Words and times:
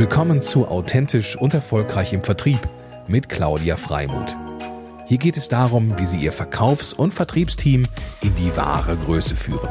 Willkommen 0.00 0.40
zu 0.40 0.66
Authentisch 0.66 1.36
und 1.36 1.52
Erfolgreich 1.52 2.14
im 2.14 2.22
Vertrieb 2.22 2.58
mit 3.06 3.28
Claudia 3.28 3.76
Freimuth. 3.76 4.34
Hier 5.06 5.18
geht 5.18 5.36
es 5.36 5.48
darum, 5.48 5.98
wie 5.98 6.06
Sie 6.06 6.16
Ihr 6.16 6.32
Verkaufs- 6.32 6.94
und 6.94 7.12
Vertriebsteam 7.12 7.84
in 8.22 8.34
die 8.36 8.56
wahre 8.56 8.96
Größe 8.96 9.36
führen. 9.36 9.68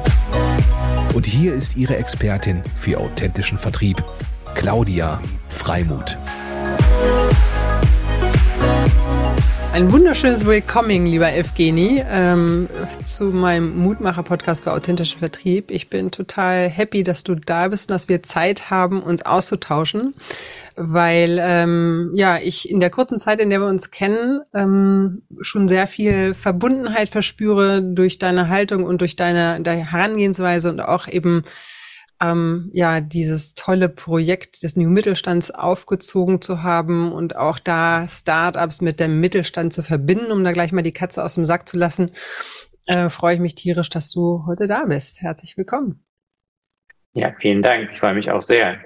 Und 1.15 1.25
hier 1.25 1.55
ist 1.55 1.77
Ihre 1.77 1.97
Expertin 1.97 2.61
für 2.75 2.99
authentischen 2.99 3.57
Vertrieb, 3.57 4.03
Claudia 4.53 5.19
Freimuth. 5.49 6.15
Ein 9.71 9.91
wunderschönes 9.91 10.47
Willkommen, 10.47 11.05
lieber 11.05 11.31
Evgeni, 11.31 12.03
ähm, 12.09 12.67
zu 13.05 13.25
meinem 13.25 13.77
Mutmacher-Podcast 13.77 14.63
für 14.63 14.73
authentischen 14.73 15.19
Vertrieb. 15.19 15.69
Ich 15.69 15.91
bin 15.91 16.09
total 16.09 16.67
happy, 16.67 17.03
dass 17.03 17.23
du 17.23 17.35
da 17.35 17.67
bist 17.67 17.87
und 17.87 17.93
dass 17.93 18.09
wir 18.09 18.23
Zeit 18.23 18.71
haben, 18.71 19.03
uns 19.03 19.21
auszutauschen, 19.21 20.15
weil 20.75 21.39
ähm, 21.39 22.11
ja 22.15 22.39
ich 22.39 22.67
in 22.67 22.79
der 22.79 22.89
kurzen 22.89 23.19
Zeit, 23.19 23.39
in 23.39 23.51
der 23.51 23.59
wir 23.59 23.67
uns 23.67 23.91
kennen, 23.91 24.41
ähm, 24.55 25.21
schon 25.39 25.67
sehr 25.67 25.85
viel 25.85 26.33
Verbundenheit 26.33 27.09
verspüre 27.09 27.83
durch 27.83 28.17
deine 28.17 28.49
Haltung 28.49 28.85
und 28.85 29.01
durch 29.01 29.15
deine, 29.17 29.61
deine 29.61 29.91
Herangehensweise 29.91 30.71
und 30.71 30.79
auch 30.79 31.07
eben 31.07 31.43
ähm, 32.21 32.69
ja 32.73 33.01
dieses 33.01 33.53
tolle 33.53 33.89
Projekt 33.89 34.63
des 34.63 34.75
New 34.75 34.89
Mittelstands 34.89 35.51
aufgezogen 35.51 36.41
zu 36.41 36.63
haben 36.63 37.11
und 37.11 37.35
auch 37.35 37.59
da 37.59 38.07
Startups 38.07 38.81
mit 38.81 38.99
dem 38.99 39.19
Mittelstand 39.19 39.73
zu 39.73 39.83
verbinden, 39.83 40.31
um 40.31 40.43
da 40.43 40.51
gleich 40.51 40.71
mal 40.71 40.81
die 40.81 40.93
Katze 40.93 41.23
aus 41.23 41.35
dem 41.35 41.45
Sack 41.45 41.67
zu 41.67 41.77
lassen, 41.77 42.11
äh, 42.87 43.09
freue 43.09 43.35
ich 43.35 43.39
mich 43.39 43.55
tierisch, 43.55 43.89
dass 43.89 44.11
du 44.11 44.43
heute 44.47 44.67
da 44.67 44.85
bist. 44.85 45.21
Herzlich 45.21 45.57
willkommen. 45.57 46.03
Ja, 47.13 47.33
vielen 47.39 47.61
Dank. 47.61 47.89
Ich 47.91 47.99
freue 47.99 48.13
mich 48.13 48.31
auch 48.31 48.41
sehr. 48.41 48.79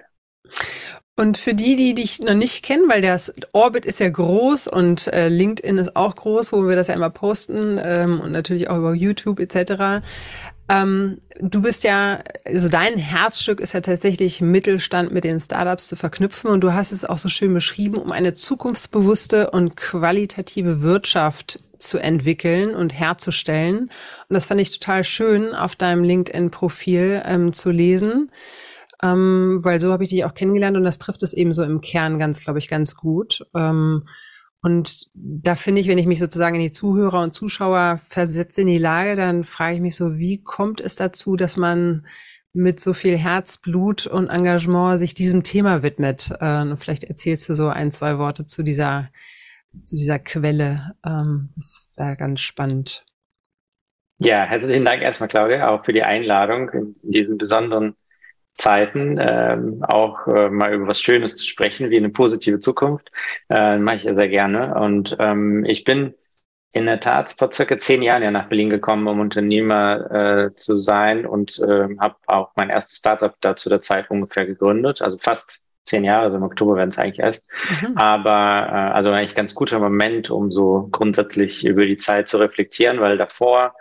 Und 1.15 1.37
für 1.37 1.53
die, 1.53 1.75
die 1.75 1.93
dich 1.93 2.21
noch 2.21 2.33
nicht 2.33 2.65
kennen, 2.65 2.89
weil 2.89 3.01
der 3.01 3.19
Orbit 3.51 3.85
ist 3.85 3.99
ja 3.99 4.09
groß 4.09 4.67
und 4.67 5.07
äh, 5.13 5.29
LinkedIn 5.29 5.77
ist 5.77 5.95
auch 5.95 6.15
groß, 6.15 6.51
wo 6.51 6.67
wir 6.67 6.75
das 6.75 6.87
ja 6.87 6.95
immer 6.95 7.11
posten 7.11 7.79
ähm, 7.83 8.19
und 8.19 8.31
natürlich 8.31 8.67
auch 8.69 8.77
über 8.77 8.95
YouTube 8.95 9.39
etc. 9.39 10.03
Ähm, 10.69 11.19
du 11.39 11.61
bist 11.61 11.83
ja, 11.83 12.23
also 12.45 12.69
dein 12.69 12.97
Herzstück 12.97 13.59
ist 13.59 13.73
ja 13.73 13.81
tatsächlich 13.81 14.39
Mittelstand 14.39 15.11
mit 15.11 15.23
den 15.25 15.39
Startups 15.39 15.87
zu 15.87 15.95
verknüpfen 15.95 16.49
und 16.49 16.61
du 16.61 16.73
hast 16.73 16.91
es 16.91 17.03
auch 17.03 17.17
so 17.17 17.27
schön 17.27 17.53
beschrieben, 17.53 17.97
um 17.97 18.11
eine 18.11 18.33
zukunftsbewusste 18.33 19.51
und 19.51 19.75
qualitative 19.75 20.81
Wirtschaft 20.81 21.59
zu 21.79 21.97
entwickeln 21.99 22.75
und 22.75 22.93
herzustellen. 22.93 23.89
Und 24.29 24.33
das 24.33 24.45
fand 24.45 24.61
ich 24.61 24.71
total 24.71 25.03
schön 25.03 25.53
auf 25.53 25.75
deinem 25.75 26.03
LinkedIn-Profil 26.05 27.21
ähm, 27.25 27.51
zu 27.51 27.69
lesen, 27.71 28.31
ähm, 29.01 29.59
weil 29.63 29.81
so 29.81 29.91
habe 29.91 30.03
ich 30.03 30.09
dich 30.09 30.23
auch 30.23 30.33
kennengelernt 30.33 30.77
und 30.77 30.85
das 30.85 30.97
trifft 30.97 31.23
es 31.23 31.33
eben 31.33 31.51
so 31.51 31.63
im 31.63 31.81
Kern 31.81 32.17
ganz, 32.19 32.41
glaube 32.41 32.59
ich, 32.59 32.69
ganz 32.69 32.95
gut. 32.95 33.45
Ähm, 33.53 34.05
und 34.63 35.09
da 35.13 35.57
finde 35.57 35.81
ich, 35.81 35.89
wenn 35.89 35.97
ich 35.97 36.05
mich 36.05 36.19
sozusagen 36.19 36.55
in 36.55 36.61
die 36.61 36.71
Zuhörer 36.71 37.21
und 37.21 37.35
Zuschauer 37.35 37.99
versetze 38.07 38.61
in 38.61 38.67
die 38.67 38.77
Lage, 38.77 39.17
dann 39.17 39.43
frage 39.43 39.75
ich 39.75 39.81
mich 39.81 39.97
so, 39.97 40.17
wie 40.17 40.41
kommt 40.41 40.79
es 40.79 40.95
dazu, 40.95 41.35
dass 41.35 41.57
man 41.57 42.07
mit 42.53 42.79
so 42.79 42.93
viel 42.93 43.17
Herzblut 43.17 44.07
und 44.07 44.29
Engagement 44.29 44.99
sich 44.99 45.13
diesem 45.13 45.43
Thema 45.43 45.83
widmet? 45.83 46.31
Äh, 46.39 46.77
vielleicht 46.77 47.03
erzählst 47.03 47.49
du 47.49 47.55
so 47.55 47.67
ein, 47.67 47.91
zwei 47.91 48.17
Worte 48.19 48.45
zu 48.45 48.63
dieser, 48.63 49.09
zu 49.83 49.97
dieser 49.97 50.17
Quelle. 50.17 50.95
Ähm, 51.05 51.49
das 51.57 51.85
wäre 51.97 52.15
ganz 52.15 52.39
spannend. 52.39 53.03
Ja, 54.19 54.45
herzlichen 54.45 54.85
Dank 54.85 55.01
erstmal, 55.01 55.27
Claudia, 55.27 55.67
auch 55.67 55.83
für 55.83 55.91
die 55.91 56.03
Einladung 56.03 56.69
in 56.69 56.95
diesen 57.01 57.37
besonderen 57.37 57.97
Zeiten 58.55 59.17
ähm, 59.19 59.83
auch 59.83 60.27
äh, 60.27 60.49
mal 60.49 60.73
über 60.73 60.87
was 60.87 61.01
Schönes 61.01 61.35
zu 61.35 61.45
sprechen, 61.45 61.89
wie 61.89 61.97
eine 61.97 62.09
positive 62.09 62.59
Zukunft. 62.59 63.11
Äh, 63.49 63.77
mache 63.77 63.97
ich 63.97 64.03
ja 64.03 64.15
sehr 64.15 64.29
gerne. 64.29 64.75
Und 64.75 65.17
ähm, 65.19 65.65
ich 65.65 65.83
bin 65.83 66.13
in 66.71 66.87
der 66.87 66.99
Tat 66.99 67.35
vor 67.37 67.51
circa 67.51 67.77
zehn 67.77 68.01
Jahren 68.01 68.23
ja 68.23 68.31
nach 68.31 68.49
Berlin 68.49 68.69
gekommen, 68.69 69.07
um 69.07 69.19
Unternehmer 69.19 70.11
äh, 70.11 70.55
zu 70.55 70.77
sein 70.77 71.25
und 71.25 71.59
äh, 71.59 71.87
habe 71.99 72.15
auch 72.25 72.51
mein 72.55 72.69
erstes 72.69 72.97
Startup 72.97 73.35
da 73.41 73.55
zu 73.55 73.69
der 73.69 73.79
Zeit 73.79 74.09
ungefähr 74.09 74.47
gegründet, 74.47 75.01
also 75.01 75.19
fast 75.19 75.61
zehn 75.83 76.03
Jahre, 76.03 76.23
also 76.23 76.37
im 76.37 76.43
Oktober 76.43 76.75
werden 76.75 76.89
es 76.89 76.97
eigentlich 76.97 77.19
erst. 77.19 77.45
Mhm. 77.81 77.97
Aber 77.97 78.67
äh, 78.69 78.93
also 78.93 79.11
eigentlich 79.11 79.35
ganz 79.35 79.53
guter 79.53 79.79
Moment, 79.79 80.31
um 80.31 80.51
so 80.51 80.87
grundsätzlich 80.91 81.65
über 81.65 81.85
die 81.85 81.97
Zeit 81.97 82.27
zu 82.27 82.37
reflektieren, 82.37 82.99
weil 82.99 83.17
davor 83.17 83.75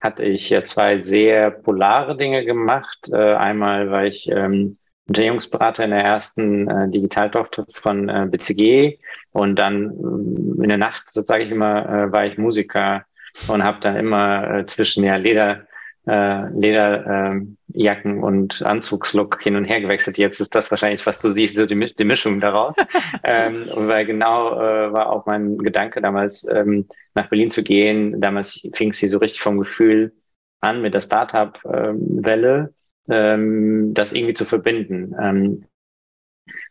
hatte 0.00 0.24
ich 0.24 0.50
ja 0.50 0.62
zwei 0.62 0.98
sehr 0.98 1.50
polare 1.50 2.16
Dinge 2.16 2.44
gemacht. 2.44 3.08
Äh, 3.10 3.34
einmal 3.34 3.90
war 3.90 4.04
ich 4.04 4.28
ähm, 4.30 4.78
Unternehmensberater 5.08 5.84
in 5.84 5.90
der 5.90 6.04
ersten 6.04 6.68
äh, 6.68 6.90
Digitaltochter 6.90 7.66
von 7.70 8.08
äh, 8.08 8.26
BCG 8.30 8.98
und 9.32 9.56
dann 9.58 9.90
äh, 9.90 10.62
in 10.64 10.68
der 10.68 10.78
Nacht, 10.78 11.10
so 11.10 11.22
sage 11.22 11.44
ich 11.44 11.50
immer, 11.50 11.88
äh, 11.88 12.12
war 12.12 12.26
ich 12.26 12.38
Musiker 12.38 13.04
und 13.48 13.64
habe 13.64 13.80
dann 13.80 13.96
immer 13.96 14.58
äh, 14.58 14.66
zwischen 14.66 15.04
ja 15.04 15.16
Leder 15.16 15.67
äh, 16.08 16.48
Lederjacken 16.50 18.18
äh, 18.18 18.22
und 18.22 18.62
Anzugslook 18.62 19.42
hin 19.42 19.56
und 19.56 19.66
her 19.66 19.80
gewechselt. 19.80 20.16
Jetzt 20.16 20.40
ist 20.40 20.54
das 20.54 20.70
wahrscheinlich, 20.70 21.04
was 21.04 21.18
du 21.18 21.28
siehst, 21.28 21.56
so 21.56 21.66
die, 21.66 21.94
die 21.94 22.04
Mischung 22.04 22.40
daraus. 22.40 22.76
ähm, 23.24 23.66
weil 23.74 24.06
genau 24.06 24.58
äh, 24.58 24.92
war 24.92 25.12
auch 25.12 25.26
mein 25.26 25.58
Gedanke 25.58 26.00
damals, 26.00 26.48
ähm, 26.50 26.86
nach 27.14 27.28
Berlin 27.28 27.50
zu 27.50 27.62
gehen. 27.62 28.20
Damals 28.20 28.66
fing 28.74 28.92
sie 28.92 29.08
so 29.08 29.18
richtig 29.18 29.42
vom 29.42 29.58
Gefühl 29.58 30.14
an 30.60 30.80
mit 30.80 30.94
der 30.94 31.02
Startup-Welle, 31.02 32.72
ähm, 33.10 33.92
das 33.92 34.12
irgendwie 34.12 34.34
zu 34.34 34.46
verbinden. 34.46 35.14
Ähm, 35.20 35.64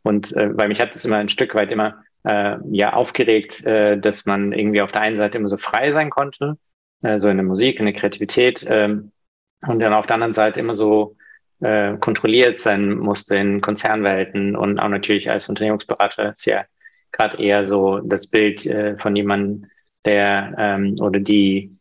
und 0.02 0.36
äh, 0.36 0.58
weil 0.58 0.68
mich 0.68 0.82
hat 0.82 0.96
es 0.96 1.06
immer 1.06 1.18
ein 1.18 1.30
Stück 1.30 1.54
weit 1.54 1.72
immer 1.72 2.04
äh, 2.24 2.58
ja 2.72 2.94
aufgeregt, 2.94 3.64
äh, 3.66 4.00
dass 4.00 4.26
man 4.26 4.52
irgendwie 4.52 4.82
auf 4.82 4.92
der 4.92 5.02
einen 5.02 5.16
Seite 5.16 5.38
immer 5.38 5.50
so 5.50 5.58
frei 5.58 5.92
sein 5.92 6.10
konnte, 6.10 6.58
äh, 7.04 7.20
so 7.20 7.30
in 7.30 7.38
der 7.38 7.46
Musik, 7.46 7.80
in 7.80 7.86
der 7.86 7.94
Kreativität, 7.94 8.66
ähm, 8.68 9.12
und 9.66 9.80
dann 9.80 9.94
auf 9.94 10.08
der 10.08 10.16
anderen 10.16 10.34
Seite 10.34 10.60
immer 10.60 10.74
so 10.74 11.16
äh, 11.60 11.98
kontrolliert 11.98 12.58
sein 12.58 12.98
musste 12.98 13.38
in 13.38 13.62
Konzernwelten 13.62 14.56
und 14.56 14.80
auch 14.80 14.90
natürlich 14.90 15.32
als 15.32 15.50
Unternehmensberater 15.50 16.36
ist 16.36 16.46
ja 16.46 16.66
gerade 17.12 17.42
eher 17.42 17.66
so 17.66 18.00
das 18.00 18.28
Bild 18.28 18.66
äh, 18.66 18.98
von 18.98 19.16
jemandem, 19.16 19.70
der 20.06 20.56
ähm, 20.58 20.96
oder 21.00 21.20
die 21.20 21.78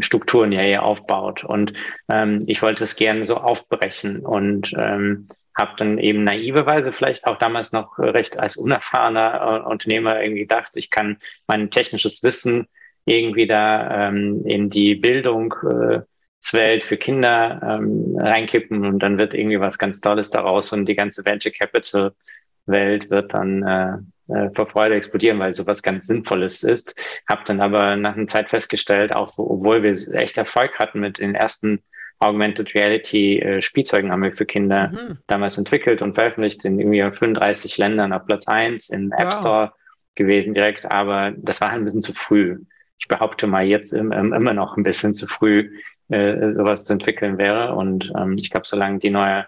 Strukturen 0.00 0.52
ja 0.52 0.60
eher 0.60 0.82
aufbaut. 0.82 1.44
Und 1.44 1.72
ähm, 2.10 2.40
ich 2.46 2.60
wollte 2.62 2.84
es 2.84 2.96
gerne 2.96 3.24
so 3.24 3.36
aufbrechen 3.36 4.20
und 4.20 4.74
ähm, 4.76 5.28
habe 5.56 5.72
dann 5.76 5.98
eben 5.98 6.24
naiverweise 6.24 6.92
vielleicht 6.92 7.26
auch 7.26 7.38
damals 7.38 7.72
noch 7.72 7.98
recht 7.98 8.38
als 8.38 8.56
unerfahrener 8.56 9.62
äh, 9.64 9.70
Unternehmer 9.70 10.20
irgendwie 10.20 10.42
gedacht, 10.42 10.72
ich 10.74 10.90
kann 10.90 11.18
mein 11.46 11.70
technisches 11.70 12.22
Wissen 12.22 12.66
irgendwie 13.06 13.46
da 13.46 14.08
ähm, 14.08 14.42
in 14.44 14.68
die 14.70 14.94
Bildung 14.96 15.54
äh, 15.62 16.00
Welt 16.52 16.84
für 16.84 16.96
Kinder 16.96 17.60
ähm, 17.62 18.16
reinkippen 18.18 18.84
und 18.84 18.98
dann 18.98 19.18
wird 19.18 19.34
irgendwie 19.34 19.60
was 19.60 19.78
ganz 19.78 20.00
Tolles 20.00 20.30
daraus 20.30 20.72
und 20.72 20.86
die 20.86 20.96
ganze 20.96 21.24
Venture 21.24 21.52
Capital 21.52 22.12
Welt 22.66 23.10
wird 23.10 23.34
dann 23.34 23.62
äh, 23.62 24.32
äh, 24.32 24.50
vor 24.54 24.66
Freude 24.66 24.94
explodieren, 24.94 25.38
weil 25.38 25.52
sowas 25.52 25.82
ganz 25.82 26.06
Sinnvolles 26.06 26.62
ist. 26.62 26.96
Hab 27.28 27.44
dann 27.44 27.60
aber 27.60 27.96
nach 27.96 28.16
einer 28.16 28.26
Zeit 28.26 28.50
festgestellt, 28.50 29.12
auch 29.12 29.32
obwohl 29.36 29.82
wir 29.82 29.92
echt 30.14 30.38
Erfolg 30.38 30.78
hatten 30.78 31.00
mit 31.00 31.18
den 31.18 31.34
ersten 31.34 31.82
Augmented 32.20 32.74
Reality 32.74 33.40
äh, 33.40 33.60
Spielzeugen 33.60 34.10
haben 34.10 34.22
wir 34.22 34.32
für 34.32 34.46
Kinder 34.46 34.88
mhm. 34.88 35.18
damals 35.26 35.58
entwickelt 35.58 36.00
und 36.00 36.14
veröffentlicht 36.14 36.64
in 36.64 36.78
irgendwie 36.78 37.02
35 37.02 37.76
Ländern 37.76 38.12
auf 38.12 38.24
Platz 38.24 38.48
eins 38.48 38.88
in 38.88 39.12
App 39.12 39.32
Store 39.32 39.72
wow. 39.72 39.78
gewesen 40.14 40.54
direkt, 40.54 40.90
aber 40.90 41.32
das 41.36 41.60
war 41.60 41.70
halt 41.70 41.80
ein 41.80 41.84
bisschen 41.84 42.02
zu 42.02 42.14
früh. 42.14 42.60
Ich 42.98 43.08
behaupte 43.08 43.46
mal 43.46 43.66
jetzt 43.66 43.92
im, 43.92 44.12
im, 44.12 44.32
immer 44.32 44.54
noch 44.54 44.76
ein 44.76 44.84
bisschen 44.84 45.12
zu 45.12 45.26
früh 45.26 45.70
äh, 46.08 46.52
sowas 46.52 46.84
zu 46.84 46.92
entwickeln 46.92 47.38
wäre. 47.38 47.74
Und 47.74 48.12
ähm, 48.16 48.36
ich 48.38 48.50
glaube, 48.50 48.66
solange 48.66 48.98
die 48.98 49.10
neue 49.10 49.46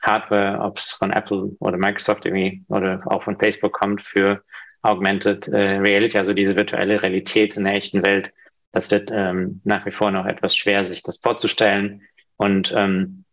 Hardware, 0.00 0.60
ob 0.60 0.78
es 0.78 0.92
von 0.92 1.12
Apple 1.12 1.52
oder 1.58 1.76
Microsoft 1.76 2.24
irgendwie 2.24 2.64
oder 2.68 3.02
auch 3.06 3.22
von 3.22 3.38
Facebook 3.38 3.72
kommt 3.72 4.02
für 4.02 4.42
Augmented 4.82 5.48
äh, 5.48 5.78
Reality, 5.78 6.18
also 6.18 6.32
diese 6.32 6.56
virtuelle 6.56 7.02
Realität 7.02 7.56
in 7.56 7.64
der 7.64 7.74
echten 7.74 8.04
Welt, 8.04 8.32
das 8.72 8.90
wird 8.90 9.10
ähm, 9.12 9.60
nach 9.64 9.84
wie 9.86 9.90
vor 9.90 10.10
noch 10.10 10.26
etwas 10.26 10.54
schwer, 10.54 10.84
sich 10.84 11.02
das 11.02 11.18
vorzustellen. 11.18 12.02
Und 12.36 12.72
ähm, 12.76 13.24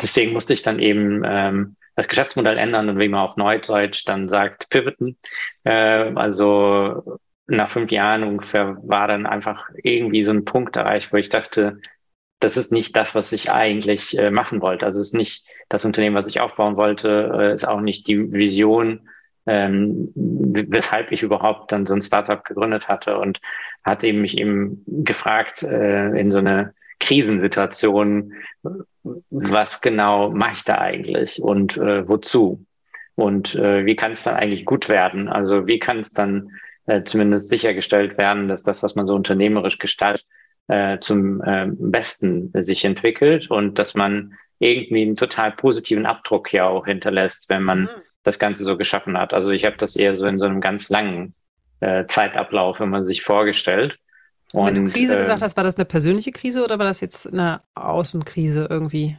deswegen 0.00 0.32
musste 0.32 0.54
ich 0.54 0.62
dann 0.62 0.78
eben 0.78 1.22
ähm, 1.24 1.76
das 1.94 2.08
Geschäftsmodell 2.08 2.58
ändern 2.58 2.88
und 2.88 2.98
wie 2.98 3.08
man 3.08 3.20
auf 3.20 3.36
Neudeutsch 3.36 4.04
dann 4.06 4.28
sagt, 4.28 4.70
pivoten. 4.70 5.18
Äh, 5.64 6.12
also 6.14 7.18
nach 7.48 7.70
fünf 7.70 7.90
Jahren 7.90 8.22
ungefähr 8.22 8.76
war 8.82 9.08
dann 9.08 9.26
einfach 9.26 9.68
irgendwie 9.82 10.22
so 10.22 10.32
ein 10.32 10.44
Punkt 10.44 10.76
erreicht, 10.76 11.12
wo 11.12 11.16
ich 11.16 11.28
dachte, 11.28 11.80
das 12.40 12.56
ist 12.56 12.72
nicht 12.72 12.96
das, 12.96 13.14
was 13.14 13.32
ich 13.32 13.50
eigentlich 13.50 14.16
äh, 14.18 14.30
machen 14.30 14.60
wollte. 14.60 14.86
Also 14.86 15.00
es 15.00 15.08
ist 15.08 15.14
nicht 15.14 15.46
das 15.68 15.84
Unternehmen, 15.84 16.16
was 16.16 16.26
ich 16.26 16.40
aufbauen 16.40 16.76
wollte, 16.76 17.32
äh, 17.34 17.54
ist 17.54 17.66
auch 17.66 17.80
nicht 17.80 18.06
die 18.06 18.32
Vision, 18.32 19.08
ähm, 19.46 20.12
weshalb 20.14 21.10
ich 21.10 21.22
überhaupt 21.22 21.72
dann 21.72 21.86
so 21.86 21.94
ein 21.94 22.02
Startup 22.02 22.44
gegründet 22.44 22.88
hatte 22.88 23.18
und 23.18 23.40
hat 23.82 24.04
eben 24.04 24.20
mich 24.20 24.38
eben 24.38 24.84
gefragt 24.86 25.62
äh, 25.62 26.10
in 26.18 26.30
so 26.30 26.38
eine 26.38 26.74
Krisensituation, 27.00 28.34
was 29.30 29.80
genau 29.80 30.30
mache 30.30 30.54
ich 30.54 30.64
da 30.64 30.78
eigentlich 30.78 31.40
und 31.40 31.76
äh, 31.76 32.06
wozu? 32.08 32.64
Und 33.14 33.54
äh, 33.56 33.84
wie 33.84 33.96
kann 33.96 34.12
es 34.12 34.22
dann 34.22 34.36
eigentlich 34.36 34.64
gut 34.64 34.88
werden? 34.88 35.28
Also 35.28 35.66
wie 35.66 35.78
kann 35.80 36.00
es 36.00 36.10
dann 36.10 36.52
äh, 36.86 37.02
zumindest 37.02 37.48
sichergestellt 37.48 38.18
werden, 38.18 38.48
dass 38.48 38.62
das, 38.62 38.82
was 38.82 38.94
man 38.94 39.06
so 39.06 39.14
unternehmerisch 39.14 39.78
gestaltet, 39.78 40.26
äh, 40.68 40.98
zum 41.00 41.42
äh, 41.42 41.66
Besten 41.70 42.50
sich 42.62 42.84
entwickelt 42.84 43.50
und 43.50 43.78
dass 43.78 43.94
man 43.94 44.34
irgendwie 44.58 45.02
einen 45.02 45.16
total 45.16 45.52
positiven 45.52 46.06
Abdruck 46.06 46.48
hier 46.48 46.66
auch 46.66 46.86
hinterlässt, 46.86 47.48
wenn 47.48 47.62
man 47.62 47.82
mhm. 47.82 47.88
das 48.22 48.38
Ganze 48.38 48.64
so 48.64 48.76
geschaffen 48.76 49.16
hat. 49.18 49.32
Also 49.32 49.50
ich 49.50 49.64
habe 49.64 49.76
das 49.76 49.96
eher 49.96 50.14
so 50.14 50.26
in 50.26 50.38
so 50.38 50.44
einem 50.44 50.60
ganz 50.60 50.88
langen 50.88 51.34
äh, 51.80 52.06
Zeitablauf, 52.06 52.80
wenn 52.80 52.90
man 52.90 53.04
sich 53.04 53.22
vorgestellt. 53.22 53.98
Und, 54.52 54.66
wenn 54.66 54.84
du 54.86 54.90
Krise 54.90 55.14
äh, 55.14 55.18
gesagt 55.18 55.42
hast, 55.42 55.56
war 55.56 55.64
das 55.64 55.76
eine 55.76 55.84
persönliche 55.84 56.32
Krise 56.32 56.64
oder 56.64 56.78
war 56.78 56.86
das 56.86 57.00
jetzt 57.00 57.32
eine 57.32 57.60
Außenkrise 57.74 58.66
irgendwie? 58.70 59.16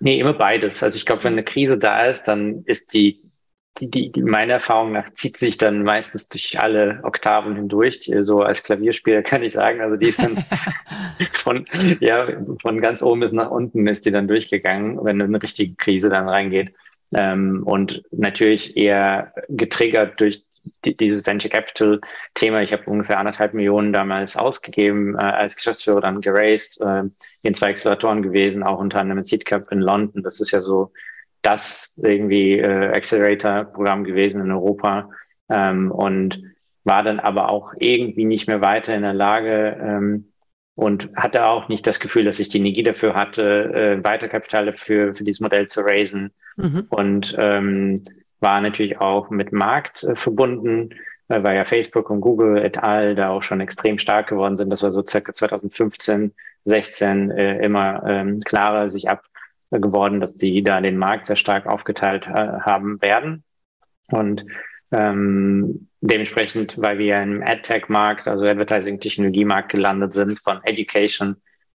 Nee, 0.00 0.18
immer 0.18 0.34
beides. 0.34 0.82
Also 0.82 0.96
ich 0.96 1.06
glaube, 1.06 1.24
wenn 1.24 1.34
eine 1.34 1.44
Krise 1.44 1.78
da 1.78 2.04
ist, 2.04 2.24
dann 2.24 2.64
ist 2.64 2.92
die 2.92 3.20
die, 3.78 3.90
die, 3.90 4.12
die, 4.12 4.22
meiner 4.22 4.54
Erfahrung 4.54 4.92
nach 4.92 5.08
zieht 5.14 5.36
sich 5.36 5.56
dann 5.56 5.82
meistens 5.82 6.28
durch 6.28 6.60
alle 6.60 7.00
Oktaven 7.04 7.56
hindurch. 7.56 8.10
So 8.20 8.42
als 8.42 8.62
Klavierspieler 8.62 9.22
kann 9.22 9.42
ich 9.42 9.52
sagen, 9.52 9.80
also 9.80 9.96
die 9.96 10.08
ist 10.08 10.22
dann 10.22 10.44
von, 11.32 11.66
ja, 12.00 12.28
von 12.60 12.80
ganz 12.80 13.02
oben 13.02 13.20
bis 13.20 13.32
nach 13.32 13.50
unten 13.50 13.86
ist 13.86 14.04
die 14.04 14.10
dann 14.10 14.28
durchgegangen, 14.28 14.98
wenn 15.02 15.20
eine 15.20 15.42
richtige 15.42 15.74
Krise 15.74 16.08
dann 16.08 16.28
reingeht. 16.28 16.74
Ähm, 17.14 17.62
und 17.64 18.02
natürlich 18.10 18.76
eher 18.76 19.34
getriggert 19.48 20.20
durch 20.20 20.44
die, 20.84 20.96
dieses 20.96 21.26
Venture 21.26 21.50
Capital 21.50 22.00
Thema. 22.34 22.62
Ich 22.62 22.72
habe 22.72 22.84
ungefähr 22.86 23.18
anderthalb 23.18 23.54
Millionen 23.54 23.92
damals 23.92 24.36
ausgegeben, 24.36 25.14
äh, 25.16 25.18
als 25.18 25.56
Geschäftsführer 25.56 26.00
dann 26.00 26.20
geraced, 26.20 26.80
äh, 26.80 27.04
in 27.42 27.54
zwei 27.54 27.70
Acceleratoren 27.70 28.22
gewesen, 28.22 28.62
auch 28.62 28.78
unter 28.78 29.00
anderem 29.00 29.22
Seed 29.22 29.44
Cup 29.44 29.72
in 29.72 29.80
London. 29.80 30.22
Das 30.22 30.40
ist 30.40 30.52
ja 30.52 30.62
so 30.62 30.92
das 31.42 32.00
irgendwie 32.02 32.58
äh, 32.58 32.88
Accelerator-Programm 32.88 34.04
gewesen 34.04 34.42
in 34.42 34.50
Europa 34.50 35.10
ähm, 35.48 35.90
und 35.90 36.42
war 36.84 37.02
dann 37.02 37.20
aber 37.20 37.50
auch 37.50 37.72
irgendwie 37.78 38.24
nicht 38.24 38.48
mehr 38.48 38.60
weiter 38.60 38.94
in 38.94 39.02
der 39.02 39.14
Lage 39.14 39.76
ähm, 39.80 40.32
und 40.74 41.10
hatte 41.14 41.46
auch 41.46 41.68
nicht 41.68 41.86
das 41.86 42.00
Gefühl, 42.00 42.24
dass 42.24 42.38
ich 42.38 42.48
die 42.48 42.58
Energie 42.58 42.82
dafür 42.82 43.14
hatte, 43.14 44.00
äh, 44.00 44.04
weiter 44.04 44.28
Kapital 44.28 44.66
dafür 44.66 45.14
für 45.14 45.24
dieses 45.24 45.40
Modell 45.40 45.66
zu 45.66 45.80
raisen 45.82 46.32
mhm. 46.56 46.86
und 46.88 47.36
ähm, 47.38 48.02
war 48.40 48.60
natürlich 48.60 49.00
auch 49.00 49.30
mit 49.30 49.52
Markt 49.52 50.02
äh, 50.02 50.16
verbunden, 50.16 50.90
äh, 51.28 51.42
weil 51.42 51.56
ja 51.56 51.64
Facebook 51.64 52.10
und 52.10 52.20
Google 52.20 52.58
et 52.58 52.82
al. 52.82 53.14
da 53.14 53.30
auch 53.30 53.42
schon 53.42 53.60
extrem 53.60 53.98
stark 53.98 54.28
geworden 54.28 54.56
sind. 54.56 54.70
Das 54.70 54.82
war 54.82 54.92
so 54.92 55.04
circa 55.06 55.32
2015, 55.32 56.32
16 56.64 57.30
äh, 57.30 57.58
immer 57.64 58.02
ähm, 58.06 58.40
klarer 58.40 58.88
sich 58.88 59.10
ab 59.10 59.24
geworden, 59.80 60.20
dass 60.20 60.36
die 60.36 60.62
da 60.62 60.80
den 60.80 60.98
Markt 60.98 61.26
sehr 61.26 61.36
stark 61.36 61.66
aufgeteilt 61.66 62.26
äh, 62.26 62.60
haben 62.60 63.00
werden. 63.02 63.44
Und 64.08 64.44
ähm, 64.90 65.88
dementsprechend, 66.00 66.76
weil 66.78 66.98
wir 66.98 67.22
im 67.22 67.42
AdTech-Markt, 67.42 68.28
also 68.28 68.46
Advertising-Technologie-Markt 68.46 69.70
gelandet 69.70 70.12
sind, 70.12 70.38
von 70.40 70.60
Education 70.64 71.36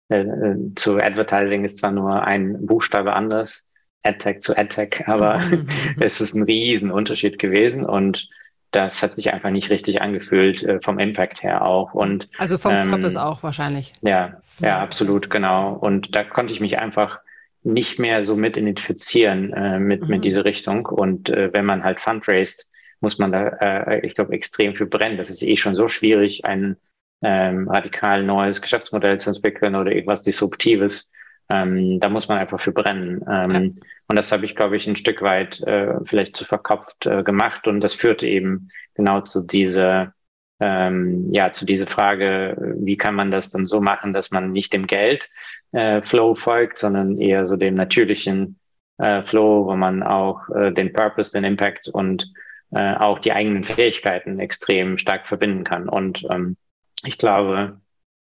äh, 0.09 0.21
äh, 0.21 0.75
zu 0.75 0.97
Advertising 0.97 1.63
ist 1.63 1.77
zwar 1.77 1.91
nur 1.91 2.25
ein 2.25 2.65
Buchstabe 2.65 3.13
anders, 3.13 3.65
AdTech 4.03 4.41
zu 4.41 4.57
AdTech, 4.57 5.03
aber 5.07 5.39
mhm. 5.39 5.67
es 5.99 6.19
ist 6.19 6.33
ein 6.33 6.43
riesen 6.43 6.91
Unterschied 6.91 7.39
gewesen 7.39 7.85
und 7.85 8.29
das 8.71 9.03
hat 9.03 9.13
sich 9.13 9.31
einfach 9.31 9.51
nicht 9.51 9.69
richtig 9.69 10.01
angefühlt, 10.01 10.63
äh, 10.63 10.79
vom 10.81 10.97
Impact 10.97 11.43
her 11.43 11.63
auch. 11.63 11.93
Und, 11.93 12.27
also 12.37 12.57
vom 12.57 12.73
ähm, 12.73 12.89
Purpose 12.89 13.23
auch 13.23 13.43
wahrscheinlich. 13.43 13.93
Ja, 14.01 14.41
ja, 14.59 14.79
absolut, 14.79 15.29
genau. 15.29 15.73
Und 15.73 16.15
da 16.15 16.23
konnte 16.23 16.53
ich 16.53 16.59
mich 16.59 16.79
einfach 16.79 17.19
nicht 17.63 18.00
mehr 18.00 18.24
so 18.24 18.36
mit 18.36 18.57
identifizieren 18.57 19.54
äh, 19.54 19.80
mit, 19.80 20.01
mhm. 20.01 20.07
mit 20.07 20.25
dieser 20.25 20.45
Richtung. 20.45 20.86
Und 20.86 21.30
äh, 21.30 21.51
wenn 21.54 21.65
man 21.65 21.83
halt 21.83 22.01
fundraised, 22.01 22.69
muss 23.00 23.18
man 23.18 23.31
da, 23.31 23.48
äh, 23.48 24.06
ich 24.06 24.15
glaube, 24.15 24.33
extrem 24.33 24.75
viel 24.75 24.88
brennen. 24.88 25.18
Das 25.18 25.30
ist 25.30 25.44
eh 25.44 25.57
schon 25.57 25.75
so 25.75 25.88
schwierig, 25.88 26.45
ein 26.45 26.77
ähm, 27.21 27.69
radikal 27.69 28.24
neues 28.24 28.62
Geschäftsmodell 28.62 29.19
zu 29.19 29.30
entwickeln 29.30 29.75
oder 29.75 29.92
irgendwas 29.92 30.24
Disruptives. 30.24 31.12
Ähm, 31.51 32.00
da 32.00 32.10
muss 32.10 32.27
man 32.27 32.38
einfach 32.38 32.60
für 32.60 32.71
brennen. 32.71 33.21
Ähm, 33.30 33.51
ja. 33.51 33.83
Und 34.07 34.18
das 34.18 34.31
habe 34.31 34.45
ich, 34.45 34.56
glaube 34.56 34.75
ich, 34.75 34.88
ein 34.88 34.95
Stück 34.95 35.21
weit 35.21 35.62
äh, 35.62 35.95
vielleicht 36.06 36.36
zu 36.36 36.45
verkopft 36.45 37.06
äh, 37.06 37.24
gemacht. 37.24 37.68
Und 37.68 37.81
das 37.81 37.94
führte 37.94 38.27
eben 38.27 38.69
genau 38.95 39.21
zu 39.21 39.45
dieser, 39.45 40.13
ähm, 40.59 41.31
ja, 41.31 41.51
zu 41.51 41.65
dieser 41.65 41.88
Frage, 41.88 42.75
wie 42.77 42.97
kann 42.97 43.15
man 43.15 43.31
das 43.31 43.50
dann 43.50 43.65
so 43.65 43.81
machen, 43.81 44.13
dass 44.13 44.31
man 44.31 44.51
nicht 44.51 44.73
dem 44.73 44.88
Geld 44.88 45.29
äh, 45.71 46.01
folgt, 46.01 46.77
sondern 46.77 47.17
eher 47.17 47.45
so 47.45 47.57
dem 47.57 47.75
natürlichen 47.75 48.59
äh, 48.97 49.23
Flow, 49.23 49.65
wo 49.65 49.75
man 49.75 50.03
auch 50.03 50.50
äh, 50.50 50.71
den 50.71 50.94
Purpose, 50.94 51.31
den 51.31 51.44
Impact 51.44 51.89
und 51.89 52.31
äh, 52.71 52.95
auch 52.95 53.19
die 53.19 53.33
eigenen 53.33 53.63
Fähigkeiten 53.63 54.39
extrem 54.39 54.97
stark 54.97 55.27
verbinden 55.27 55.63
kann. 55.63 55.89
Und 55.89 56.25
ähm, 56.31 56.57
ich 57.05 57.17
glaube, 57.17 57.81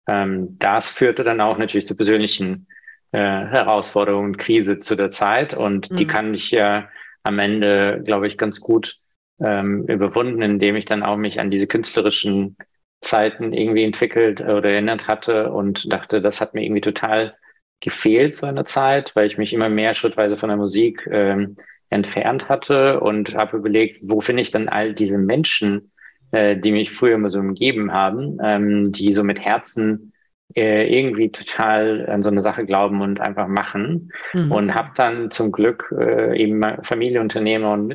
ähm, 0.09 0.59
das 0.59 0.88
führte 0.88 1.25
dann 1.25 1.41
auch 1.41 1.59
natürlich 1.59 1.87
zu 1.87 1.97
persönlichen 1.97 2.67
äh, 3.12 3.19
Herausforderungen, 3.19 4.37
Krise 4.37 4.81
zu 4.81 4.97
der 4.97 5.11
Zeit. 5.11 5.55
Und 5.55 5.91
mhm. 5.91 5.97
die 5.97 6.06
kann 6.06 6.35
ich 6.35 6.50
ja 6.50 6.88
am 7.23 7.38
Ende, 7.38 8.03
glaube 8.05 8.26
ich, 8.26 8.38
ganz 8.38 8.61
gut 8.61 8.99
ähm, 9.40 9.85
überwunden, 9.87 10.43
indem 10.43 10.76
ich 10.76 10.85
dann 10.85 11.02
auch 11.02 11.17
mich 11.17 11.40
an 11.40 11.50
diese 11.50 11.67
künstlerischen 11.67 12.56
Zeiten 13.00 13.52
irgendwie 13.52 13.85
entwickelt 13.85 14.40
oder 14.40 14.70
erinnert 14.70 15.06
hatte 15.06 15.52
und 15.52 15.93
dachte, 15.93 16.20
das 16.20 16.40
hat 16.40 16.55
mir 16.55 16.64
irgendwie 16.64 16.81
total 16.81 17.37
gefehlt 17.81 18.35
zu 18.35 18.46
einer 18.46 18.64
Zeit, 18.64 19.14
weil 19.14 19.26
ich 19.26 19.38
mich 19.38 19.52
immer 19.52 19.69
mehr 19.69 19.94
schrittweise 19.94 20.37
von 20.37 20.49
der 20.49 20.58
Musik 20.58 21.08
ähm, 21.11 21.56
entfernt 21.90 22.49
hatte 22.49 23.00
und 23.00 23.35
habe 23.37 23.56
überlegt, 23.56 24.00
wo 24.02 24.20
finde 24.20 24.43
ich 24.43 24.50
dann 24.50 24.69
all 24.69 24.94
diese 24.94 25.19
Menschen, 25.19 25.93
äh, 26.32 26.56
die 26.56 26.73
mich 26.73 26.91
früher 26.91 27.14
immer 27.14 27.29
so 27.29 27.38
umgeben 27.38 27.93
haben, 27.93 28.38
ähm, 28.43 28.91
die 28.91 29.12
so 29.12 29.23
mit 29.23 29.41
Herzen 29.41 30.12
äh, 30.55 30.93
irgendwie 30.93 31.31
total 31.31 32.08
an 32.08 32.23
so 32.23 32.31
eine 32.31 32.43
Sache 32.43 32.67
glauben 32.67 33.00
und 33.00 33.20
einfach 33.20 33.49
machen. 33.49 34.11
Mhm. 34.32 34.52
Und 34.52 34.75
habe 34.75 34.91
dann 34.96 35.31
zum 35.31 35.52
Glück 35.52 35.94
äh, 35.96 36.37
eben 36.37 36.61
Familienunternehmer 36.82 37.73
und 37.73 37.87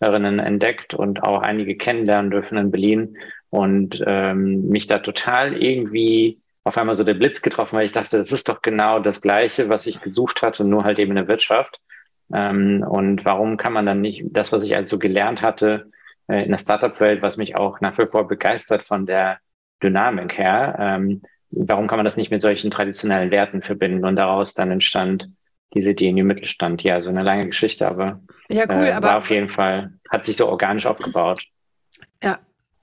Mittelständlerinnen 0.00 0.38
entdeckt 0.38 0.94
und 0.94 1.22
auch 1.22 1.42
einige 1.42 1.76
kennenlernen 1.76 2.30
dürfen 2.30 2.58
in 2.58 2.70
Berlin 2.70 3.18
und 3.50 4.02
ähm, 4.06 4.68
mich 4.68 4.86
da 4.86 4.98
total 4.98 5.56
irgendwie 5.56 6.40
auf 6.64 6.76
einmal 6.76 6.94
so 6.94 7.04
der 7.04 7.14
Blitz 7.14 7.42
getroffen, 7.42 7.76
weil 7.76 7.86
ich 7.86 7.92
dachte, 7.92 8.18
das 8.18 8.32
ist 8.32 8.48
doch 8.48 8.60
genau 8.60 8.98
das 8.98 9.20
Gleiche, 9.22 9.68
was 9.68 9.86
ich 9.86 10.00
gesucht 10.00 10.42
hatte, 10.42 10.64
nur 10.64 10.84
halt 10.84 10.98
eben 10.98 11.12
in 11.12 11.16
der 11.16 11.28
Wirtschaft. 11.28 11.80
Ähm, 12.34 12.84
und 12.88 13.24
warum 13.24 13.56
kann 13.56 13.72
man 13.72 13.86
dann 13.86 14.00
nicht 14.00 14.24
das, 14.30 14.52
was 14.52 14.64
ich 14.64 14.76
also 14.76 14.98
gelernt 14.98 15.42
hatte 15.42 15.90
äh, 16.26 16.42
in 16.42 16.50
der 16.50 16.58
Startup-Welt, 16.58 17.22
was 17.22 17.36
mich 17.36 17.56
auch 17.56 17.80
nach 17.80 17.96
wie 17.98 18.06
vor 18.06 18.26
begeistert 18.26 18.86
von 18.86 19.06
der 19.06 19.38
Dynamik 19.82 20.36
her, 20.36 20.76
ähm, 20.80 21.22
warum 21.50 21.86
kann 21.86 21.98
man 21.98 22.04
das 22.04 22.16
nicht 22.16 22.32
mit 22.32 22.42
solchen 22.42 22.70
traditionellen 22.70 23.30
Werten 23.30 23.62
verbinden? 23.62 24.04
Und 24.04 24.16
daraus 24.16 24.54
dann 24.54 24.72
entstand 24.72 25.30
diese 25.74 25.90
Idee 25.90 26.08
in 26.08 26.26
Mittelstand. 26.26 26.82
Ja, 26.82 27.00
so 27.00 27.08
eine 27.08 27.22
lange 27.22 27.46
Geschichte, 27.46 27.86
aber, 27.86 28.20
ja, 28.50 28.64
cool, 28.68 28.86
äh, 28.86 28.92
aber 28.92 29.08
war 29.08 29.18
auf 29.18 29.30
jeden 29.30 29.48
Fall, 29.48 29.92
hat 30.10 30.26
sich 30.26 30.36
so 30.36 30.48
organisch 30.48 30.86
aufgebaut. 30.86 31.44
Ja, 32.22 32.38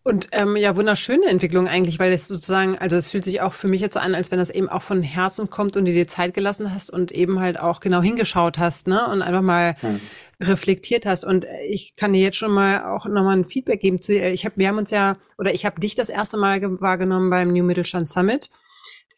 und 0.05 0.27
ähm, 0.33 0.57
ja, 0.57 0.75
wunderschöne 0.75 1.27
Entwicklung 1.27 1.69
eigentlich, 1.69 1.97
weil 1.97 2.11
es 2.11 2.27
sozusagen, 2.27 2.77
also 2.77 2.97
es 2.97 3.09
fühlt 3.09 3.23
sich 3.23 3.39
auch 3.39 3.53
für 3.53 3.69
mich 3.69 3.79
jetzt 3.79 3.93
so 3.93 4.01
an, 4.01 4.15
als 4.15 4.31
wenn 4.31 4.37
das 4.37 4.49
eben 4.49 4.67
auch 4.67 4.81
von 4.81 5.01
Herzen 5.01 5.49
kommt 5.49 5.77
und 5.77 5.85
du 5.85 5.93
dir 5.93 6.09
Zeit 6.09 6.33
gelassen 6.33 6.75
hast 6.75 6.89
und 6.89 7.13
eben 7.13 7.39
halt 7.39 7.57
auch 7.57 7.79
genau 7.79 8.01
hingeschaut 8.01 8.57
hast, 8.57 8.89
ne? 8.89 9.07
Und 9.07 9.21
einfach 9.21 9.41
mal 9.41 9.77
hm. 9.79 10.01
reflektiert 10.41 11.05
hast. 11.05 11.23
Und 11.23 11.47
ich 11.69 11.95
kann 11.95 12.11
dir 12.11 12.21
jetzt 12.21 12.35
schon 12.35 12.51
mal 12.51 12.83
auch 12.83 13.05
nochmal 13.05 13.37
ein 13.37 13.45
Feedback 13.45 13.79
geben 13.79 14.01
zu, 14.01 14.13
ich 14.13 14.43
habe, 14.43 14.57
wir 14.57 14.67
haben 14.67 14.77
uns 14.77 14.91
ja, 14.91 15.15
oder 15.37 15.53
ich 15.53 15.65
habe 15.65 15.79
dich 15.79 15.95
das 15.95 16.09
erste 16.09 16.35
Mal 16.35 16.61
wahrgenommen 16.81 17.29
beim 17.29 17.53
New 17.53 17.63
Mittelstand 17.63 18.09
Summit. 18.09 18.49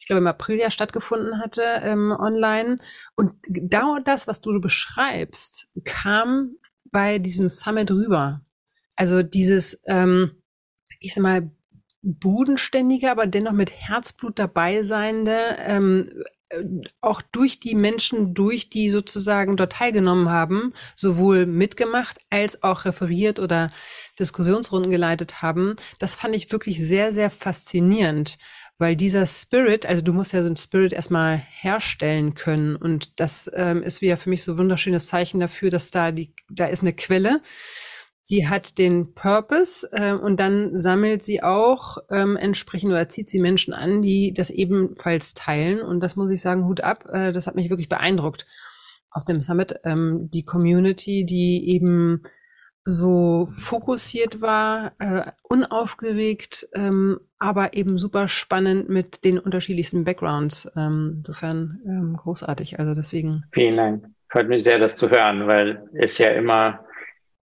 Ich 0.06 0.08
glaube, 0.08 0.20
im 0.20 0.28
April 0.28 0.56
ja 0.56 0.70
stattgefunden 0.70 1.40
hatte 1.40 1.64
ähm, 1.82 2.14
online. 2.16 2.76
Und 3.16 3.32
genau 3.42 3.98
das, 3.98 4.28
was 4.28 4.40
du 4.40 4.60
beschreibst, 4.60 5.68
kam 5.82 6.52
bei 6.92 7.18
diesem 7.18 7.48
Summit 7.48 7.90
rüber. 7.90 8.40
Also 8.94 9.24
dieses, 9.24 9.82
ähm, 9.86 10.30
ich 11.00 11.12
sag 11.12 11.22
mal, 11.24 11.50
bodenständige, 12.02 13.10
aber 13.10 13.26
dennoch 13.26 13.50
mit 13.50 13.72
Herzblut 13.72 14.38
dabei 14.38 14.84
seiende, 14.84 15.56
ähm, 15.58 16.22
äh, 16.50 16.62
auch 17.00 17.20
durch 17.20 17.58
die 17.58 17.74
Menschen, 17.74 18.32
durch 18.32 18.70
die 18.70 18.90
sozusagen 18.90 19.56
dort 19.56 19.72
teilgenommen 19.72 20.30
haben, 20.30 20.72
sowohl 20.94 21.46
mitgemacht 21.46 22.18
als 22.30 22.62
auch 22.62 22.84
referiert 22.84 23.40
oder 23.40 23.72
Diskussionsrunden 24.20 24.92
geleitet 24.92 25.42
haben. 25.42 25.74
Das 25.98 26.14
fand 26.14 26.36
ich 26.36 26.52
wirklich 26.52 26.78
sehr, 26.78 27.12
sehr 27.12 27.30
faszinierend, 27.30 28.38
weil 28.78 28.96
dieser 28.96 29.26
Spirit, 29.26 29.86
also 29.86 30.02
du 30.02 30.12
musst 30.12 30.32
ja 30.32 30.42
so 30.42 30.46
einen 30.46 30.56
Spirit 30.56 30.92
erstmal 30.92 31.38
herstellen 31.38 32.34
können 32.34 32.76
und 32.76 33.18
das 33.20 33.50
ähm, 33.54 33.82
ist 33.82 34.00
wieder 34.00 34.16
für 34.16 34.28
mich 34.28 34.42
so 34.42 34.52
ein 34.52 34.58
wunderschönes 34.58 35.06
Zeichen 35.06 35.40
dafür, 35.40 35.70
dass 35.70 35.90
da 35.90 36.12
die, 36.12 36.34
da 36.50 36.66
ist 36.66 36.82
eine 36.82 36.92
Quelle, 36.92 37.40
die 38.28 38.48
hat 38.48 38.78
den 38.78 39.14
Purpose 39.14 39.88
äh, 39.92 40.12
und 40.12 40.40
dann 40.40 40.76
sammelt 40.76 41.22
sie 41.22 41.42
auch 41.42 41.98
ähm, 42.10 42.36
entsprechend 42.36 42.90
oder 42.90 43.08
zieht 43.08 43.28
sie 43.28 43.38
Menschen 43.38 43.72
an, 43.72 44.02
die 44.02 44.34
das 44.34 44.50
ebenfalls 44.50 45.34
teilen. 45.34 45.80
Und 45.80 46.00
das 46.00 46.16
muss 46.16 46.30
ich 46.30 46.40
sagen, 46.40 46.66
Hut 46.66 46.80
ab, 46.80 47.04
äh, 47.08 47.32
das 47.32 47.46
hat 47.46 47.54
mich 47.54 47.70
wirklich 47.70 47.88
beeindruckt. 47.88 48.46
auf 49.10 49.24
dem 49.24 49.42
Summit, 49.42 49.76
ähm, 49.84 50.28
die 50.34 50.44
Community, 50.44 51.24
die 51.24 51.70
eben 51.70 52.24
so 52.88 53.46
fokussiert 53.46 54.40
war, 54.40 54.92
äh, 55.00 55.22
unaufgeregt, 55.42 56.68
ähm, 56.72 57.18
aber 57.38 57.74
eben 57.74 57.98
super 57.98 58.28
spannend 58.28 58.88
mit 58.88 59.24
den 59.24 59.40
unterschiedlichsten 59.40 60.04
Backgrounds. 60.04 60.70
Ähm, 60.76 61.16
insofern 61.18 61.80
ähm, 61.84 62.16
großartig. 62.16 62.78
Also 62.78 62.94
deswegen. 62.94 63.44
Vielen 63.52 63.76
Dank. 63.76 64.06
Freut 64.30 64.48
mich 64.48 64.62
sehr, 64.62 64.78
das 64.78 64.96
zu 64.96 65.10
hören, 65.10 65.48
weil 65.48 65.88
es 65.94 66.16
ja 66.18 66.30
immer 66.30 66.84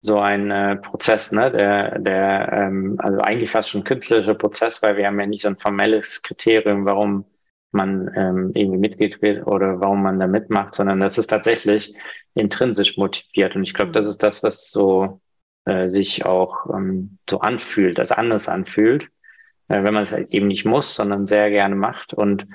so 0.03 0.21
ein 0.21 0.51
äh, 0.51 0.77
Prozess, 0.77 1.33
ne, 1.33 1.51
der, 1.51 1.99
der, 1.99 2.53
ähm, 2.53 2.97
also 2.99 3.21
eigentlich 3.21 3.51
fast 3.51 3.71
schon 3.71 3.85
künstlerischer 3.85 4.35
Prozess, 4.35 4.83
weil 4.83 4.97
wir 4.99 5.07
haben 5.07 5.21
ja 5.21 5.27
nicht 5.27 5.43
so 5.43 5.49
ein 5.49 5.57
formelles 5.57 6.23
Kriterium, 6.23 6.85
warum 6.85 7.25
man 7.73 8.11
ähm, 8.15 8.51
irgendwie 8.55 8.79
Mitglied 8.79 9.23
wird 9.23 9.47
oder 9.47 9.81
warum 9.81 10.03
man 10.03 10.19
da 10.21 10.27
mitmacht, 10.27 10.75
sondern 10.75 11.01
das 11.01 11.17
ist 11.17 11.29
tatsächlich 11.29 11.95
intrinsisch 12.35 12.97
motiviert. 12.99 13.57
Und 13.57 13.63
ich 13.63 13.75
glaube, 13.75 13.93
das 13.93 14.07
ist 14.07 14.23
das, 14.23 14.43
was 14.43 14.71
so 14.71 15.21
äh, 15.65 15.89
sich 15.89 16.25
auch 16.25 16.67
ähm, 16.75 17.19
so 17.29 17.41
anfühlt, 17.41 17.99
das 17.99 18.13
anders 18.13 18.49
anfühlt, 18.49 19.05
äh, 19.69 19.83
wenn 19.83 19.95
man 19.95 20.03
es 20.03 20.13
halt 20.13 20.31
eben 20.31 20.49
nicht 20.49 20.65
muss, 20.65 20.95
sondern 20.95 21.27
sehr 21.27 21.51
gerne 21.51 21.75
macht. 21.75 22.15
Und 22.15 22.47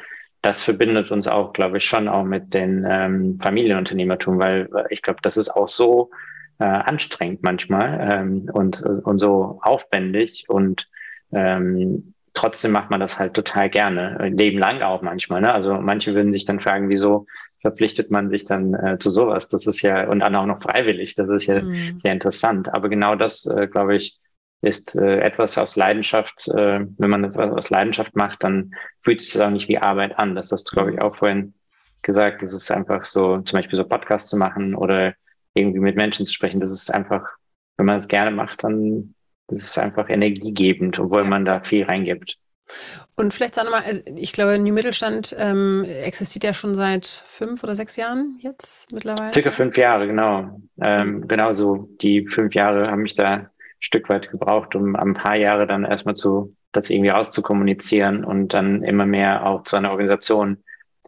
das 0.42 0.64
verbindet 0.64 1.12
uns 1.12 1.28
auch, 1.28 1.54
glaube 1.54 1.78
ich, 1.78 1.86
schon 1.86 2.08
auch 2.08 2.24
mit 2.24 2.54
den 2.54 2.86
ähm, 2.88 3.40
Familienunternehmertum, 3.40 4.40
weil 4.40 4.70
ich 4.90 5.02
glaube, 5.02 5.20
das 5.24 5.38
ist 5.38 5.50
auch 5.50 5.68
so 5.68 6.12
äh, 6.60 6.66
anstrengend 6.66 7.44
manchmal 7.44 8.10
ähm, 8.12 8.50
und, 8.54 8.82
und 8.82 9.18
so 9.18 9.60
aufwendig 9.62 10.46
und 10.48 10.88
ähm, 11.34 12.14
trotzdem 12.34 12.72
macht 12.72 12.92
man 12.92 13.00
das 13.00 13.18
halt 13.18 13.34
total 13.34 13.70
gerne, 13.70 14.30
Leben 14.30 14.60
lang 14.60 14.82
auch 14.82 15.02
manchmal. 15.02 15.42
Ne? 15.42 15.54
Also 15.54 15.74
manche 15.76 16.14
würden 16.14 16.32
sich 16.32 16.46
dann 16.46 16.60
fragen, 16.60 16.90
wieso 16.90 17.26
verpflichtet 17.66 18.12
man 18.12 18.30
sich 18.30 18.46
dann 18.46 18.76
äh, 18.76 19.00
zu 19.00 19.10
sowas? 19.10 19.50
Das 19.50 19.66
ist 19.66 19.82
ja, 19.82 20.08
und 20.08 20.20
dann 20.20 20.36
auch 20.36 20.46
noch 20.46 20.62
freiwillig, 20.62 21.16
das 21.16 21.28
ist 21.30 21.48
ja 21.48 21.64
mhm. 21.64 21.98
sehr 21.98 22.14
interessant. 22.14 22.72
Aber 22.72 22.90
genau 22.90 23.16
das, 23.16 23.48
äh, 23.48 23.68
glaube 23.68 23.96
ich, 23.96 24.20
ist 24.62 24.96
äh, 24.96 25.20
etwas 25.22 25.58
aus 25.58 25.76
Leidenschaft, 25.76 26.48
äh, 26.50 26.86
wenn 26.98 27.10
man 27.10 27.24
das 27.24 27.36
aus 27.36 27.72
Leidenschaft 27.72 28.16
macht, 28.16 28.44
dann 28.44 28.76
fühlt 29.00 29.20
es 29.20 29.32
sich 29.32 29.42
auch 29.42 29.50
nicht 29.50 29.68
wie 29.68 29.80
Arbeit 29.80 30.20
an. 30.20 30.36
Das 30.36 30.52
hast 30.52 30.66
du, 30.66 30.76
glaube 30.76 30.94
ich, 30.94 31.02
auch 31.02 31.16
vorhin 31.16 31.56
gesagt. 32.04 32.44
Das 32.44 32.54
ist 32.54 32.70
einfach 32.70 33.04
so, 33.04 33.40
zum 33.42 33.58
Beispiel 33.58 33.78
so 33.78 33.84
Podcasts 33.84 34.30
zu 34.30 34.38
machen 34.38 34.76
oder 34.76 35.16
irgendwie 35.56 35.80
mit 35.80 35.96
Menschen 35.96 36.28
zu 36.28 36.34
sprechen. 36.34 36.60
Das 36.60 36.72
ist 36.72 36.94
einfach, 36.94 37.24
wenn 37.78 37.88
man 37.88 37.96
es 37.96 38.08
gerne 38.08 38.30
macht, 38.30 38.64
dann 38.64 39.16
das 39.48 39.64
ist 39.64 39.80
einfach 39.80 40.10
energiegebend, 40.10 41.00
obwohl 41.00 41.24
man 41.24 41.46
da 41.46 41.62
viel 41.62 41.84
reingibt. 41.84 42.38
Und 43.16 43.34
vielleicht 43.34 43.56
sag 43.56 43.66
nochmal, 43.66 43.84
also 43.86 44.02
ich 44.16 44.34
glaube, 44.34 44.58
New 44.60 44.74
Mittelstand 44.74 45.36
ähm, 45.38 45.86
existiert 45.86 46.44
ja 46.44 46.54
schon 46.54 46.76
seit 46.76 47.06
fünf 47.28 47.64
oder 47.64 47.76
sechs 47.76 47.96
Jahren 47.96 48.38
jetzt 48.40 48.92
mittlerweile. 48.92 49.32
Circa 49.32 49.52
fünf 49.52 49.78
Jahre, 49.78 50.08
genau. 50.08 50.60
Ähm, 50.84 51.18
mhm. 51.18 51.28
Genauso 51.28 51.90
die 52.02 52.28
fünf 52.28 52.56
Jahre 52.56 52.90
haben 52.90 53.04
mich 53.04 53.16
da 53.16 53.34
ein 53.34 53.50
Stück 53.80 54.10
weit 54.10 54.32
gebraucht, 54.32 54.76
um 54.76 54.96
ein 54.96 55.14
paar 55.14 55.36
Jahre 55.36 55.68
dann 55.68 55.86
erstmal 55.86 56.16
zu, 56.16 56.56
das 56.72 56.90
irgendwie 56.90 57.12
auszukommunizieren 57.12 58.26
und 58.26 58.54
dann 58.54 58.84
immer 58.84 59.06
mehr 59.06 59.46
auch 59.46 59.64
zu 59.64 59.76
einer 59.76 59.92
Organisation 59.92 60.64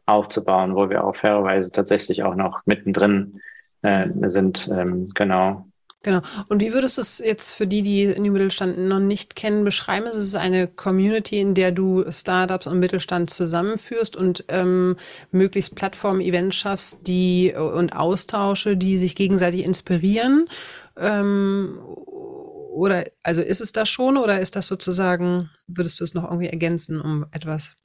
aufzubauen, 0.06 0.76
wo 0.76 0.90
wir 0.90 1.04
auch 1.04 1.16
fairerweise 1.16 1.72
tatsächlich 1.72 2.24
auch 2.24 2.36
noch 2.36 2.62
mittendrin 2.66 3.42
äh, 3.82 4.08
sind. 4.28 4.70
Ähm, 4.72 5.10
genau. 5.14 5.67
Genau. 6.08 6.22
Und 6.48 6.62
wie 6.62 6.72
würdest 6.72 6.96
du 6.96 7.02
es 7.02 7.20
jetzt 7.20 7.50
für 7.50 7.68
die, 7.68 7.82
die 7.82 8.08
New 8.18 8.32
Mittelstand 8.32 8.78
noch 8.78 9.02
nicht 9.02 9.36
kennen, 9.36 9.66
beschreiben? 9.66 10.08
Es 10.08 10.16
ist 10.16 10.38
eine 10.38 10.70
Community, 10.70 11.38
in 11.38 11.54
der 11.54 11.74
du 11.74 12.10
Startups 12.10 12.66
und 12.66 12.80
Mittelstand 12.80 13.30
zusammenführst 13.30 14.16
und 14.16 14.46
ähm, 14.48 14.96
möglichst 15.32 15.76
Plattform-Events 15.76 16.56
schaffst, 16.56 17.08
die 17.08 17.54
und 17.54 17.94
Austausche, 17.94 18.78
die 18.78 18.98
sich 18.98 19.18
gegenseitig 19.18 19.66
inspirieren. 19.66 20.48
Ähm, 20.96 21.78
oder 21.84 23.04
also 23.24 23.42
ist 23.42 23.60
es 23.60 23.74
das 23.74 23.90
schon 23.90 24.16
oder 24.16 24.40
ist 24.40 24.56
das 24.56 24.68
sozusagen, 24.68 25.50
würdest 25.68 26.00
du 26.00 26.06
es 26.06 26.14
noch 26.14 26.24
irgendwie 26.24 26.48
ergänzen 26.48 27.02
um 27.02 27.26
etwas? 27.32 27.76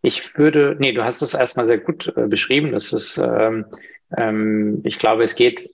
Ich 0.00 0.38
würde, 0.38 0.76
nee, 0.78 0.92
du 0.92 1.04
hast 1.04 1.22
es 1.22 1.34
erstmal 1.34 1.66
sehr 1.66 1.78
gut 1.78 2.16
äh, 2.16 2.28
beschrieben. 2.28 2.70
Das 2.70 2.92
ist, 2.92 3.18
ähm, 3.18 3.64
ähm, 4.16 4.80
ich 4.84 5.00
glaube, 5.00 5.24
es 5.24 5.34
geht 5.34 5.73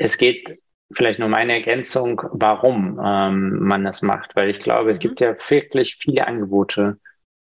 es 0.00 0.16
geht 0.16 0.58
vielleicht 0.92 1.20
nur 1.20 1.28
meine 1.28 1.52
Ergänzung, 1.52 2.22
warum 2.32 3.00
ähm, 3.04 3.60
man 3.60 3.84
das 3.84 4.02
macht, 4.02 4.34
weil 4.34 4.50
ich 4.50 4.58
glaube, 4.58 4.90
es 4.90 4.98
mhm. 4.98 5.02
gibt 5.02 5.20
ja 5.20 5.36
wirklich 5.48 5.96
viele 5.96 6.26
Angebote 6.26 6.98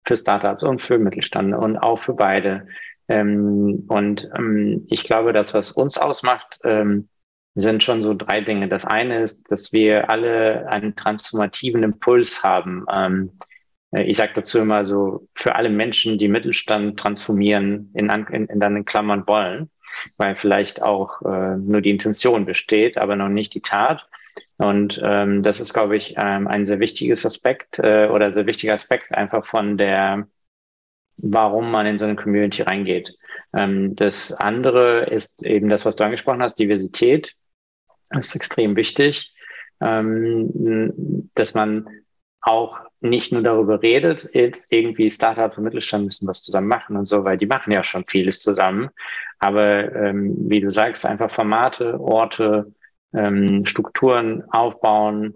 für 0.05 0.17
Startups 0.17 0.63
und 0.63 0.81
für 0.81 0.99
Mittelstand 0.99 1.55
und 1.55 1.77
auch 1.77 1.97
für 1.97 2.13
beide. 2.13 2.67
Ähm, 3.07 3.85
und 3.87 4.29
ähm, 4.37 4.85
ich 4.89 5.03
glaube, 5.03 5.33
das, 5.33 5.53
was 5.53 5.71
uns 5.71 5.97
ausmacht, 5.97 6.59
ähm, 6.63 7.07
sind 7.55 7.83
schon 7.83 8.01
so 8.01 8.13
drei 8.13 8.41
Dinge. 8.41 8.67
Das 8.67 8.85
eine 8.85 9.23
ist, 9.23 9.51
dass 9.51 9.73
wir 9.73 10.09
alle 10.09 10.67
einen 10.69 10.95
transformativen 10.95 11.83
Impuls 11.83 12.43
haben. 12.43 12.85
Ähm, 12.93 13.39
äh, 13.91 14.03
ich 14.03 14.17
sage 14.17 14.33
dazu 14.35 14.59
immer 14.59 14.85
so, 14.85 15.27
für 15.35 15.55
alle 15.55 15.69
Menschen, 15.69 16.17
die 16.17 16.27
Mittelstand 16.27 16.99
transformieren, 16.99 17.91
in, 17.93 18.09
in, 18.09 18.45
in 18.47 18.59
dann 18.59 18.75
in 18.75 18.85
Klammern 18.85 19.25
wollen 19.25 19.69
weil 20.17 20.35
vielleicht 20.35 20.81
auch 20.81 21.21
äh, 21.21 21.57
nur 21.57 21.81
die 21.81 21.89
Intention 21.89 22.45
besteht, 22.45 22.97
aber 22.97 23.15
noch 23.15 23.29
nicht 23.29 23.53
die 23.53 23.61
Tat. 23.61 24.07
Und 24.57 25.01
ähm, 25.03 25.43
das 25.43 25.59
ist, 25.59 25.73
glaube 25.73 25.97
ich, 25.97 26.15
ähm, 26.17 26.47
ein 26.47 26.65
sehr 26.65 26.79
wichtiges 26.79 27.25
Aspekt 27.25 27.79
äh, 27.79 28.07
oder 28.07 28.33
sehr 28.33 28.45
wichtiger 28.45 28.73
Aspekt 28.73 29.13
einfach 29.13 29.43
von 29.43 29.77
der, 29.77 30.27
warum 31.17 31.71
man 31.71 31.85
in 31.85 31.97
so 31.97 32.05
eine 32.05 32.15
Community 32.15 32.61
reingeht. 32.61 33.15
Ähm, 33.53 33.95
das 33.95 34.33
andere 34.33 35.05
ist 35.05 35.43
eben 35.43 35.69
das, 35.69 35.85
was 35.85 35.95
du 35.95 36.03
angesprochen 36.03 36.41
hast, 36.41 36.59
Diversität. 36.59 37.33
Das 38.09 38.27
ist 38.27 38.35
extrem 38.35 38.75
wichtig, 38.75 39.33
ähm, 39.81 41.29
dass 41.33 41.53
man 41.53 41.87
auch 42.41 42.79
nicht 43.01 43.31
nur 43.31 43.41
darüber 43.41 43.81
redet, 43.81 44.29
jetzt 44.33 44.71
irgendwie 44.71 45.09
Startups 45.09 45.57
und 45.57 45.63
Mittelstand 45.63 46.05
müssen 46.05 46.27
was 46.27 46.43
zusammen 46.43 46.67
machen 46.67 46.95
und 46.97 47.05
so, 47.05 47.23
weil 47.23 47.37
die 47.37 47.47
machen 47.47 47.71
ja 47.71 47.83
schon 47.83 48.05
vieles 48.07 48.41
zusammen. 48.41 48.89
Aber 49.41 49.93
ähm, 49.95 50.35
wie 50.49 50.61
du 50.61 50.69
sagst, 50.69 51.05
einfach 51.05 51.31
Formate, 51.31 51.99
Orte, 51.99 52.71
ähm, 53.13 53.65
Strukturen 53.65 54.43
aufbauen, 54.51 55.33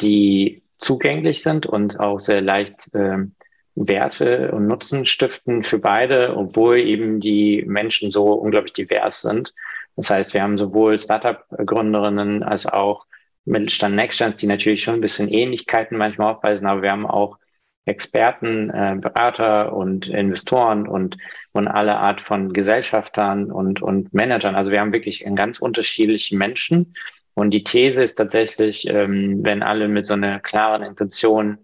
die 0.00 0.62
zugänglich 0.76 1.42
sind 1.42 1.64
und 1.64 2.00
auch 2.00 2.18
sehr 2.18 2.40
leicht 2.40 2.90
ähm, 2.94 3.32
Werte 3.76 4.50
und 4.50 4.66
Nutzen 4.66 5.06
stiften 5.06 5.62
für 5.62 5.78
beide, 5.78 6.36
obwohl 6.36 6.78
eben 6.78 7.20
die 7.20 7.64
Menschen 7.66 8.10
so 8.10 8.32
unglaublich 8.32 8.72
divers 8.72 9.22
sind. 9.22 9.54
Das 9.96 10.10
heißt, 10.10 10.34
wir 10.34 10.42
haben 10.42 10.58
sowohl 10.58 10.98
Startup-Gründerinnen 10.98 12.42
als 12.42 12.66
auch 12.66 13.06
Mittelstand 13.44 13.94
Nextstands, 13.94 14.36
die 14.38 14.46
natürlich 14.48 14.82
schon 14.82 14.94
ein 14.94 15.00
bisschen 15.00 15.28
Ähnlichkeiten 15.28 15.96
manchmal 15.96 16.34
aufweisen, 16.34 16.66
aber 16.66 16.82
wir 16.82 16.90
haben 16.90 17.06
auch 17.06 17.38
Experten, 17.86 18.70
äh, 18.70 18.96
Berater 18.98 19.74
und 19.74 20.08
Investoren 20.08 20.88
und, 20.88 21.18
und 21.52 21.68
alle 21.68 21.96
Art 21.96 22.20
von 22.20 22.52
Gesellschaftern 22.52 23.50
und, 23.50 23.82
und 23.82 24.14
Managern. 24.14 24.54
Also 24.54 24.70
wir 24.70 24.80
haben 24.80 24.92
wirklich 24.92 25.26
einen 25.26 25.36
ganz 25.36 25.58
unterschiedlichen 25.58 26.38
Menschen. 26.38 26.94
Und 27.34 27.50
die 27.50 27.64
These 27.64 28.02
ist 28.02 28.14
tatsächlich, 28.14 28.88
ähm, 28.88 29.40
wenn 29.42 29.62
alle 29.62 29.88
mit 29.88 30.06
so 30.06 30.14
einer 30.14 30.40
klaren 30.40 30.82
Intention 30.82 31.58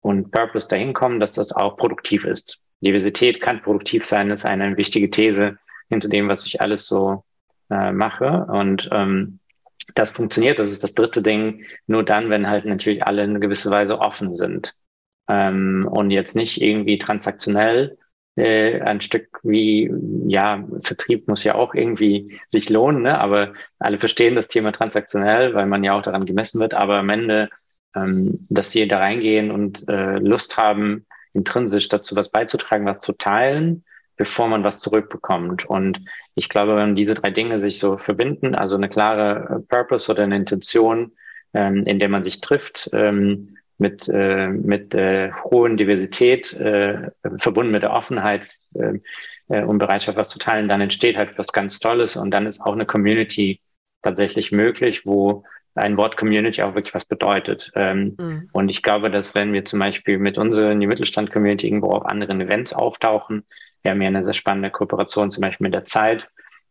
und 0.00 0.30
Purpose 0.30 0.68
dahin 0.68 0.94
kommen, 0.94 1.20
dass 1.20 1.34
das 1.34 1.52
auch 1.52 1.76
produktiv 1.76 2.24
ist. 2.24 2.60
Diversität 2.80 3.40
kann 3.40 3.60
produktiv 3.60 4.04
sein, 4.04 4.30
ist 4.30 4.46
eine 4.46 4.76
wichtige 4.76 5.10
These 5.10 5.58
hinter 5.88 6.08
dem, 6.08 6.28
was 6.28 6.46
ich 6.46 6.62
alles 6.62 6.86
so 6.86 7.24
äh, 7.70 7.92
mache. 7.92 8.46
Und 8.50 8.88
ähm, 8.92 9.40
das 9.94 10.10
funktioniert, 10.10 10.58
das 10.58 10.70
ist 10.70 10.84
das 10.84 10.94
dritte 10.94 11.22
Ding, 11.22 11.64
nur 11.86 12.04
dann, 12.04 12.30
wenn 12.30 12.48
halt 12.48 12.64
natürlich 12.64 13.04
alle 13.04 13.24
in 13.24 13.40
gewisser 13.40 13.70
Weise 13.70 13.98
offen 13.98 14.34
sind 14.34 14.74
ähm, 15.28 15.88
und 15.90 16.10
jetzt 16.10 16.36
nicht 16.36 16.60
irgendwie 16.60 16.98
transaktionell 16.98 17.98
äh, 18.38 18.80
ein 18.82 19.00
Stück 19.00 19.40
wie, 19.42 19.90
ja, 20.26 20.64
Vertrieb 20.82 21.28
muss 21.28 21.44
ja 21.44 21.54
auch 21.56 21.74
irgendwie 21.74 22.40
sich 22.52 22.70
lohnen, 22.70 23.02
ne? 23.02 23.18
aber 23.18 23.52
alle 23.78 23.98
verstehen 23.98 24.36
das 24.36 24.48
Thema 24.48 24.72
transaktionell, 24.72 25.54
weil 25.54 25.66
man 25.66 25.84
ja 25.84 25.94
auch 25.94 26.02
daran 26.02 26.24
gemessen 26.24 26.60
wird, 26.60 26.74
aber 26.74 26.98
am 26.98 27.10
Ende, 27.10 27.50
ähm, 27.96 28.46
dass 28.48 28.70
sie 28.70 28.86
da 28.86 28.98
reingehen 28.98 29.50
und 29.50 29.88
äh, 29.88 30.18
Lust 30.18 30.56
haben, 30.56 31.06
intrinsisch 31.34 31.88
dazu 31.88 32.16
was 32.16 32.30
beizutragen, 32.30 32.86
was 32.86 33.00
zu 33.00 33.12
teilen, 33.12 33.84
bevor 34.16 34.48
man 34.48 34.64
was 34.64 34.80
zurückbekommt. 34.80 35.66
Und 35.66 36.00
ich 36.34 36.48
glaube, 36.48 36.76
wenn 36.76 36.94
diese 36.94 37.14
drei 37.14 37.30
Dinge 37.30 37.60
sich 37.60 37.78
so 37.78 37.98
verbinden, 37.98 38.54
also 38.54 38.76
eine 38.76 38.88
klare 38.88 39.56
äh, 39.56 39.60
Purpose 39.68 40.10
oder 40.10 40.22
eine 40.22 40.36
Intention, 40.36 41.12
ähm, 41.54 41.82
in 41.86 41.98
der 41.98 42.08
man 42.08 42.22
sich 42.22 42.40
trifft, 42.40 42.90
ähm, 42.92 43.57
mit, 43.78 44.08
äh, 44.08 44.48
mit 44.48 44.94
äh, 44.94 45.30
hohen 45.44 45.76
Diversität, 45.76 46.52
äh, 46.54 47.10
verbunden 47.38 47.72
mit 47.72 47.82
der 47.82 47.92
Offenheit 47.92 48.48
äh, 48.74 48.98
äh, 49.48 49.62
und 49.62 49.78
Bereitschaft, 49.78 50.18
was 50.18 50.30
zu 50.30 50.38
teilen, 50.38 50.68
dann 50.68 50.80
entsteht 50.80 51.16
halt 51.16 51.38
was 51.38 51.52
ganz 51.52 51.78
Tolles 51.78 52.16
und 52.16 52.30
dann 52.32 52.46
ist 52.46 52.60
auch 52.60 52.72
eine 52.72 52.86
Community 52.86 53.60
tatsächlich 54.02 54.52
möglich, 54.52 55.06
wo 55.06 55.44
ein 55.74 55.96
Wort 55.96 56.16
Community 56.16 56.62
auch 56.62 56.74
wirklich 56.74 56.94
was 56.94 57.04
bedeutet. 57.04 57.70
Ähm, 57.74 58.16
mhm. 58.18 58.48
Und 58.52 58.68
ich 58.68 58.82
glaube, 58.82 59.10
dass 59.10 59.34
wenn 59.34 59.52
wir 59.52 59.64
zum 59.64 59.78
Beispiel 59.78 60.18
mit 60.18 60.38
unserer 60.38 60.74
Mittelstand-Community 60.74 61.66
irgendwo 61.66 61.90
auf 61.90 62.06
anderen 62.06 62.40
Events 62.40 62.72
auftauchen, 62.72 63.44
wir 63.82 63.92
haben 63.92 64.02
ja 64.02 64.08
eine 64.08 64.24
sehr 64.24 64.34
spannende 64.34 64.70
Kooperation 64.70 65.30
zum 65.30 65.42
Beispiel 65.42 65.66
mit 65.66 65.74
der 65.74 65.84
Zeit, 65.84 66.28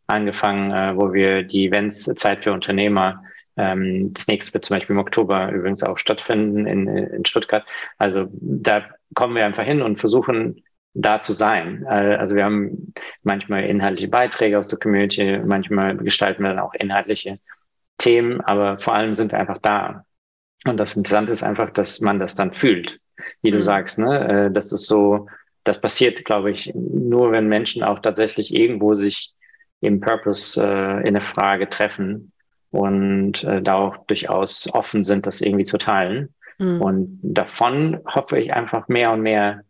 angefangen, 0.07 0.71
äh, 0.71 0.97
wo 0.97 1.13
wir 1.13 1.43
die 1.43 1.67
Events 1.67 2.03
Zeit 2.03 2.43
für 2.43 2.53
Unternehmer 2.53 3.23
ähm, 3.57 4.13
das 4.13 4.27
nächste 4.27 4.53
wird 4.53 4.65
zum 4.65 4.75
Beispiel 4.75 4.93
im 4.95 4.99
Oktober 4.99 5.51
übrigens 5.51 5.83
auch 5.83 5.97
stattfinden 5.97 6.67
in, 6.67 6.87
in 6.87 7.25
Stuttgart. 7.25 7.65
Also 7.97 8.27
da 8.31 8.85
kommen 9.15 9.35
wir 9.35 9.45
einfach 9.45 9.63
hin 9.63 9.81
und 9.81 9.99
versuchen 9.99 10.63
da 10.93 11.19
zu 11.19 11.33
sein. 11.33 11.85
Äh, 11.89 12.15
also 12.15 12.35
wir 12.35 12.45
haben 12.45 12.93
manchmal 13.23 13.63
inhaltliche 13.65 14.07
Beiträge 14.07 14.57
aus 14.57 14.67
der 14.67 14.79
Community, 14.79 15.39
manchmal 15.43 15.97
gestalten 15.97 16.43
wir 16.43 16.49
dann 16.49 16.59
auch 16.59 16.73
inhaltliche 16.73 17.39
Themen, 17.97 18.41
aber 18.41 18.77
vor 18.79 18.93
allem 18.93 19.15
sind 19.15 19.31
wir 19.31 19.39
einfach 19.39 19.59
da. 19.59 20.05
Und 20.65 20.77
das 20.77 20.95
Interessante 20.95 21.31
ist 21.31 21.43
einfach, 21.43 21.71
dass 21.71 22.01
man 22.01 22.19
das 22.19 22.35
dann 22.35 22.51
fühlt, 22.51 22.99
wie 23.41 23.51
du 23.51 23.57
mhm. 23.57 23.63
sagst. 23.63 23.97
Ne? 23.97 24.47
Äh, 24.47 24.51
das 24.51 24.71
ist 24.71 24.87
so, 24.87 25.27
das 25.63 25.81
passiert, 25.81 26.25
glaube 26.25 26.51
ich, 26.51 26.71
nur 26.75 27.31
wenn 27.31 27.47
Menschen 27.47 27.83
auch 27.83 27.99
tatsächlich 27.99 28.55
irgendwo 28.55 28.93
sich 28.93 29.33
im 29.81 29.99
Purpose 29.99 30.61
äh, 30.61 31.01
in 31.01 31.07
eine 31.07 31.21
Frage 31.21 31.69
treffen 31.69 32.31
und 32.71 33.43
äh, 33.43 33.61
da 33.61 33.75
auch 33.75 33.97
durchaus 34.07 34.69
offen 34.73 35.03
sind, 35.03 35.25
das 35.25 35.41
irgendwie 35.41 35.63
zu 35.63 35.77
teilen. 35.77 36.33
Mhm. 36.57 36.81
Und 36.81 37.19
davon 37.23 37.99
hoffe 38.05 38.39
ich 38.39 38.53
einfach 38.53 38.87
mehr 38.87 39.11
und 39.11 39.21
mehr 39.21 39.61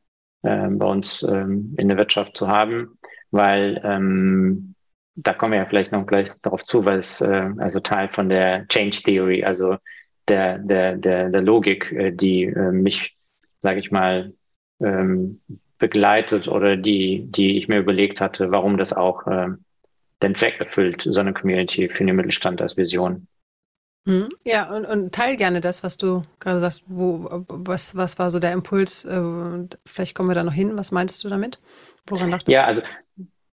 äh, 0.43 0.67
bei 0.69 0.85
uns 0.85 1.23
ähm, 1.23 1.75
in 1.77 1.87
der 1.87 1.97
Wirtschaft 1.97 2.37
zu 2.37 2.47
haben, 2.47 2.97
weil 3.31 3.81
ähm, 3.83 4.75
da 5.15 5.33
kommen 5.33 5.53
wir 5.53 5.59
ja 5.59 5.65
vielleicht 5.65 5.91
noch 5.91 6.05
gleich 6.05 6.29
darauf 6.41 6.63
zu, 6.63 6.85
weil 6.85 6.99
es 6.99 7.21
äh, 7.21 7.49
also 7.57 7.79
Teil 7.79 8.09
von 8.09 8.29
der 8.29 8.67
Change 8.67 9.01
Theory, 9.03 9.43
also 9.43 9.77
der, 10.27 10.59
der, 10.59 10.95
der, 10.95 11.29
der 11.29 11.41
Logik, 11.41 11.91
äh, 11.91 12.11
die 12.11 12.43
äh, 12.43 12.71
mich, 12.71 13.17
sage 13.61 13.79
ich 13.79 13.91
mal, 13.91 14.33
ähm, 14.79 15.41
begleitet 15.79 16.47
oder 16.47 16.77
die, 16.77 17.25
die 17.27 17.57
ich 17.57 17.67
mir 17.67 17.79
überlegt 17.79 18.21
hatte, 18.21 18.51
warum 18.51 18.77
das 18.77 18.93
auch 18.93 19.27
äh, 19.27 19.49
den 20.21 20.35
Zweck 20.35 20.59
erfüllt, 20.59 21.03
so 21.03 21.19
eine 21.19 21.33
Community 21.33 21.89
für 21.89 22.03
den 22.03 22.15
Mittelstand 22.15 22.61
als 22.61 22.77
Vision. 22.77 23.27
Hm. 24.07 24.29
Ja, 24.45 24.73
und, 24.73 24.85
und 24.85 25.13
teil 25.13 25.35
gerne 25.35 25.59
das, 25.59 25.83
was 25.83 25.97
du 25.97 26.23
gerade 26.39 26.59
sagst. 26.59 26.83
Wo, 26.87 27.45
was, 27.49 27.95
was 27.95 28.17
war 28.17 28.31
so 28.31 28.39
der 28.39 28.53
Impuls? 28.53 29.03
Äh, 29.03 29.67
vielleicht 29.85 30.15
kommen 30.15 30.29
wir 30.29 30.35
da 30.35 30.43
noch 30.43 30.53
hin. 30.53 30.77
Was 30.77 30.91
meintest 30.91 31.23
du 31.23 31.29
damit? 31.29 31.59
Woran 32.07 32.31
dachtest 32.31 32.47
ja, 32.47 32.61
du? 32.61 32.67
also 32.67 32.81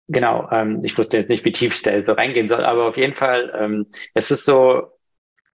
genau. 0.09 0.49
Ähm, 0.51 0.81
ich 0.83 0.97
wusste 0.97 1.17
jetzt 1.17 1.29
nicht, 1.29 1.45
wie 1.45 1.53
tief 1.53 1.73
ich 1.73 1.83
da 1.83 2.01
so 2.01 2.11
reingehen 2.11 2.49
soll, 2.49 2.65
aber 2.65 2.85
auf 2.85 2.97
jeden 2.97 3.13
Fall, 3.13 3.53
ähm, 3.57 3.87
es 4.13 4.29
ist 4.29 4.43
so, 4.43 4.91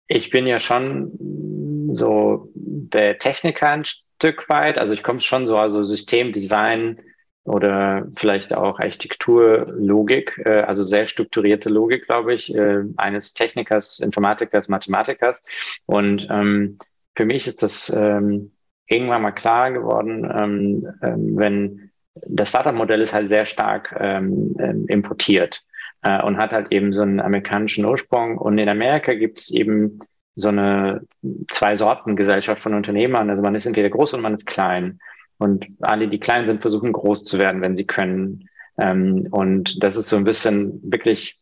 ich 0.06 0.30
bin 0.30 0.46
ja 0.46 0.60
schon 0.60 1.90
so 1.90 2.52
der 2.54 3.18
Techniker 3.18 3.70
ein 3.70 3.84
Stück 3.84 4.48
weit. 4.48 4.78
Also 4.78 4.92
ich 4.92 5.02
komme 5.02 5.20
schon 5.20 5.46
so, 5.46 5.56
also 5.56 5.82
Systemdesign, 5.82 7.00
oder 7.44 8.06
vielleicht 8.16 8.54
auch 8.54 8.80
Architekturlogik, 8.80 10.40
äh, 10.44 10.60
also 10.62 10.82
sehr 10.82 11.06
strukturierte 11.06 11.68
Logik, 11.68 12.06
glaube 12.06 12.34
ich, 12.34 12.54
äh, 12.54 12.82
eines 12.96 13.34
Technikers, 13.34 14.00
Informatikers, 14.00 14.68
Mathematikers. 14.68 15.44
Und 15.86 16.26
ähm, 16.30 16.78
für 17.14 17.26
mich 17.26 17.46
ist 17.46 17.62
das 17.62 17.94
ähm, 17.94 18.52
irgendwann 18.86 19.22
mal 19.22 19.32
klar 19.32 19.70
geworden, 19.72 20.24
ähm, 20.24 20.88
ähm, 21.02 21.36
wenn 21.36 21.90
das 22.26 22.48
Startup-Modell 22.50 23.02
ist 23.02 23.12
halt 23.12 23.28
sehr 23.28 23.44
stark 23.44 23.94
ähm, 23.98 24.54
ähm, 24.58 24.86
importiert 24.88 25.64
äh, 26.02 26.22
und 26.22 26.38
hat 26.38 26.52
halt 26.52 26.70
eben 26.70 26.92
so 26.92 27.02
einen 27.02 27.20
amerikanischen 27.20 27.84
Ursprung. 27.84 28.38
Und 28.38 28.58
in 28.58 28.68
Amerika 28.68 29.14
gibt 29.14 29.40
es 29.40 29.50
eben 29.50 29.98
so 30.36 30.48
eine 30.48 31.02
zwei 31.50 31.76
Sorten 31.76 32.16
Gesellschaft 32.16 32.60
von 32.60 32.74
Unternehmern. 32.74 33.30
Also 33.30 33.42
man 33.42 33.54
ist 33.54 33.66
entweder 33.66 33.90
groß 33.90 34.14
und 34.14 34.20
man 34.20 34.34
ist 34.34 34.46
klein. 34.46 35.00
Und 35.44 35.66
alle, 35.80 36.08
die 36.08 36.18
klein 36.18 36.46
sind, 36.46 36.62
versuchen 36.62 36.92
groß 36.92 37.24
zu 37.24 37.38
werden, 37.38 37.60
wenn 37.60 37.76
sie 37.76 37.84
können. 37.84 38.48
Ähm, 38.78 39.28
und 39.30 39.84
das 39.84 39.94
ist 39.94 40.08
so 40.08 40.16
ein 40.16 40.24
bisschen 40.24 40.80
wirklich 40.82 41.38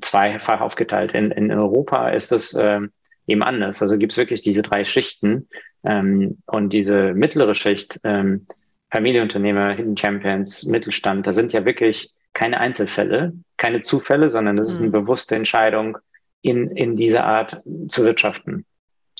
zweifach 0.00 0.60
aufgeteilt. 0.60 1.12
In, 1.12 1.32
in 1.32 1.50
Europa 1.50 2.10
ist 2.10 2.30
es 2.30 2.54
ähm, 2.54 2.92
eben 3.26 3.42
anders. 3.42 3.82
Also 3.82 3.98
gibt 3.98 4.12
es 4.12 4.18
wirklich 4.18 4.42
diese 4.42 4.62
drei 4.62 4.84
Schichten. 4.84 5.48
Ähm, 5.84 6.38
und 6.46 6.72
diese 6.72 7.12
mittlere 7.12 7.56
Schicht, 7.56 7.98
ähm, 8.04 8.46
Familienunternehmer, 8.92 9.72
Hidden 9.72 9.96
Champions, 9.96 10.64
Mittelstand, 10.66 11.26
da 11.26 11.32
sind 11.32 11.52
ja 11.52 11.64
wirklich 11.64 12.12
keine 12.34 12.60
Einzelfälle, 12.60 13.32
keine 13.56 13.80
Zufälle, 13.80 14.30
sondern 14.30 14.56
das 14.56 14.68
ist 14.68 14.78
eine 14.78 14.88
mhm. 14.88 14.92
bewusste 14.92 15.34
Entscheidung, 15.34 15.98
in, 16.42 16.70
in 16.76 16.94
dieser 16.94 17.24
Art 17.24 17.62
zu 17.88 18.04
wirtschaften. 18.04 18.64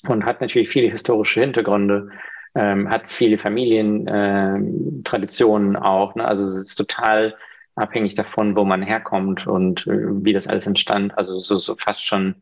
Und 0.06 0.24
hat 0.24 0.40
natürlich 0.40 0.68
viele 0.68 0.88
historische 0.88 1.40
Hintergründe 1.40 2.10
ähm, 2.54 2.88
hat 2.90 3.10
viele 3.10 3.38
Familientraditionen 3.38 5.74
äh, 5.74 5.78
auch. 5.78 6.14
Ne? 6.14 6.24
Also 6.24 6.44
es 6.44 6.54
ist 6.54 6.76
total 6.76 7.34
abhängig 7.76 8.14
davon, 8.14 8.56
wo 8.56 8.64
man 8.64 8.82
herkommt 8.82 9.46
und 9.46 9.86
äh, 9.86 10.24
wie 10.24 10.32
das 10.32 10.46
alles 10.46 10.66
entstand. 10.66 11.16
Also 11.16 11.36
so, 11.36 11.56
so 11.56 11.76
fast 11.76 12.04
schon 12.04 12.36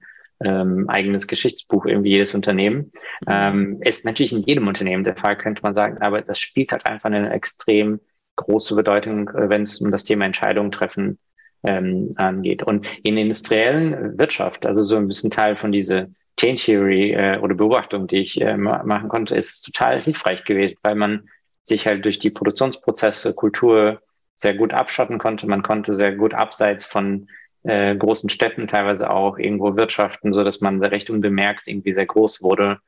ähm, 0.45 0.89
eigenes 0.89 1.27
Geschichtsbuch 1.27 1.87
irgendwie 1.87 2.11
jedes 2.11 2.35
Unternehmen. 2.35 2.93
Mhm. 3.27 3.29
Ähm, 3.29 3.83
ist 3.83 4.05
natürlich 4.05 4.33
in 4.33 4.43
jedem 4.43 4.69
Unternehmen 4.69 5.05
der 5.05 5.17
Fall, 5.17 5.37
könnte 5.37 5.63
man 5.63 5.75
sagen, 5.75 5.99
aber 6.01 6.23
das 6.23 6.39
spielt 6.39 6.73
halt 6.73 6.87
einfach 6.87 7.07
eine 7.07 7.33
extrem 7.33 8.01
große 8.37 8.75
Bedeutung, 8.75 9.29
äh, 9.31 9.51
wenn 9.51 9.63
es 9.63 9.81
um 9.81 9.91
das 9.91 10.05
Thema 10.05 10.25
Entscheidungen 10.25 10.71
treffen 10.71 11.19
ähm, 11.65 12.15
angeht. 12.17 12.63
Und 12.63 12.87
in 13.03 13.17
der 13.17 13.25
industriellen 13.25 14.19
Wirtschaft, 14.19 14.65
also 14.65 14.83
so 14.83 14.97
ein 14.97 15.09
bisschen 15.09 15.31
Teil 15.31 15.57
von 15.57 15.73
dieser 15.73 16.07
Change 16.39 16.63
Theory 16.63 17.13
äh, 17.13 17.39
oder 17.39 17.55
Beobachtung, 17.55 18.07
die 18.07 18.19
ich 18.19 18.41
äh, 18.41 18.57
machen 18.57 19.09
konnte, 19.09 19.37
ist 19.37 19.63
total 19.63 20.01
hilfreich 20.01 20.45
gewesen, 20.45 20.77
weil 20.83 20.95
man 20.95 21.29
sich 21.65 21.87
halt 21.87 22.05
durch 22.05 22.19
die 22.19 22.31
Produktionsprozesse, 22.31 23.35
Kultur 23.35 24.01
sehr 24.37 24.55
gut 24.55 24.73
abschotten 24.73 25.19
konnte. 25.19 25.47
Man 25.47 25.63
konnte 25.63 25.95
sehr 25.95 26.15
gut 26.15 26.33
abseits 26.33 26.87
von 26.87 27.29
äh, 27.65 27.95
großen 27.97 28.31
Städten 28.31 28.69
teilweise 28.69 29.11
auch 29.11 29.39
irgendwo 29.39 29.77
wirtschaften, 29.77 30.33
so 30.33 30.45
dass 30.45 30.61
man 30.61 30.83
recht 30.83 31.11
unbemerkt 31.11 31.67
irgendwie 31.67 31.93
sehr 31.93 32.07
groß 32.07 32.41
wurde 32.43 32.79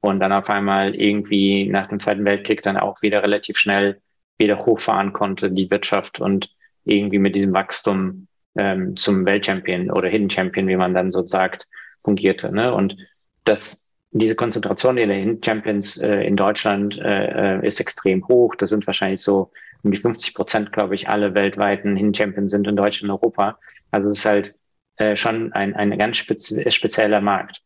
und 0.00 0.20
dann 0.20 0.32
auf 0.32 0.50
einmal 0.50 0.94
irgendwie 0.94 1.66
nach 1.66 1.86
dem 1.86 1.98
Zweiten 1.98 2.24
Weltkrieg 2.24 2.62
dann 2.62 2.76
auch 2.76 3.02
wieder 3.02 3.22
relativ 3.22 3.56
schnell 3.56 4.00
wieder 4.38 4.64
hochfahren 4.64 5.12
konnte, 5.12 5.50
die 5.50 5.70
Wirtschaft 5.70 6.20
und 6.20 6.50
irgendwie 6.84 7.18
mit 7.18 7.34
diesem 7.34 7.54
Wachstum 7.54 8.28
ähm, 8.56 8.96
zum 8.96 9.26
Weltchampion 9.26 9.90
oder 9.90 10.08
Hidden 10.08 10.30
Champion, 10.30 10.68
wie 10.68 10.76
man 10.76 10.94
dann 10.94 11.10
so 11.10 11.26
sagt, 11.26 11.66
fungierte. 12.04 12.52
Ne? 12.52 12.72
Und 12.74 12.96
das, 13.44 13.92
diese 14.10 14.34
Konzentration 14.34 14.96
den 14.96 15.42
Champions 15.42 15.98
äh, 15.98 16.22
in 16.22 16.36
Deutschland 16.36 16.98
äh, 16.98 17.58
äh, 17.58 17.66
ist 17.66 17.80
extrem 17.80 18.26
hoch. 18.28 18.54
Das 18.54 18.70
sind 18.70 18.86
wahrscheinlich 18.86 19.22
so 19.22 19.50
um 19.82 19.92
die 19.92 19.98
50 19.98 20.34
Prozent, 20.34 20.72
glaube 20.72 20.94
ich, 20.94 21.08
alle 21.08 21.34
weltweiten 21.34 21.96
Hidden 21.96 22.14
Champions 22.14 22.52
sind 22.52 22.66
in 22.66 22.76
Deutschland 22.76 23.10
und 23.10 23.18
Europa. 23.18 23.58
Also 23.90 24.10
es 24.10 24.18
ist 24.18 24.24
halt 24.24 24.54
äh, 24.96 25.16
schon 25.16 25.52
ein, 25.52 25.74
ein 25.74 25.96
ganz 25.98 26.16
spezi 26.16 26.68
spezieller 26.70 27.20
Markt. 27.20 27.62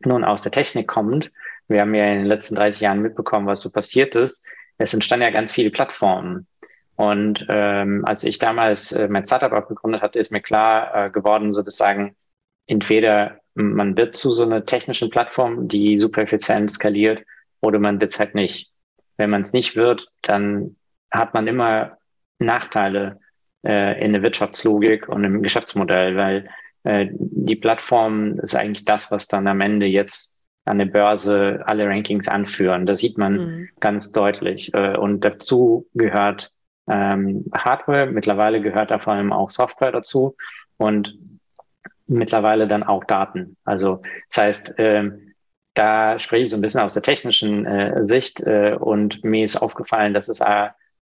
Nun 0.00 0.24
aus 0.24 0.42
der 0.42 0.52
Technik 0.52 0.86
kommt, 0.86 1.32
wir 1.68 1.80
haben 1.80 1.94
ja 1.94 2.04
in 2.12 2.18
den 2.18 2.26
letzten 2.26 2.54
30 2.54 2.82
Jahren 2.82 3.02
mitbekommen, 3.02 3.46
was 3.46 3.60
so 3.60 3.70
passiert 3.70 4.14
ist. 4.14 4.44
Es 4.78 4.94
entstanden 4.94 5.24
ja 5.24 5.30
ganz 5.30 5.52
viele 5.52 5.70
Plattformen. 5.70 6.46
Und 6.96 7.46
ähm, 7.50 8.04
als 8.06 8.24
ich 8.24 8.38
damals 8.38 8.92
äh, 8.92 9.08
mein 9.08 9.26
Startup 9.26 9.68
gegründet 9.68 10.02
hatte, 10.02 10.18
ist 10.18 10.32
mir 10.32 10.40
klar 10.40 11.06
äh, 11.06 11.10
geworden, 11.10 11.52
sozusagen, 11.52 12.16
entweder 12.66 13.40
man 13.56 13.96
wird 13.96 14.16
zu 14.16 14.30
so 14.30 14.42
einer 14.42 14.64
technischen 14.64 15.10
Plattform, 15.10 15.68
die 15.68 15.98
super 15.98 16.22
effizient 16.22 16.70
skaliert, 16.70 17.22
oder 17.60 17.78
man 17.78 18.00
wird 18.00 18.12
es 18.12 18.18
halt 18.18 18.34
nicht. 18.34 18.70
Wenn 19.16 19.30
man 19.30 19.42
es 19.42 19.52
nicht 19.52 19.76
wird, 19.76 20.08
dann 20.22 20.76
hat 21.10 21.34
man 21.34 21.46
immer 21.46 21.98
Nachteile 22.38 23.18
äh, 23.66 24.02
in 24.04 24.12
der 24.12 24.22
Wirtschaftslogik 24.22 25.08
und 25.08 25.24
im 25.24 25.42
Geschäftsmodell, 25.42 26.16
weil 26.16 26.48
äh, 26.84 27.08
die 27.12 27.56
Plattform 27.56 28.38
ist 28.40 28.54
eigentlich 28.54 28.84
das, 28.84 29.10
was 29.10 29.26
dann 29.26 29.46
am 29.46 29.60
Ende 29.60 29.86
jetzt 29.86 30.36
an 30.66 30.78
der 30.78 30.86
Börse 30.86 31.62
alle 31.64 31.86
Rankings 31.86 32.28
anführen. 32.28 32.86
Das 32.86 32.98
sieht 32.98 33.18
man 33.18 33.32
mhm. 33.34 33.68
ganz 33.80 34.12
deutlich. 34.12 34.74
Äh, 34.74 34.98
und 34.98 35.24
dazu 35.24 35.86
gehört 35.94 36.52
ähm, 36.88 37.44
Hardware, 37.56 38.06
mittlerweile 38.06 38.60
gehört 38.60 38.90
da 38.90 38.98
vor 38.98 39.14
allem 39.14 39.32
auch 39.32 39.50
Software 39.50 39.92
dazu. 39.92 40.36
Und 40.76 41.18
mittlerweile 42.06 42.66
dann 42.68 42.82
auch 42.82 43.04
Daten. 43.04 43.56
Also 43.64 44.02
das 44.28 44.42
heißt, 44.42 44.74
ähm, 44.78 45.34
da 45.74 46.18
spreche 46.18 46.44
ich 46.44 46.50
so 46.50 46.56
ein 46.56 46.62
bisschen 46.62 46.80
aus 46.80 46.94
der 46.94 47.02
technischen 47.02 47.66
äh, 47.66 48.02
Sicht 48.02 48.40
äh, 48.40 48.76
und 48.78 49.22
mir 49.24 49.44
ist 49.44 49.56
aufgefallen, 49.56 50.14
dass 50.14 50.28
es 50.28 50.40
äh, 50.40 50.68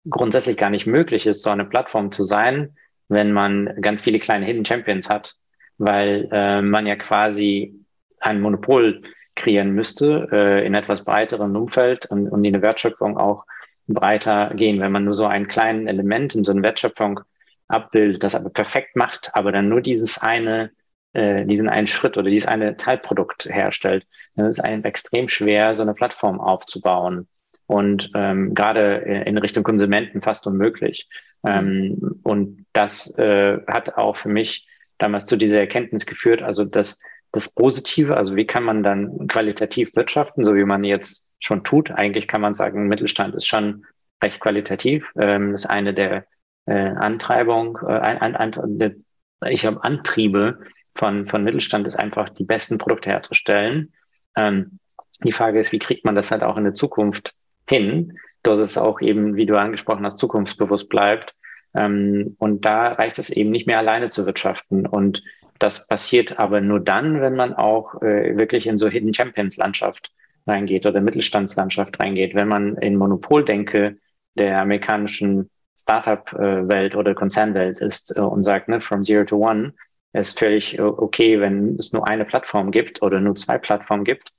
grundsätzlich 0.09 0.57
gar 0.57 0.69
nicht 0.69 0.87
möglich 0.87 1.27
ist, 1.27 1.43
so 1.43 1.49
eine 1.49 1.65
Plattform 1.65 2.11
zu 2.11 2.23
sein, 2.23 2.75
wenn 3.07 3.31
man 3.31 3.81
ganz 3.81 4.01
viele 4.01 4.19
kleine 4.19 4.45
Hidden 4.45 4.65
Champions 4.65 5.09
hat, 5.09 5.35
weil 5.77 6.27
äh, 6.31 6.61
man 6.61 6.87
ja 6.87 6.95
quasi 6.95 7.85
ein 8.19 8.41
Monopol 8.41 9.01
kreieren 9.35 9.71
müsste 9.71 10.27
äh, 10.31 10.65
in 10.65 10.73
etwas 10.73 11.03
breiteren 11.03 11.55
Umfeld 11.55 12.07
und, 12.07 12.27
und 12.27 12.43
in 12.43 12.53
der 12.53 12.61
Wertschöpfung 12.63 13.17
auch 13.17 13.45
breiter 13.87 14.51
gehen. 14.55 14.79
Wenn 14.81 14.91
man 14.91 15.05
nur 15.05 15.13
so 15.13 15.25
einen 15.25 15.47
kleinen 15.47 15.87
Element 15.87 16.35
in 16.35 16.43
so 16.43 16.51
einer 16.51 16.63
Wertschöpfung 16.63 17.21
abbildet, 17.67 18.23
das 18.23 18.35
aber 18.35 18.49
perfekt 18.49 18.95
macht, 18.95 19.31
aber 19.33 19.51
dann 19.51 19.69
nur 19.69 19.81
dieses 19.81 20.19
eine, 20.19 20.71
äh, 21.13 21.45
diesen 21.45 21.69
einen 21.69 21.87
Schritt 21.87 22.17
oder 22.17 22.29
dieses 22.29 22.47
eine 22.47 22.77
Teilprodukt 22.77 23.45
herstellt, 23.45 24.05
dann 24.35 24.47
ist 24.47 24.59
es 24.59 24.63
einem 24.63 24.83
extrem 24.83 25.27
schwer, 25.27 25.75
so 25.75 25.81
eine 25.81 25.93
Plattform 25.93 26.39
aufzubauen. 26.39 27.27
und 27.69 28.11
ähm, 28.15 28.53
gerade 28.55 28.95
in 29.25 29.37
Richtung 29.37 29.63
Konsumenten 29.63 30.21
fast 30.21 30.47
unmöglich. 30.47 31.09
Ähm, 31.45 32.21
und 32.23 32.65
das 32.73 33.17
äh, 33.17 33.57
hat 33.67 33.97
auch 33.97 34.15
für 34.15 34.29
mich 34.29 34.67
damals 34.97 35.25
zu 35.25 35.35
dieser 35.35 35.59
Erkenntnis 35.59 36.05
geführt, 36.05 36.41
also 36.41 36.63
das, 36.63 36.99
das 37.31 37.53
Positive, 37.53 38.15
also 38.15 38.35
wie 38.35 38.45
kann 38.47 38.63
man 38.63 38.83
dann 38.83 39.27
qualitativ 39.27 39.95
wirtschaften, 39.95 40.43
so 40.43 40.55
wie 40.55 40.63
man 40.63 40.83
jetzt 40.83 41.29
schon 41.39 41.63
tut. 41.63 41.91
Eigentlich 41.91 42.27
kann 42.27 42.41
man 42.41 42.53
sagen, 42.53 42.87
Mittelstand 42.87 43.35
ist 43.35 43.47
schon 43.47 43.85
recht 44.23 44.39
qualitativ. 44.39 45.05
Ähm, 45.19 45.53
ist 45.53 45.65
eine 45.65 45.93
der 45.93 46.25
äh, 46.67 46.73
Antreibung, 46.73 47.79
äh, 47.81 47.93
ein, 47.93 48.35
ein, 48.35 49.05
ich 49.47 49.61
glaube, 49.61 49.83
Antriebe 49.83 50.59
von, 50.93 51.27
von 51.27 51.43
Mittelstand 51.43 51.87
ist 51.87 51.97
einfach, 51.97 52.29
die 52.29 52.43
besten 52.43 52.77
Produkte 52.77 53.09
herzustellen. 53.09 53.93
Ähm, 54.35 54.79
die 55.23 55.31
Frage 55.31 55.59
ist, 55.59 55.71
wie 55.71 55.79
kriegt 55.79 56.05
man 56.05 56.15
das 56.15 56.29
halt 56.29 56.43
auch 56.43 56.57
in 56.57 56.65
der 56.65 56.73
Zukunft 56.73 57.33
hin, 57.67 58.17
dass 58.43 58.59
es 58.59 58.77
auch 58.77 59.01
eben, 59.01 59.35
wie 59.35 59.45
du 59.45 59.59
angesprochen 59.59 60.05
hast, 60.05 60.19
zukunftsbewusst 60.19 60.89
bleibt. 60.89 61.35
Ähm, 61.73 62.35
und 62.37 62.65
da 62.65 62.91
reicht 62.91 63.19
es 63.19 63.29
eben 63.29 63.49
nicht 63.49 63.67
mehr 63.67 63.79
alleine 63.79 64.09
zu 64.09 64.25
wirtschaften. 64.25 64.85
Und 64.85 65.23
das 65.59 65.87
passiert 65.87 66.37
aber 66.39 66.61
nur 66.61 66.79
dann, 66.79 67.21
wenn 67.21 67.35
man 67.35 67.53
auch 67.53 68.01
äh, 68.01 68.37
wirklich 68.37 68.67
in 68.67 68.77
so 68.77 68.87
Hidden 68.87 69.13
Champions 69.13 69.57
Landschaft 69.57 70.11
reingeht 70.45 70.85
oder 70.85 71.01
Mittelstandslandschaft 71.01 71.99
reingeht. 71.99 72.35
Wenn 72.35 72.47
man 72.47 72.77
in 72.77 72.95
Monopoldenke 72.95 73.97
der 74.35 74.61
amerikanischen 74.61 75.49
Startup-Welt 75.77 76.95
oder 76.95 77.13
Konzernwelt 77.13 77.79
ist 77.79 78.17
äh, 78.17 78.21
und 78.21 78.43
sagt, 78.43 78.67
ne, 78.67 78.81
from 78.81 79.03
zero 79.03 79.23
to 79.25 79.37
one, 79.37 79.73
ist 80.13 80.39
völlig 80.39 80.79
okay, 80.81 81.39
wenn 81.39 81.75
es 81.77 81.93
nur 81.93 82.07
eine 82.07 82.25
Plattform 82.25 82.71
gibt 82.71 83.01
oder 83.01 83.19
nur 83.19 83.35
zwei 83.35 83.57
Plattformen 83.57 84.03
gibt. 84.03 84.31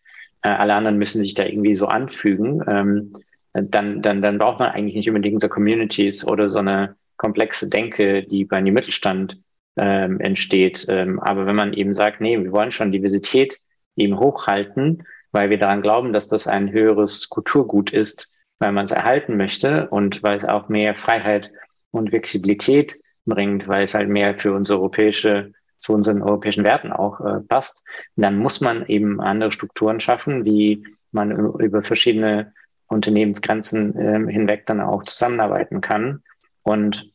Äh, 0.42 0.51
alle 0.51 0.74
anderen 0.74 0.98
müssen 0.98 1.20
sich 1.20 1.35
da 1.35 1.44
irgendwie 1.44 1.74
so 1.74 1.87
anfügen. 1.87 2.62
Ähm, 2.68 3.12
dann, 3.53 4.03
dann, 4.03 4.22
dann 4.22 4.38
braucht 4.38 4.61
man 4.61 4.70
eigentlich 4.70 4.94
nicht 4.94 5.09
unbedingt 5.09 5.40
so 5.40 5.48
Communities 5.48 6.27
oder 6.27 6.48
so 6.48 6.59
eine 6.59 6.96
komplexe 7.16 7.68
Denke, 7.68 8.22
die 8.22 8.44
bei 8.44 8.57
einem 8.57 8.74
Mittelstand 8.74 9.40
ähm, 9.77 10.20
entsteht. 10.20 10.87
Ähm, 10.88 11.20
aber 11.20 11.46
wenn 11.46 11.57
man 11.57 11.72
eben 11.72 11.94
sagt, 11.94 12.20
nee, 12.20 12.38
wir 12.38 12.53
wollen 12.53 12.70
schon 12.70 12.92
Diversität 12.92 13.59
eben 13.96 14.18
hochhalten, 14.18 15.05
weil 15.33 15.51
wir 15.51 15.59
daran 15.59 15.83
glauben, 15.83 16.12
dass 16.12 16.29
das 16.29 16.46
ein 16.46 16.72
höheres 16.72 17.29
Kulturgut 17.29 17.92
ist, 17.92 18.33
weil 18.59 18.73
man 18.73 18.85
es 18.85 18.90
erhalten 18.90 19.37
möchte 19.37 19.88
und 19.88 20.23
weil 20.23 20.38
es 20.38 20.44
auch 20.44 20.68
mehr 20.68 20.97
Freiheit 20.97 21.51
und 21.90 22.11
Flexibilität 22.11 23.01
bringt, 23.27 23.68
weil 23.68 23.85
es 23.85 23.94
halt 23.94 24.09
mehr 24.09 24.38
für 24.38 24.53
unsere 24.53 24.79
europäische, 24.79 25.53
zu 25.79 25.92
unseren 25.92 26.23
europäischen 26.23 26.64
Werten 26.64 26.92
auch 26.92 27.21
äh, 27.21 27.40
passt, 27.40 27.85
dann 28.16 28.38
muss 28.38 28.61
man 28.61 28.87
eben 28.87 29.21
andere 29.21 29.53
Strukturen 29.53 30.01
schaffen, 30.01 30.44
wie 30.44 30.85
man 31.12 31.31
über 31.31 31.83
verschiedene 31.83 32.53
Unternehmensgrenzen 32.88 33.97
äh, 33.97 34.33
hinweg 34.33 34.66
dann 34.66 34.81
auch 34.81 35.03
zusammenarbeiten 35.05 35.81
kann. 35.81 36.23
Und 36.62 37.12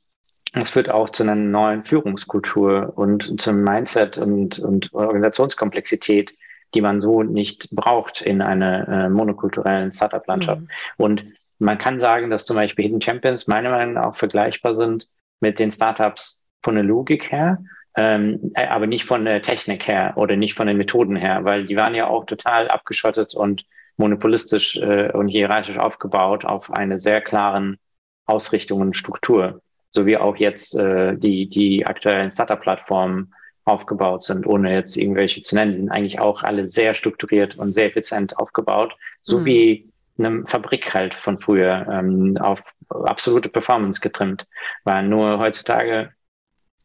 es 0.54 0.70
führt 0.70 0.90
auch 0.90 1.10
zu 1.10 1.24
einer 1.24 1.36
neuen 1.36 1.84
Führungskultur 1.84 2.94
und 2.96 3.42
zum 3.42 3.64
Mindset 3.64 4.18
und, 4.18 4.60
und 4.60 4.94
Organisationskomplexität, 4.94 6.36
die 6.74 6.82
man 6.82 7.02
so 7.02 7.24
nicht 7.24 7.70
braucht 7.72 8.22
in 8.22 8.42
einer 8.42 8.88
äh, 8.88 9.10
monokulturellen 9.10 9.92
Startup-Landschaft. 9.92 10.62
Mhm. 10.62 10.70
Und 10.98 11.26
man 11.60 11.78
kann 11.78 12.00
sagen, 12.00 12.30
dass 12.30 12.46
zum 12.46 12.56
Beispiel 12.56 12.86
Hidden 12.86 13.02
Champions 13.02 13.48
meiner 13.48 13.70
Meinung 13.70 13.96
nach 13.96 14.08
auch 14.08 14.16
vergleichbar 14.16 14.76
sind 14.76 15.08
mit 15.40 15.60
den 15.60 15.72
Startups 15.72 16.50
von 16.62 16.76
der 16.76 16.84
Logik 16.84 17.32
her, 17.32 17.64
ähm, 17.96 18.52
äh, 18.56 18.68
aber 18.68 18.88
nicht 18.88 19.06
von 19.06 19.26
der 19.26 19.42
Technik 19.42 19.88
her 19.88 20.14
oder 20.16 20.36
nicht 20.36 20.56
von 20.56 20.68
den 20.68 20.78
Methoden 20.78 21.16
her, 21.16 21.44
weil 21.44 21.66
die 21.66 21.76
waren 21.76 21.96
ja 21.96 22.08
auch 22.08 22.26
total 22.26 22.68
abgeschottet 22.70 23.36
und 23.36 23.66
monopolistisch 23.98 24.78
äh, 24.78 25.12
und 25.12 25.28
hierarchisch 25.28 25.78
aufgebaut 25.78 26.46
auf 26.46 26.72
eine 26.72 26.98
sehr 26.98 27.22
klaren 27.22 27.78
Ausrichtung 28.26 28.82
und 28.82 28.98
Struktur, 28.98 29.62
so 29.90 30.06
wie 30.06 30.18
auch 30.18 30.38
jetzt 30.38 30.76
äh, 30.76 31.16
die, 31.18 31.48
die 31.50 31.86
aktuellen 31.86 32.32
Startup-Plattformen 32.32 33.34
aufgebaut 33.66 34.24
sind, 34.24 34.46
ohne 34.46 34.74
jetzt 34.74 34.98
irgendwelche 34.98 35.42
zu 35.42 35.56
nennen. 35.56 35.72
Die 35.72 35.78
sind 35.78 35.90
eigentlich 35.90 36.20
auch 36.20 36.44
alle 36.44 36.68
sehr 36.68 36.94
strukturiert 36.94 37.58
und 37.58 37.74
sehr 37.74 37.88
effizient 37.88 38.38
aufgebaut, 38.38 38.96
so 39.22 39.40
mhm. 39.40 39.46
wie 39.46 39.94
eine 40.18 40.46
Fabrik 40.46 40.94
halt 40.94 41.16
von 41.16 41.38
früher 41.40 41.88
ähm, 41.92 42.38
auf 42.40 42.62
absolute 42.90 43.50
Performance 43.50 44.00
getrimmt. 44.00 44.46
Weil 44.84 45.08
nur 45.08 45.40
heutzutage, 45.40 46.12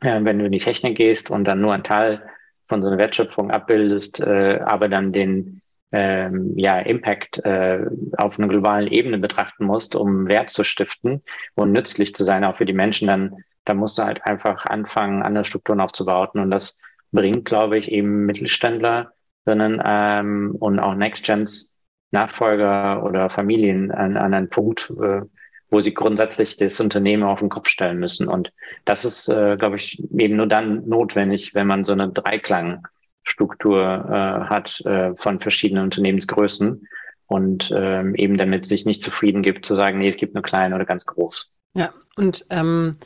äh, 0.00 0.20
wenn 0.22 0.38
du 0.38 0.46
in 0.46 0.52
die 0.52 0.58
Technik 0.58 0.96
gehst 0.96 1.30
und 1.30 1.44
dann 1.44 1.60
nur 1.60 1.74
ein 1.74 1.84
Teil 1.84 2.22
von 2.68 2.82
so 2.82 2.88
einer 2.88 2.98
Wertschöpfung 2.98 3.50
abbildest, 3.50 4.20
äh, 4.20 4.60
aber 4.64 4.88
dann 4.88 5.12
den 5.12 5.62
ähm, 5.90 6.52
ja, 6.56 6.78
Impact 6.80 7.44
äh, 7.44 7.86
auf 8.16 8.38
einer 8.38 8.48
globalen 8.48 8.88
Ebene 8.88 9.18
betrachten 9.18 9.64
musst, 9.64 9.96
um 9.96 10.28
Wert 10.28 10.50
zu 10.50 10.64
stiften 10.64 11.22
und 11.54 11.72
nützlich 11.72 12.14
zu 12.14 12.24
sein, 12.24 12.44
auch 12.44 12.56
für 12.56 12.66
die 12.66 12.74
Menschen, 12.74 13.08
dann, 13.08 13.36
dann 13.68 13.76
musst 13.78 13.98
du 13.98 14.02
halt 14.02 14.24
einfach 14.24 14.66
anfangen, 14.66 15.22
andere 15.22 15.44
Strukturen 15.44 15.80
aufzubauen. 15.80 16.40
Und 16.40 16.50
das 16.50 16.78
bringt, 17.12 17.44
glaube 17.44 17.78
ich, 17.78 17.90
eben 17.90 18.26
Mittelständler 18.26 19.12
sondern, 19.48 19.82
ähm, 19.84 20.56
und 20.58 20.78
auch 20.78 20.94
Next-Gens 20.94 21.80
Nachfolger 22.10 23.02
oder 23.02 23.30
Familien 23.30 23.90
an, 23.90 24.16
an 24.18 24.34
einen 24.34 24.50
Punkt, 24.50 24.92
äh, 25.00 25.22
wo 25.70 25.80
sie 25.80 25.94
grundsätzlich 25.94 26.56
das 26.58 26.80
Unternehmen 26.80 27.22
auf 27.22 27.38
den 27.38 27.48
Kopf 27.48 27.68
stellen 27.68 27.98
müssen. 27.98 28.28
Und 28.28 28.52
das 28.84 29.06
ist, 29.06 29.28
äh, 29.28 29.56
glaube 29.58 29.76
ich, 29.76 30.02
eben 30.16 30.36
nur 30.36 30.46
dann 30.46 30.86
notwendig, 30.86 31.54
wenn 31.54 31.66
man 31.66 31.84
so 31.84 31.92
eine 31.92 32.10
Dreiklang 32.10 32.86
Struktur 33.24 33.82
äh, 33.82 34.48
hat 34.50 34.80
äh, 34.86 35.14
von 35.16 35.40
verschiedenen 35.40 35.84
Unternehmensgrößen 35.84 36.86
und 37.26 37.72
ähm, 37.74 38.14
eben 38.14 38.36
damit 38.36 38.66
sich 38.66 38.84
nicht 38.84 39.02
zufrieden 39.02 39.42
gibt 39.42 39.64
zu 39.64 39.74
sagen, 39.74 39.98
nee, 39.98 40.08
es 40.08 40.16
gibt 40.16 40.34
nur 40.34 40.42
klein 40.42 40.74
oder 40.74 40.84
ganz 40.84 41.04
groß. 41.06 41.52
Ja, 41.74 41.92
und 42.16 42.46
ähm, 42.50 42.96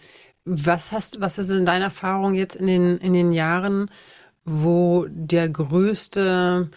was 0.44 0.92
hast, 0.92 1.20
was 1.20 1.38
ist 1.38 1.50
in 1.50 1.66
deiner 1.66 1.87
Erfahrung 1.87 2.35
jetzt 2.35 2.57
in 2.57 2.66
den, 2.66 2.98
in 2.98 3.12
den 3.12 3.33
Jahren, 3.33 3.90
wo 4.44 5.07
der 5.09 5.48
größte 5.48 6.70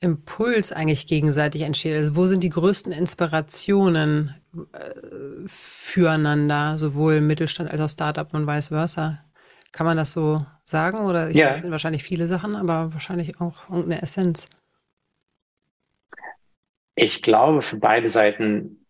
Impuls 0.00 0.72
eigentlich 0.72 1.06
gegenseitig 1.06 1.62
entsteht? 1.62 1.94
Also 1.94 2.16
wo 2.16 2.26
sind 2.26 2.42
die 2.42 2.50
größten 2.50 2.92
Inspirationen 2.92 4.34
äh, 4.72 5.46
füreinander, 5.46 6.78
sowohl 6.78 7.20
Mittelstand 7.20 7.70
als 7.70 7.80
auch 7.80 7.88
Startup 7.88 8.34
und 8.34 8.46
vice 8.46 8.68
versa? 8.68 9.24
Kann 9.70 9.86
man 9.86 9.96
das 9.96 10.12
so 10.12 10.44
sagen? 10.64 10.98
Oder 10.98 11.30
ich 11.30 11.36
ja. 11.36 11.50
das 11.50 11.62
sind 11.62 11.70
wahrscheinlich 11.70 12.02
viele 12.02 12.26
Sachen, 12.26 12.56
aber 12.56 12.92
wahrscheinlich 12.92 13.40
auch 13.40 13.68
irgendeine 13.70 14.02
Essenz. 14.02 14.50
Ich 16.94 17.22
glaube 17.22 17.62
für 17.62 17.76
beide 17.76 18.08
Seiten 18.08 18.84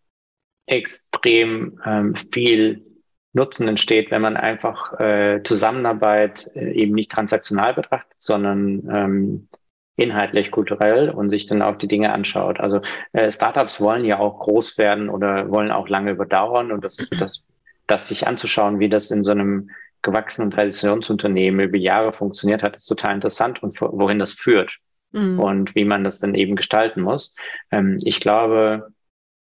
extrem 0.65 1.79
ähm, 1.85 2.15
viel 2.15 2.92
Nutzen 3.33 3.67
entsteht, 3.67 4.11
wenn 4.11 4.21
man 4.21 4.37
einfach 4.37 4.99
äh, 4.99 5.41
Zusammenarbeit 5.43 6.51
äh, 6.55 6.71
eben 6.71 6.93
nicht 6.93 7.11
transaktional 7.11 7.73
betrachtet, 7.73 8.15
sondern 8.17 8.89
ähm, 8.93 9.47
inhaltlich, 9.95 10.51
kulturell 10.51 11.09
und 11.09 11.29
sich 11.29 11.45
dann 11.45 11.61
auch 11.61 11.75
die 11.77 11.87
Dinge 11.87 12.13
anschaut. 12.13 12.59
Also 12.59 12.81
äh, 13.11 13.31
Startups 13.31 13.81
wollen 13.81 14.05
ja 14.05 14.19
auch 14.19 14.39
groß 14.39 14.77
werden 14.77 15.09
oder 15.09 15.49
wollen 15.49 15.71
auch 15.71 15.87
lange 15.87 16.11
überdauern 16.11 16.71
und 16.71 16.83
das, 16.83 16.97
das, 17.19 17.47
das 17.87 18.07
sich 18.07 18.27
anzuschauen, 18.27 18.79
wie 18.79 18.89
das 18.89 19.11
in 19.11 19.23
so 19.23 19.31
einem 19.31 19.69
gewachsenen 20.01 20.51
Traditionsunternehmen 20.51 21.67
über 21.67 21.77
Jahre 21.77 22.13
funktioniert 22.13 22.61
hat, 22.61 22.75
ist 22.75 22.85
total 22.85 23.15
interessant 23.15 23.63
und 23.63 23.79
wohin 23.79 24.19
das 24.19 24.33
führt 24.33 24.77
mhm. 25.11 25.39
und 25.39 25.75
wie 25.75 25.85
man 25.85 26.03
das 26.03 26.19
dann 26.19 26.35
eben 26.35 26.55
gestalten 26.55 27.01
muss. 27.01 27.33
Ähm, 27.71 27.97
ich 28.03 28.19
glaube, 28.19 28.91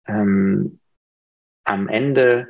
ähm, 0.06 0.78
am 1.64 1.88
Ende 1.88 2.48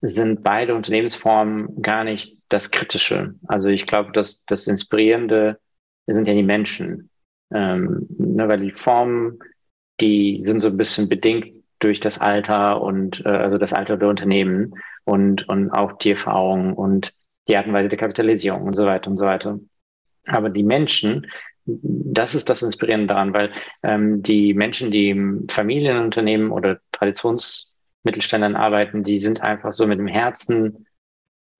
sind 0.00 0.42
beide 0.42 0.74
Unternehmensformen 0.74 1.82
gar 1.82 2.04
nicht 2.04 2.38
das 2.48 2.70
Kritische. 2.70 3.34
Also 3.46 3.68
ich 3.68 3.86
glaube, 3.86 4.12
dass 4.12 4.44
das 4.44 4.66
Inspirierende 4.66 5.58
sind 6.06 6.28
ja 6.28 6.34
die 6.34 6.42
Menschen, 6.42 7.10
ähm, 7.52 8.06
ne, 8.18 8.48
weil 8.48 8.60
die 8.60 8.70
Formen, 8.70 9.38
die 10.00 10.38
sind 10.42 10.60
so 10.60 10.68
ein 10.68 10.76
bisschen 10.76 11.08
bedingt 11.08 11.52
durch 11.80 12.00
das 12.00 12.20
Alter 12.20 12.80
und 12.80 13.24
äh, 13.26 13.30
also 13.30 13.58
das 13.58 13.72
Alter 13.72 13.96
der 13.96 14.08
Unternehmen 14.08 14.74
und 15.04 15.48
und 15.48 15.70
auch 15.70 15.92
die 15.98 16.12
Erfahrung 16.12 16.74
und 16.74 17.12
die 17.46 17.56
Art 17.56 17.66
und 17.66 17.72
Weise 17.72 17.88
der 17.88 17.98
Kapitalisierung 17.98 18.62
und 18.62 18.74
so 18.74 18.86
weiter 18.86 19.10
und 19.10 19.16
so 19.16 19.26
weiter. 19.26 19.58
Aber 20.26 20.50
die 20.50 20.62
Menschen, 20.62 21.26
das 21.64 22.34
ist 22.34 22.50
das 22.50 22.62
Inspirierende 22.62 23.08
daran, 23.08 23.32
weil 23.32 23.52
ähm, 23.82 24.22
die 24.22 24.54
Menschen, 24.54 24.90
die 24.90 25.10
im 25.10 25.48
Familienunternehmen 25.48 26.50
oder 26.50 26.80
Traditionsmittelständern 28.12 28.56
arbeiten, 28.56 29.04
die 29.04 29.18
sind 29.18 29.42
einfach 29.42 29.72
so 29.72 29.86
mit 29.86 29.98
dem 29.98 30.06
Herzen 30.06 30.86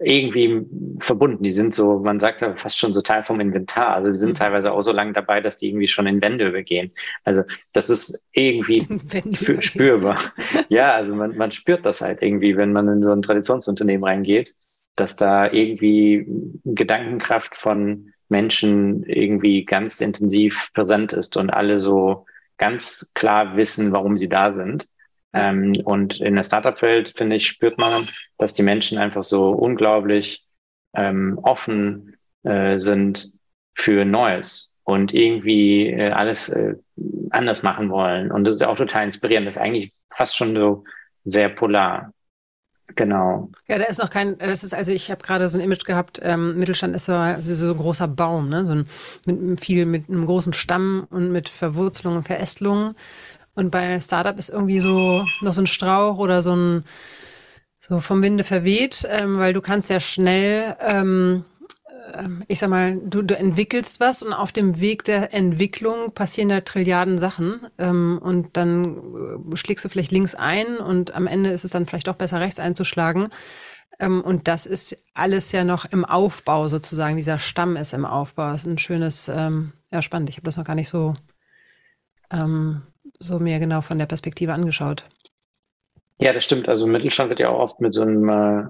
irgendwie 0.01 0.65
verbunden. 1.01 1.43
Die 1.43 1.51
sind 1.51 1.75
so, 1.75 1.99
man 1.99 2.21
sagt 2.21 2.41
ja 2.41 2.55
fast 2.55 2.79
schon 2.79 2.93
so 2.93 3.01
Teil 3.03 3.25
vom 3.25 3.41
Inventar. 3.41 3.95
Also 3.95 4.11
die 4.11 4.19
sind 4.19 4.31
mhm. 4.31 4.35
teilweise 4.35 4.73
auch 4.73 4.83
so 4.83 4.93
lange 4.93 5.13
dabei, 5.13 5.41
dass 5.41 5.57
die 5.57 5.69
irgendwie 5.69 5.89
schon 5.89 6.07
in 6.07 6.23
Wände 6.23 6.49
übergehen. 6.49 6.93
Also 7.25 7.43
das 7.73 7.91
ist 7.91 8.25
irgendwie 8.33 8.87
spürbar. 9.61 10.21
ja, 10.69 10.95
also 10.95 11.15
man, 11.15 11.37
man 11.37 11.51
spürt 11.51 11.85
das 11.85 12.01
halt 12.01 12.23
irgendwie, 12.23 12.57
wenn 12.57 12.73
man 12.73 12.89
in 12.89 13.03
so 13.03 13.13
ein 13.13 13.23
Traditionsunternehmen 13.23 14.05
reingeht 14.05 14.55
dass 14.99 15.17
da 15.17 15.51
irgendwie 15.51 16.27
Gedankenkraft 16.65 17.57
von 17.57 18.13
Menschen 18.29 19.05
irgendwie 19.05 19.65
ganz 19.65 20.01
intensiv 20.01 20.71
präsent 20.75 21.13
ist 21.13 21.37
und 21.37 21.51
alle 21.51 21.79
so 21.79 22.27
ganz 22.59 23.13
klar 23.15 23.57
wissen, 23.57 23.93
warum 23.93 24.19
sie 24.19 24.29
da 24.29 24.53
sind. 24.53 24.87
Ähm, 25.33 25.81
und 25.85 26.21
in 26.21 26.37
der 26.37 26.45
Startup-Welt, 26.45 27.13
finde 27.17 27.37
ich, 27.37 27.47
spürt 27.47 27.79
man, 27.79 28.09
dass 28.39 28.55
die 28.55 28.63
Menschen 28.63 28.99
einfach 28.99 29.25
so 29.25 29.51
unglaublich 29.51 30.47
ähm, 30.95 31.39
offen 31.43 32.17
äh, 32.45 32.79
sind 32.79 33.33
für 33.75 34.05
Neues 34.05 34.81
und 34.85 35.13
irgendwie 35.13 35.89
äh, 35.89 36.11
alles 36.11 36.49
äh, 36.49 36.75
anders 37.31 37.63
machen 37.63 37.91
wollen. 37.91 38.33
Und 38.33 38.45
das 38.45 38.57
ist 38.57 38.67
auch 38.67 38.77
total 38.77 39.05
inspirierend. 39.05 39.47
Das 39.47 39.57
ist 39.57 39.63
eigentlich 39.63 39.93
fast 40.11 40.37
schon 40.37 40.57
so 40.57 40.85
sehr 41.25 41.51
polar. 41.51 42.13
Genau. 42.97 43.51
Ja, 43.67 43.79
da 43.79 43.85
ist 43.85 43.99
noch 43.99 44.09
kein, 44.09 44.39
das 44.39 44.65
ist 44.65 44.73
also, 44.73 44.93
ich 44.93 45.11
habe 45.11 45.23
gerade 45.23 45.49
so 45.49 45.59
ein 45.59 45.65
Image 45.65 45.85
gehabt, 45.85 46.21
ähm, 46.23 46.59
Mittelstand 46.59 46.97
ist 46.97 47.05
so, 47.05 47.13
so 47.43 47.73
ein 47.73 47.77
großer 47.77 48.09
Baum, 48.09 48.49
ne? 48.49 48.65
So 48.65 48.73
ein, 48.73 48.89
mit 49.27 49.61
viel, 49.61 49.85
mit 49.85 50.09
einem 50.09 50.25
großen 50.25 50.55
Stamm 50.55 51.07
und 51.11 51.31
mit 51.31 51.51
Verwurzelungen 51.51 52.19
und 52.19 52.25
Verästelungen. 52.25 52.95
Und 53.59 53.71
bei 53.71 54.01
Startup 54.01 54.39
ist 54.39 54.51
irgendwie 54.51 54.81
so 54.81 55.27
noch 55.41 55.53
so 55.53 55.63
ein 55.63 55.67
Strauch 55.67 56.19
oder 56.19 56.43
so 56.43 56.55
ein, 56.55 56.85
so 57.81 58.01
vom 58.01 58.23
Winde 58.23 58.45
verweht, 58.45 59.07
ähm, 59.11 59.39
weil 59.39 59.53
du 59.53 59.61
kannst 59.61 59.91
ja 59.91 60.01
schnell 60.01 60.77
ähm, 60.81 61.45
ähm, 62.15 62.43
ich 62.49 62.59
sag 62.59 62.71
mal, 62.71 62.97
du, 62.97 63.23
du 63.23 63.37
entwickelst 63.37 64.01
was 64.01 64.23
und 64.23 64.33
auf 64.33 64.53
dem 64.53 64.81
Weg 64.81 65.05
der 65.05 65.35
Entwicklung 65.35 66.13
passieren 66.13 66.49
da 66.49 66.61
Trilliarden 66.61 67.19
Sachen 67.19 67.67
ähm, 67.79 68.21
und 68.23 68.57
dann 68.57 68.97
äh, 69.53 69.57
schlägst 69.57 69.85
du 69.85 69.89
vielleicht 69.89 70.13
links 70.13 70.35
ein 70.35 70.79
und 70.79 71.15
am 71.15 71.27
Ende 71.27 71.51
ist 71.51 71.65
es 71.65 71.73
dann 71.73 71.87
vielleicht 71.87 72.09
auch 72.09 72.15
besser 72.15 72.41
rechts 72.41 72.61
einzuschlagen. 72.61 73.29
Ähm, 73.99 74.23
und 74.23 74.49
das 74.49 74.67
ist 74.67 74.97
alles 75.15 75.53
ja 75.53 75.65
noch 75.65 75.85
im 75.85 76.05
Aufbau 76.05 76.69
sozusagen. 76.69 77.17
Dieser 77.17 77.39
Stamm 77.39 77.77
ist 77.77 77.93
im 77.93 78.05
Aufbau. 78.05 78.53
Das 78.53 78.63
ist 78.63 78.73
ein 78.73 78.79
schönes, 78.79 79.29
ähm, 79.29 79.73
ja 79.91 80.03
spannend. 80.03 80.31
Ich 80.31 80.37
habe 80.37 80.45
das 80.45 80.57
noch 80.57 80.65
gar 80.65 80.77
nicht 80.77 80.89
so, 80.89 81.15
ähm, 82.33 82.83
so 83.19 83.39
mir 83.39 83.59
genau 83.59 83.81
von 83.81 83.99
der 83.99 84.07
Perspektive 84.07 84.53
angeschaut. 84.53 85.05
Ja, 86.19 86.33
das 86.33 86.45
stimmt. 86.45 86.69
Also 86.69 86.87
Mittelstand 86.87 87.31
wird 87.31 87.41
ja 87.41 87.51
auch 87.51 87.61
oft 87.61 87.81
mit 87.81 87.95
so 87.95 88.03
einem 88.03 88.29
äh, 88.29 88.65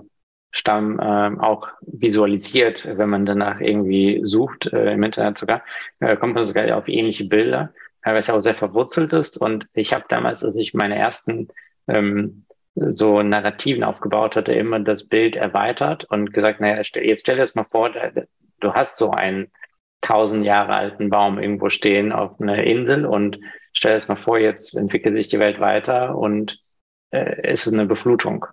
Stamm 0.50 0.98
äh, 0.98 1.40
auch 1.40 1.68
visualisiert, 1.82 2.86
wenn 2.86 3.10
man 3.10 3.26
danach 3.26 3.60
irgendwie 3.60 4.20
sucht, 4.24 4.72
äh, 4.72 4.92
im 4.92 5.02
Internet 5.02 5.38
sogar, 5.38 5.62
äh, 6.00 6.16
kommt 6.16 6.34
man 6.34 6.46
sogar 6.46 6.76
auf 6.76 6.88
ähnliche 6.88 7.26
Bilder, 7.26 7.72
weil 8.02 8.16
es 8.16 8.28
ja 8.28 8.34
auch 8.34 8.40
sehr 8.40 8.54
verwurzelt 8.54 9.12
ist. 9.12 9.38
Und 9.38 9.66
ich 9.74 9.92
habe 9.92 10.04
damals, 10.08 10.44
als 10.44 10.56
ich 10.56 10.74
meine 10.74 10.96
ersten 10.96 11.48
ähm, 11.86 12.44
so 12.74 13.22
Narrativen 13.22 13.84
aufgebaut 13.84 14.36
hatte, 14.36 14.52
immer 14.52 14.80
das 14.80 15.04
Bild 15.04 15.36
erweitert 15.36 16.04
und 16.04 16.32
gesagt, 16.32 16.60
naja, 16.60 16.76
jetzt 16.76 17.20
stell 17.20 17.36
dir 17.36 17.42
das 17.42 17.54
mal 17.54 17.66
vor, 17.70 17.90
du 17.90 18.72
hast 18.72 18.98
so 18.98 19.10
einen 19.10 19.50
tausend 20.00 20.44
Jahre 20.44 20.74
alten 20.74 21.10
Baum 21.10 21.38
irgendwo 21.38 21.68
stehen 21.70 22.12
auf 22.12 22.40
einer 22.40 22.64
Insel 22.64 23.04
und 23.04 23.38
stell 23.72 23.92
dir 23.92 23.96
das 23.96 24.08
mal 24.08 24.16
vor, 24.16 24.38
jetzt 24.38 24.76
entwickelt 24.76 25.14
sich 25.14 25.28
die 25.28 25.38
Welt 25.38 25.60
weiter 25.60 26.16
und 26.16 26.62
äh, 27.10 27.42
es 27.42 27.66
ist 27.66 27.72
eine 27.72 27.86
Beflutung. 27.86 28.46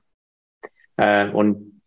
Äh, 0.98 1.30
und 1.30 1.82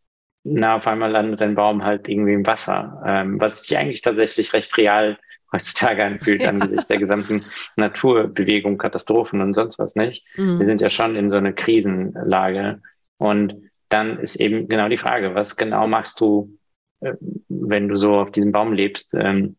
na, 0.45 0.77
auf 0.77 0.87
einmal 0.87 1.11
landet 1.11 1.43
ein 1.43 1.55
Baum 1.55 1.85
halt 1.85 2.09
irgendwie 2.09 2.33
im 2.33 2.47
Wasser, 2.47 3.03
ähm, 3.07 3.41
was 3.41 3.63
sich 3.63 3.77
eigentlich 3.77 4.03
tatsächlich 4.03 4.53
recht 4.53 4.77
real 4.79 5.19
heutzutage 5.53 6.05
anfühlt 6.05 6.43
ja. 6.43 6.51
angesichts 6.51 6.87
der 6.87 6.99
gesamten 6.99 7.45
Naturbewegung, 7.77 8.79
Katastrophen 8.79 9.41
und 9.41 9.55
sonst 9.55 9.79
was 9.79 9.97
nicht. 9.97 10.27
Mhm. 10.37 10.59
Wir 10.59 10.67
sind 10.67 10.81
ja 10.81 10.91
schon 10.91 11.17
in 11.17 11.31
so 11.31 11.37
einer 11.37 11.53
Krisenlage. 11.53 12.81
Und 13.19 13.71
dann 13.89 14.19
ist 14.21 14.37
eben 14.37 14.69
genau 14.69 14.89
die 14.89 14.99
Frage, 14.99 15.35
was 15.35 15.57
genau 15.57 15.87
machst 15.87 16.21
du, 16.21 16.58
wenn 17.01 17.89
du 17.89 17.97
so 17.97 18.15
auf 18.15 18.31
diesem 18.33 18.53
Baum 18.53 18.73
lebst 18.73 19.15
ähm, 19.15 19.57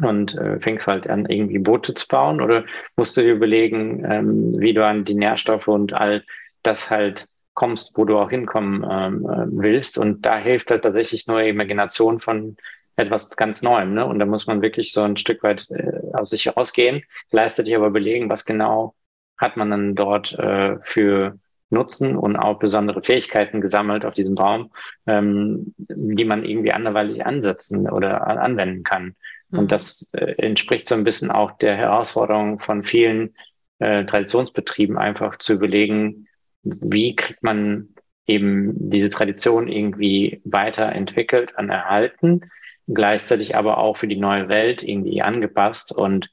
und 0.00 0.34
äh, 0.36 0.58
fängst 0.58 0.86
halt 0.86 1.08
an, 1.08 1.26
irgendwie 1.26 1.58
Boote 1.58 1.94
zu 1.94 2.06
bauen 2.08 2.40
oder 2.40 2.64
musst 2.96 3.16
du 3.16 3.22
dir 3.22 3.34
überlegen, 3.34 4.04
ähm, 4.10 4.54
wie 4.58 4.74
du 4.74 4.84
an 4.84 5.04
die 5.04 5.14
Nährstoffe 5.14 5.68
und 5.68 5.92
all 5.92 6.24
das 6.62 6.90
halt 6.90 7.28
kommst, 7.54 7.96
wo 7.96 8.04
du 8.04 8.18
auch 8.18 8.30
hinkommen 8.30 8.84
ähm, 8.90 9.26
äh, 9.26 9.46
willst. 9.62 9.96
Und 9.98 10.26
da 10.26 10.36
hilft 10.38 10.70
halt 10.70 10.82
tatsächlich 10.82 11.26
nur 11.26 11.40
Imagination 11.42 12.18
von 12.18 12.56
etwas 12.96 13.30
ganz 13.36 13.62
Neuem. 13.62 13.94
Ne? 13.94 14.04
Und 14.04 14.18
da 14.18 14.26
muss 14.26 14.46
man 14.46 14.62
wirklich 14.62 14.92
so 14.92 15.02
ein 15.02 15.16
Stück 15.16 15.42
weit 15.42 15.68
äh, 15.70 16.00
aus 16.12 16.30
sich 16.30 16.56
ausgehen, 16.56 17.02
gleichzeitig 17.30 17.74
aber 17.76 17.86
überlegen, 17.86 18.30
was 18.30 18.44
genau 18.44 18.94
hat 19.36 19.56
man 19.56 19.70
dann 19.70 19.94
dort 19.94 20.36
äh, 20.38 20.78
für 20.80 21.38
Nutzen 21.74 22.16
und 22.16 22.36
auch 22.36 22.58
besondere 22.58 23.02
Fähigkeiten 23.02 23.60
gesammelt 23.60 24.04
auf 24.04 24.14
diesem 24.14 24.34
Baum, 24.34 24.70
ähm, 25.06 25.74
die 25.76 26.24
man 26.24 26.44
irgendwie 26.44 26.72
anderweitig 26.72 27.26
ansetzen 27.26 27.90
oder 27.90 28.26
anwenden 28.26 28.82
kann. 28.82 29.14
Mhm. 29.50 29.58
Und 29.58 29.72
das 29.72 30.10
äh, 30.12 30.34
entspricht 30.38 30.88
so 30.88 30.94
ein 30.94 31.04
bisschen 31.04 31.30
auch 31.30 31.52
der 31.58 31.76
Herausforderung 31.76 32.60
von 32.60 32.82
vielen 32.82 33.34
äh, 33.78 34.04
Traditionsbetrieben, 34.04 34.96
einfach 34.96 35.36
zu 35.36 35.54
überlegen, 35.54 36.28
wie 36.62 37.14
kriegt 37.14 37.42
man 37.42 37.90
eben 38.26 38.72
diese 38.90 39.10
Tradition 39.10 39.68
irgendwie 39.68 40.40
weiterentwickelt 40.44 41.54
und 41.58 41.68
erhalten, 41.68 42.50
gleichzeitig 42.88 43.56
aber 43.56 43.78
auch 43.78 43.96
für 43.96 44.08
die 44.08 44.16
neue 44.16 44.48
Welt 44.48 44.82
irgendwie 44.82 45.22
angepasst. 45.22 45.92
Und 45.94 46.30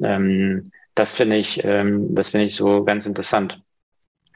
ähm, 0.00 0.70
das 0.94 1.12
finde 1.12 1.36
ich, 1.36 1.64
ähm, 1.64 2.14
das 2.14 2.30
finde 2.30 2.46
ich 2.46 2.54
so 2.54 2.84
ganz 2.84 3.06
interessant. 3.06 3.60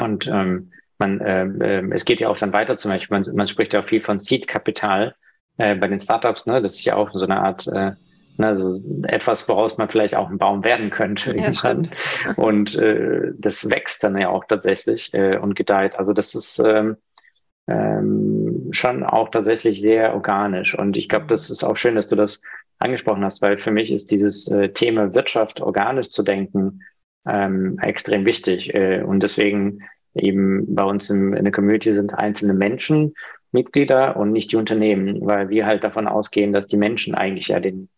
Und 0.00 0.26
ähm, 0.26 0.72
man, 0.98 1.20
äh, 1.20 1.44
äh, 1.44 1.90
es 1.92 2.04
geht 2.04 2.20
ja 2.20 2.28
auch 2.28 2.38
dann 2.38 2.52
weiter 2.52 2.76
zum 2.76 2.90
Beispiel, 2.90 3.18
man, 3.18 3.36
man 3.36 3.48
spricht 3.48 3.72
ja 3.72 3.80
auch 3.80 3.84
viel 3.84 4.00
von 4.02 4.20
Seed-Kapital 4.20 5.14
äh, 5.58 5.74
bei 5.74 5.88
den 5.88 6.00
Startups, 6.00 6.46
ne? 6.46 6.62
Das 6.62 6.76
ist 6.76 6.84
ja 6.84 6.96
auch 6.96 7.10
so 7.12 7.24
eine 7.24 7.40
Art 7.40 7.66
äh, 7.66 7.92
also 8.38 8.80
etwas, 9.04 9.48
woraus 9.48 9.78
man 9.78 9.88
vielleicht 9.88 10.14
auch 10.14 10.28
ein 10.28 10.38
Baum 10.38 10.64
werden 10.64 10.90
könnte. 10.90 11.34
Ja, 11.36 11.52
und 12.36 12.76
äh, 12.76 13.32
das 13.38 13.70
wächst 13.70 14.04
dann 14.04 14.16
ja 14.18 14.28
auch 14.28 14.44
tatsächlich 14.44 15.12
äh, 15.14 15.38
und 15.38 15.54
gedeiht. 15.54 15.96
Also 15.96 16.12
das 16.12 16.34
ist 16.34 16.58
ähm, 16.58 16.96
ähm, 17.66 18.68
schon 18.72 19.02
auch 19.04 19.30
tatsächlich 19.30 19.80
sehr 19.80 20.14
organisch. 20.14 20.78
Und 20.78 20.96
ich 20.96 21.08
glaube, 21.08 21.26
das 21.28 21.50
ist 21.50 21.64
auch 21.64 21.76
schön, 21.76 21.94
dass 21.94 22.08
du 22.08 22.16
das 22.16 22.42
angesprochen 22.78 23.24
hast, 23.24 23.40
weil 23.42 23.58
für 23.58 23.70
mich 23.70 23.90
ist 23.90 24.10
dieses 24.10 24.50
äh, 24.50 24.68
Thema 24.68 25.14
Wirtschaft 25.14 25.60
organisch 25.60 26.10
zu 26.10 26.22
denken 26.22 26.82
ähm, 27.28 27.78
extrem 27.82 28.24
wichtig. 28.24 28.74
Äh, 28.74 29.02
und 29.02 29.22
deswegen 29.22 29.80
eben 30.14 30.74
bei 30.74 30.84
uns 30.84 31.10
im, 31.10 31.34
in 31.34 31.44
der 31.44 31.52
Community 31.52 31.92
sind 31.92 32.14
einzelne 32.14 32.54
Menschen 32.54 33.14
Mitglieder 33.52 34.16
und 34.16 34.32
nicht 34.32 34.52
die 34.52 34.56
Unternehmen, 34.56 35.24
weil 35.24 35.48
wir 35.48 35.66
halt 35.66 35.84
davon 35.84 36.08
ausgehen, 36.08 36.52
dass 36.52 36.66
die 36.66 36.76
Menschen 36.76 37.14
eigentlich 37.14 37.48
ja 37.48 37.60
den 37.60 37.88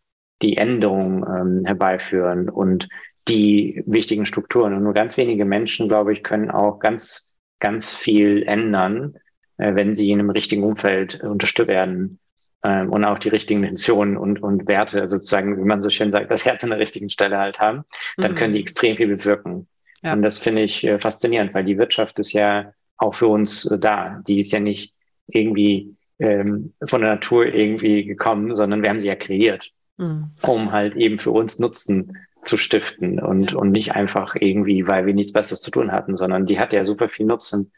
die 0.43 0.57
Änderungen 0.57 1.25
ähm, 1.25 1.65
herbeiführen 1.65 2.49
und 2.49 2.89
die 3.27 3.83
wichtigen 3.87 4.25
Strukturen. 4.25 4.73
Und 4.75 4.85
nur 4.85 4.95
ganz 4.95 5.17
wenige 5.17 5.45
Menschen, 5.45 5.89
glaube 5.89 6.13
ich, 6.13 6.23
können 6.23 6.51
auch 6.51 6.79
ganz, 6.79 7.37
ganz 7.59 7.93
viel 7.93 8.45
ändern, 8.45 9.17
äh, 9.57 9.75
wenn 9.75 9.95
sie 9.95 10.11
in 10.13 10.21
einem 10.21 10.31
richtigen 10.31 10.63
Umfeld 10.63 11.23
unterstützt 11.25 11.69
werden 11.69 12.21
ähm, 12.65 12.91
und 12.91 13.05
auch 13.05 13.19
die 13.19 13.29
richtigen 13.29 13.63
Intentionen 13.63 14.17
und, 14.17 14.43
und 14.43 14.69
Werte, 14.69 15.07
sozusagen, 15.09 15.57
wie 15.57 15.67
man 15.67 15.83
so 15.83 15.91
schön 15.91 16.11
sagt, 16.11 16.31
das 16.31 16.45
Herz 16.45 16.65
an 16.65 16.71
der 16.71 16.79
richtigen 16.79 17.11
Stelle 17.11 17.39
halt 17.39 17.59
haben, 17.59 17.85
dann 18.17 18.33
mhm. 18.33 18.37
können 18.37 18.53
sie 18.53 18.61
extrem 18.61 18.97
viel 18.97 19.09
bewirken. 19.09 19.69
Ja. 20.03 20.13
Und 20.13 20.23
das 20.23 20.39
finde 20.39 20.63
ich 20.63 20.85
äh, 20.85 20.99
faszinierend, 20.99 21.55
weil 21.55 21.65
die 21.65 21.79
Wirtschaft 21.79 22.19
ist 22.19 22.33
ja 22.33 22.73
auch 22.97 23.15
für 23.15 23.29
uns 23.29 23.65
äh, 23.67 23.79
da. 23.79 24.23
Die 24.27 24.39
ist 24.39 24.53
ja 24.53 24.61
nicht 24.61 24.95
irgendwie 25.27 25.95
ähm, 26.19 26.73
von 26.85 27.01
der 27.01 27.11
Natur 27.11 27.47
irgendwie 27.47 28.05
gekommen, 28.05 28.55
sondern 28.55 28.83
wir 28.83 28.91
haben 28.91 29.01
sie 29.01 29.09
ja 29.09 29.17
kreiert 29.17 29.71
mhm. 29.99 30.31
um 30.47 30.73
halt 30.73 30.97
eben 30.97 31.19
für 31.19 31.33
uns 31.33 31.59
Nutzen 31.59 32.17
zu 32.45 32.57
stiften 32.57 33.19
und, 33.21 33.53
und 33.53 33.73
nicht 33.73 33.95
einfach 33.95 34.35
irgendwie, 34.39 34.87
weil 34.87 35.05
wir 35.07 35.15
nichts 35.15 35.33
Besseres 35.33 35.61
zu 35.61 35.71
tun 35.71 35.93
hatten, 35.93 36.17
sondern 36.17 36.47
die 36.47 36.59
hat 36.59 36.73
ja 36.73 36.85
super 36.85 37.09
viel 37.09 37.27
Nutzen 37.27 37.73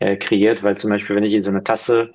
äh, 0.00 0.16
kreiert, 0.16 0.62
weil 0.62 0.76
zum 0.76 0.90
Beispiel, 0.90 1.16
wenn 1.16 1.24
ich 1.24 1.30
hier 1.30 1.42
so 1.42 1.50
eine 1.50 1.64
Tasse 1.64 2.12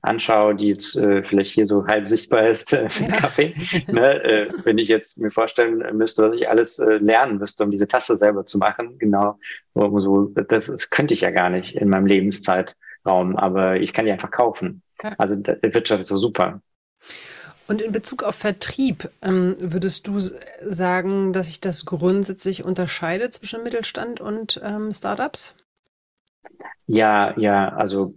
anschaue, 0.00 0.54
die 0.54 0.68
jetzt 0.68 0.96
äh, 0.96 1.22
vielleicht 1.22 1.52
hier 1.52 1.66
so 1.66 1.86
halb 1.86 2.06
sichtbar 2.06 2.46
ist 2.46 2.72
äh, 2.72 2.88
für 2.88 3.04
ja. 3.04 3.10
Kaffee, 3.10 3.54
ne, 3.88 4.22
äh, 4.22 4.48
wenn 4.64 4.78
ich 4.78 4.88
jetzt 4.88 5.18
mir 5.18 5.30
vorstellen 5.30 5.96
müsste, 5.96 6.22
dass 6.22 6.36
ich 6.36 6.48
alles 6.48 6.78
äh, 6.78 6.98
lernen 6.98 7.38
müsste, 7.38 7.64
um 7.64 7.70
diese 7.70 7.88
Tasse 7.88 8.16
selber 8.16 8.46
zu 8.46 8.58
machen, 8.58 8.98
genau, 8.98 9.38
so, 9.74 10.26
das, 10.26 10.66
das 10.66 10.90
könnte 10.90 11.14
ich 11.14 11.22
ja 11.22 11.30
gar 11.30 11.50
nicht 11.50 11.76
in 11.76 11.88
meinem 11.88 12.06
Lebenszeitraum, 12.06 13.36
aber 13.36 13.80
ich 13.80 13.92
kann 13.92 14.04
die 14.04 14.12
einfach 14.12 14.30
kaufen. 14.30 14.82
Ja. 15.02 15.14
Also 15.18 15.36
die 15.36 15.74
Wirtschaft 15.74 16.00
ist 16.00 16.08
so 16.08 16.16
super. 16.16 16.60
Und 17.68 17.82
in 17.82 17.92
Bezug 17.92 18.22
auf 18.22 18.34
Vertrieb, 18.34 19.10
ähm, 19.20 19.56
würdest 19.58 20.06
du 20.06 20.18
sagen, 20.64 21.34
dass 21.34 21.48
sich 21.48 21.60
das 21.60 21.84
grundsätzlich 21.84 22.64
unterscheidet 22.64 23.34
zwischen 23.34 23.62
Mittelstand 23.62 24.22
und 24.22 24.58
ähm, 24.64 24.92
Startups? 24.92 25.54
Ja, 26.86 27.38
ja, 27.38 27.68
also 27.68 28.14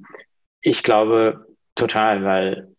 ich 0.62 0.84
glaube 0.84 1.51
total, 1.82 2.24
weil 2.24 2.76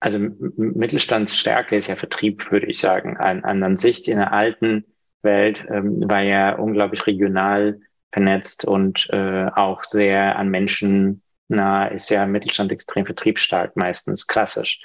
also 0.00 0.18
Mittelstandsstärke 0.18 1.76
ist 1.76 1.86
ja 1.86 1.94
Vertrieb, 1.94 2.50
würde 2.50 2.66
ich 2.66 2.80
sagen, 2.80 3.18
an, 3.18 3.44
an 3.44 3.76
Sicht 3.76 4.08
in 4.08 4.18
der 4.18 4.32
alten 4.32 4.84
Welt 5.22 5.64
ähm, 5.70 6.08
war 6.08 6.22
ja 6.22 6.56
unglaublich 6.56 7.06
regional 7.06 7.78
vernetzt 8.10 8.64
und 8.64 9.08
äh, 9.12 9.46
auch 9.54 9.84
sehr 9.84 10.36
an 10.36 10.48
Menschen 10.48 11.22
nah, 11.46 11.86
ist 11.86 12.10
ja 12.10 12.26
Mittelstand 12.26 12.72
extrem 12.72 13.06
vertriebsstark, 13.06 13.76
meistens 13.76 14.26
klassisch. 14.26 14.80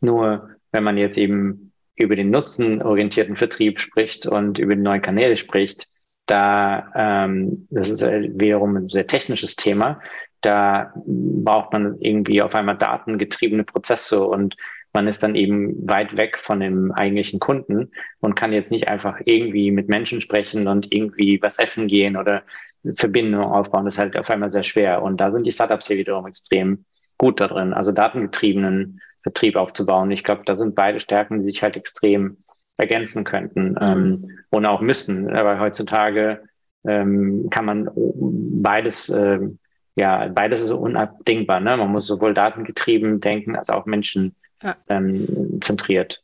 Nur 0.00 0.50
wenn 0.72 0.82
man 0.82 0.98
jetzt 0.98 1.16
eben 1.16 1.72
über 1.94 2.16
den 2.16 2.30
nutzenorientierten 2.30 3.36
Vertrieb 3.36 3.78
spricht 3.80 4.26
und 4.26 4.58
über 4.58 4.74
die 4.74 4.82
neuen 4.82 5.02
Kanäle 5.02 5.36
spricht, 5.36 5.88
da, 6.26 6.92
ähm, 6.94 7.68
das 7.70 7.88
ist 7.88 8.02
wiederum 8.02 8.76
ein 8.76 8.88
sehr 8.88 9.06
technisches 9.06 9.54
Thema, 9.54 10.00
da 10.40 10.92
braucht 11.06 11.72
man 11.72 12.00
irgendwie 12.00 12.42
auf 12.42 12.54
einmal 12.54 12.76
datengetriebene 12.76 13.64
Prozesse 13.64 14.22
und 14.24 14.56
man 14.92 15.06
ist 15.06 15.22
dann 15.22 15.34
eben 15.34 15.86
weit 15.88 16.16
weg 16.16 16.38
von 16.38 16.60
dem 16.60 16.92
eigentlichen 16.92 17.40
Kunden 17.40 17.90
und 18.20 18.34
kann 18.34 18.52
jetzt 18.52 18.70
nicht 18.70 18.88
einfach 18.88 19.20
irgendwie 19.24 19.70
mit 19.70 19.88
Menschen 19.88 20.20
sprechen 20.20 20.66
und 20.66 20.86
irgendwie 20.90 21.40
was 21.42 21.58
essen 21.58 21.88
gehen 21.88 22.16
oder 22.16 22.42
Verbindungen 22.94 23.46
aufbauen. 23.46 23.84
Das 23.84 23.94
ist 23.94 24.00
halt 24.00 24.16
auf 24.16 24.30
einmal 24.30 24.50
sehr 24.50 24.62
schwer. 24.62 25.02
Und 25.02 25.20
da 25.20 25.30
sind 25.30 25.46
die 25.46 25.52
Startups 25.52 25.86
hier 25.86 25.98
wiederum 25.98 26.26
extrem 26.26 26.84
gut 27.18 27.40
da 27.40 27.48
drin, 27.48 27.74
also 27.74 27.92
datengetriebenen 27.92 29.00
Vertrieb 29.22 29.56
aufzubauen. 29.56 30.10
Ich 30.10 30.24
glaube, 30.24 30.42
da 30.46 30.56
sind 30.56 30.74
beide 30.74 31.00
Stärken, 31.00 31.38
die 31.38 31.44
sich 31.44 31.62
halt 31.62 31.76
extrem 31.76 32.38
ergänzen 32.76 33.24
könnten 33.24 33.70
mhm. 33.70 33.76
ähm, 33.80 34.38
und 34.50 34.66
auch 34.66 34.80
müssen. 34.80 35.28
Aber 35.34 35.58
heutzutage 35.60 36.42
ähm, 36.86 37.48
kann 37.50 37.64
man 37.64 37.90
beides, 37.94 39.08
äh, 39.10 39.40
ja, 39.98 40.28
beides 40.28 40.60
ist 40.60 40.70
unabdingbar. 40.70 41.60
Ne? 41.60 41.76
Man 41.76 41.90
muss 41.90 42.06
sowohl 42.06 42.32
datengetrieben 42.32 43.20
denken 43.20 43.56
als 43.56 43.68
auch 43.68 43.84
Menschen 43.84 44.34
ja. 44.62 44.76
ähm. 44.88 46.22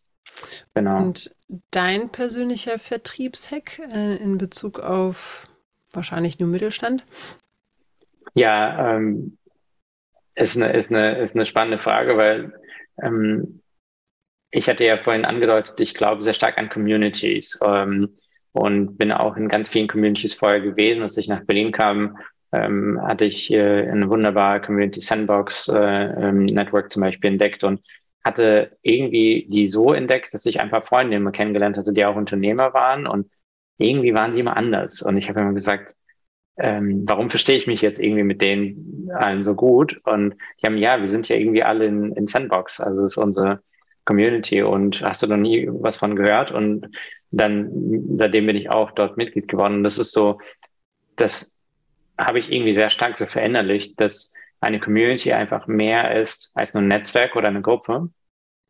Genau. 0.75 0.99
Und 0.99 1.35
dein 1.71 2.11
persönlicher 2.11 2.79
Vertriebshack 2.79 3.81
äh, 3.93 4.17
in 4.17 4.39
Bezug 4.39 4.81
auf 4.81 5.49
wahrscheinlich 5.93 6.39
nur 6.39 6.49
Mittelstand? 6.49 7.05
Ja, 8.35 8.97
ähm, 8.97 9.39
ist, 10.35 10.57
eine, 10.57 10.73
ist, 10.73 10.93
eine, 10.93 11.19
ist 11.19 11.37
eine 11.37 11.47
spannende 11.47 11.79
Frage, 11.79 12.17
weil 12.17 12.53
ähm, 13.03 13.61
ich 14.51 14.69
hatte 14.69 14.85
ja 14.85 15.01
vorhin 15.01 15.25
angedeutet, 15.25 15.81
ich 15.81 15.95
glaube 15.95 16.23
sehr 16.23 16.35
stark 16.35 16.59
an 16.59 16.69
Communities 16.69 17.59
ähm, 17.65 18.15
und 18.53 18.97
bin 18.97 19.13
auch 19.13 19.37
in 19.37 19.49
ganz 19.49 19.69
vielen 19.69 19.89
Communities 19.89 20.35
vorher 20.35 20.61
gewesen. 20.61 21.03
Als 21.03 21.17
ich 21.17 21.29
nach 21.29 21.45
Berlin 21.45 21.73
kam, 21.73 22.19
ähm, 22.55 23.01
hatte 23.03 23.25
ich 23.25 23.51
äh, 23.53 23.89
eine 23.89 24.09
wunderbare 24.09 24.61
Community 24.61 25.01
Sandbox 25.01 25.69
äh, 25.69 25.75
ähm, 25.75 26.45
Network 26.45 26.93
zum 26.93 27.03
Beispiel 27.03 27.31
entdeckt 27.33 27.65
und 27.65 27.81
hatte 28.25 28.77
irgendwie 28.83 29.47
die 29.51 29.67
so 29.67 29.93
entdeckt, 29.93 30.33
dass 30.33 30.47
ich 30.47 30.61
ein 30.61 30.71
paar 30.71 30.85
Freunde 30.85 31.17
immer 31.17 31.33
kennengelernt 31.33 31.77
hatte, 31.77 31.93
die 31.93 32.05
auch 32.05 32.17
Unternehmer 32.17 32.73
waren 32.73 33.07
und 33.07 33.31
irgendwie 33.79 34.15
waren 34.15 34.33
sie 34.33 34.41
immer 34.41 34.57
anders. 34.57 35.03
Und 35.03 35.17
ich 35.17 35.29
habe 35.29 35.41
immer 35.41 35.53
gesagt, 35.53 35.95
ähm, 36.57 37.05
warum 37.07 37.31
verstehe 37.31 37.57
ich 37.57 37.67
mich 37.67 37.83
jetzt 37.83 38.01
irgendwie 38.01 38.23
mit 38.23 38.41
denen 38.41 39.11
allen 39.15 39.43
so 39.43 39.55
gut? 39.55 40.01
Und 40.05 40.37
die 40.63 40.67
haben, 40.67 40.79
ja, 40.79 41.01
wir 41.01 41.09
sind 41.09 41.29
ja 41.29 41.37
irgendwie 41.37 41.65
alle 41.65 41.87
in, 41.87 42.13
in 42.13 42.29
Sandbox, 42.29 42.81
also 42.81 43.05
ist 43.05 43.17
unsere 43.17 43.61
Community 44.05 44.63
und 44.63 45.03
hast 45.03 45.23
du 45.23 45.27
noch 45.27 45.37
nie 45.37 45.69
was 45.71 45.97
von 45.97 46.17
gehört? 46.17 46.53
Und 46.53 46.89
dann, 47.31 48.17
seitdem 48.17 48.47
bin 48.47 48.57
ich 48.57 48.71
auch 48.71 48.93
dort 48.93 49.17
Mitglied 49.17 49.49
geworden. 49.49 49.77
Und 49.77 49.85
das 49.85 49.99
ist 49.99 50.13
so, 50.13 50.39
das 51.17 51.54
habe 52.19 52.39
ich 52.39 52.51
irgendwie 52.51 52.75
sehr 52.75 52.91
stark 52.91 53.19
so 53.19 53.27
verinnerlicht, 53.27 54.01
dass 54.01 54.33
eine 54.61 54.81
Community 54.81 55.33
einfach 55.33 55.67
mehr 55.67 56.21
ist 56.21 56.53
als 56.55 56.75
nur 56.75 56.83
ein 56.83 56.89
Netzwerk 56.89 57.37
oder 57.37 57.49
eine 57.49 57.63
Gruppe, 57.63 58.09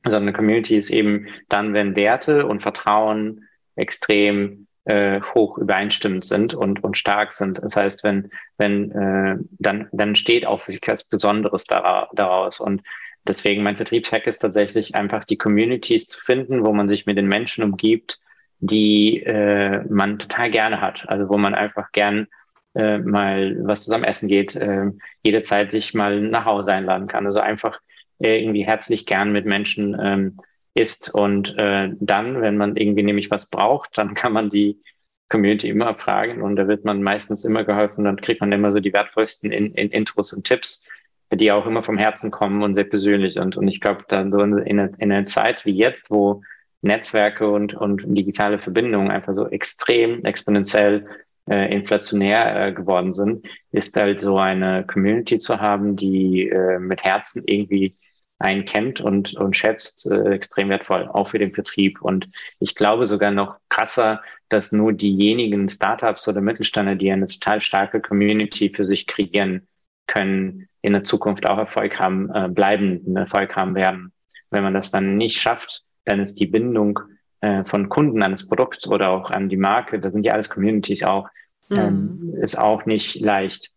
sondern 0.05 0.29
eine 0.29 0.37
Community 0.37 0.77
ist 0.77 0.91
eben 0.91 1.29
dann, 1.49 1.73
wenn 1.73 1.97
Werte 1.97 2.47
und 2.47 2.63
Vertrauen 2.63 3.47
extrem 3.77 4.67
äh, 4.85 5.21
hoch 5.35 5.57
übereinstimmend 5.59 6.25
sind 6.25 6.55
und, 6.55 6.85
und 6.85 6.97
stark 6.97 7.33
sind. 7.33 7.59
Das 7.63 7.77
heißt, 7.77 8.05
wenn, 8.05 8.31
wenn 8.59 8.91
äh, 8.91 9.37
dann, 9.59 9.89
dann 9.93 10.15
steht 10.15 10.47
auch 10.47 10.67
wirklich 10.69 10.83
was 10.87 11.05
Besonderes 11.05 11.65
daraus. 11.65 12.61
Und 12.61 12.83
deswegen 13.27 13.63
mein 13.63 13.77
Vertriebshack 13.77 14.27
ist 14.27 14.41
tatsächlich 14.41 14.95
einfach 14.95 15.25
die 15.25 15.39
Communities 15.39 16.07
zu 16.07 16.21
finden, 16.21 16.65
wo 16.65 16.73
man 16.73 16.89
sich 16.89 17.07
mit 17.07 17.17
den 17.17 17.29
Menschen 17.29 17.65
umgibt, 17.65 18.21
die 18.61 19.23
äh, 19.23 19.83
man 19.89 20.19
total 20.19 20.51
gerne 20.51 20.81
hat. 20.81 21.09
Also 21.09 21.29
wo 21.31 21.39
man 21.39 21.55
einfach 21.55 21.93
gern 21.93 22.27
äh, 22.75 22.99
mal 22.99 23.57
was 23.63 23.85
zusammen 23.85 24.05
essen 24.05 24.29
geht, 24.29 24.57
äh, 24.57 24.87
jederzeit 25.23 25.71
sich 25.71 25.95
mal 25.95 26.21
nach 26.21 26.45
Hause 26.45 26.73
einladen 26.73 27.07
kann. 27.07 27.27
Also 27.27 27.41
einfach 27.41 27.81
äh, 28.19 28.43
irgendwie 28.43 28.67
herzlich 28.67 29.07
gern 29.07 29.33
mit 29.33 29.47
Menschen 29.47 29.97
ähm, 30.01 30.39
ist. 30.75 31.15
Und 31.15 31.59
äh, 31.59 31.91
dann, 32.01 32.41
wenn 32.41 32.57
man 32.57 32.77
irgendwie 32.77 33.03
nämlich 33.03 33.31
was 33.31 33.47
braucht, 33.47 33.97
dann 33.97 34.15
kann 34.15 34.33
man 34.33 34.51
die 34.51 34.81
Community 35.29 35.69
immer 35.69 35.95
fragen 35.95 36.43
und 36.43 36.57
da 36.57 36.69
wird 36.69 36.85
man 36.85 37.03
meistens 37.03 37.45
immer 37.45 37.65
geholfen. 37.65 38.05
Dann 38.05 38.21
kriegt 38.21 38.41
man 38.41 38.53
immer 38.53 38.73
so 38.73 38.81
die 38.81 38.93
wertvollsten 38.93 39.53
in, 39.53 39.73
in 39.75 39.91
Intros 39.91 40.33
und 40.33 40.45
Tipps, 40.45 40.83
die 41.33 41.51
auch 41.51 41.67
immer 41.67 41.83
vom 41.83 41.99
Herzen 41.99 42.31
kommen 42.31 42.63
und 42.63 42.75
sehr 42.75 42.85
persönlich. 42.85 43.39
Und, 43.39 43.57
und 43.57 43.69
ich 43.69 43.81
glaube, 43.81 44.05
dann 44.09 44.31
so 44.31 44.41
in, 44.41 44.59
in, 44.59 44.79
in 44.79 45.13
einer 45.13 45.27
Zeit 45.27 45.65
wie 45.65 45.73
jetzt, 45.73 46.11
wo 46.11 46.43
Netzwerke 46.83 47.51
und, 47.51 47.75
und 47.75 48.03
digitale 48.05 48.59
Verbindungen 48.59 49.11
einfach 49.11 49.33
so 49.33 49.49
extrem 49.49 50.23
exponentiell 50.25 51.07
äh, 51.51 51.71
inflationär 51.75 52.69
äh, 52.69 52.73
geworden 52.73 53.13
sind, 53.13 53.47
ist 53.71 53.97
halt 53.97 54.21
so 54.21 54.39
eine 54.39 54.85
Community 54.87 55.39
zu 55.39 55.61
haben, 55.61 55.97
die 55.97 56.49
äh, 56.49 56.79
mit 56.79 57.05
Herzen 57.05 57.43
irgendwie 57.47 57.97
einen 58.39 58.65
kennt 58.65 59.01
und, 59.01 59.35
und 59.35 59.57
schätzt, 59.57 60.11
äh, 60.11 60.33
extrem 60.33 60.69
wertvoll, 60.69 61.09
auch 61.09 61.29
für 61.29 61.39
den 61.39 61.55
Vertrieb. 61.55 62.03
Und 62.03 62.29
ich 62.59 62.75
glaube 62.75 63.07
sogar 63.07 63.31
noch 63.31 63.57
krasser, 63.69 64.23
dass 64.49 64.73
nur 64.73 64.93
diejenigen 64.93 65.69
Startups 65.69 66.29
oder 66.29 66.41
Mittelständler, 66.41 66.95
die 66.95 67.11
eine 67.11 67.27
total 67.27 67.61
starke 67.61 68.01
Community 68.01 68.73
für 68.75 68.85
sich 68.85 69.07
kreieren 69.07 69.67
können, 70.07 70.69
in 70.83 70.93
der 70.93 71.05
Zukunft 71.05 71.47
auch 71.47 71.59
Erfolg 71.59 71.99
haben, 71.99 72.31
äh, 72.35 72.49
bleibenden 72.49 73.17
Erfolg 73.17 73.57
haben 73.57 73.75
werden. 73.75 74.13
Wenn 74.51 74.63
man 74.63 74.75
das 74.75 74.91
dann 74.91 75.17
nicht 75.17 75.41
schafft, 75.41 75.83
dann 76.05 76.21
ist 76.21 76.39
die 76.41 76.47
Bindung 76.47 77.01
äh, 77.45 77.65
von 77.65 77.91
Kunden 77.91 78.23
an 78.23 78.31
das 78.31 78.47
Produkt 78.47 78.87
oder 78.87 79.11
auch 79.11 79.31
an 79.31 79.51
die 79.51 79.59
Marke, 79.59 80.01
da 80.01 80.09
sind 80.09 80.25
ja 80.25 80.33
alles 80.33 80.49
Communities 80.49 81.03
auch, 81.03 81.29
ähm, 81.71 82.17
mhm. 82.19 82.43
ist 82.43 82.59
auch 82.59 82.87
nicht 82.87 83.21
leicht. 83.21 83.71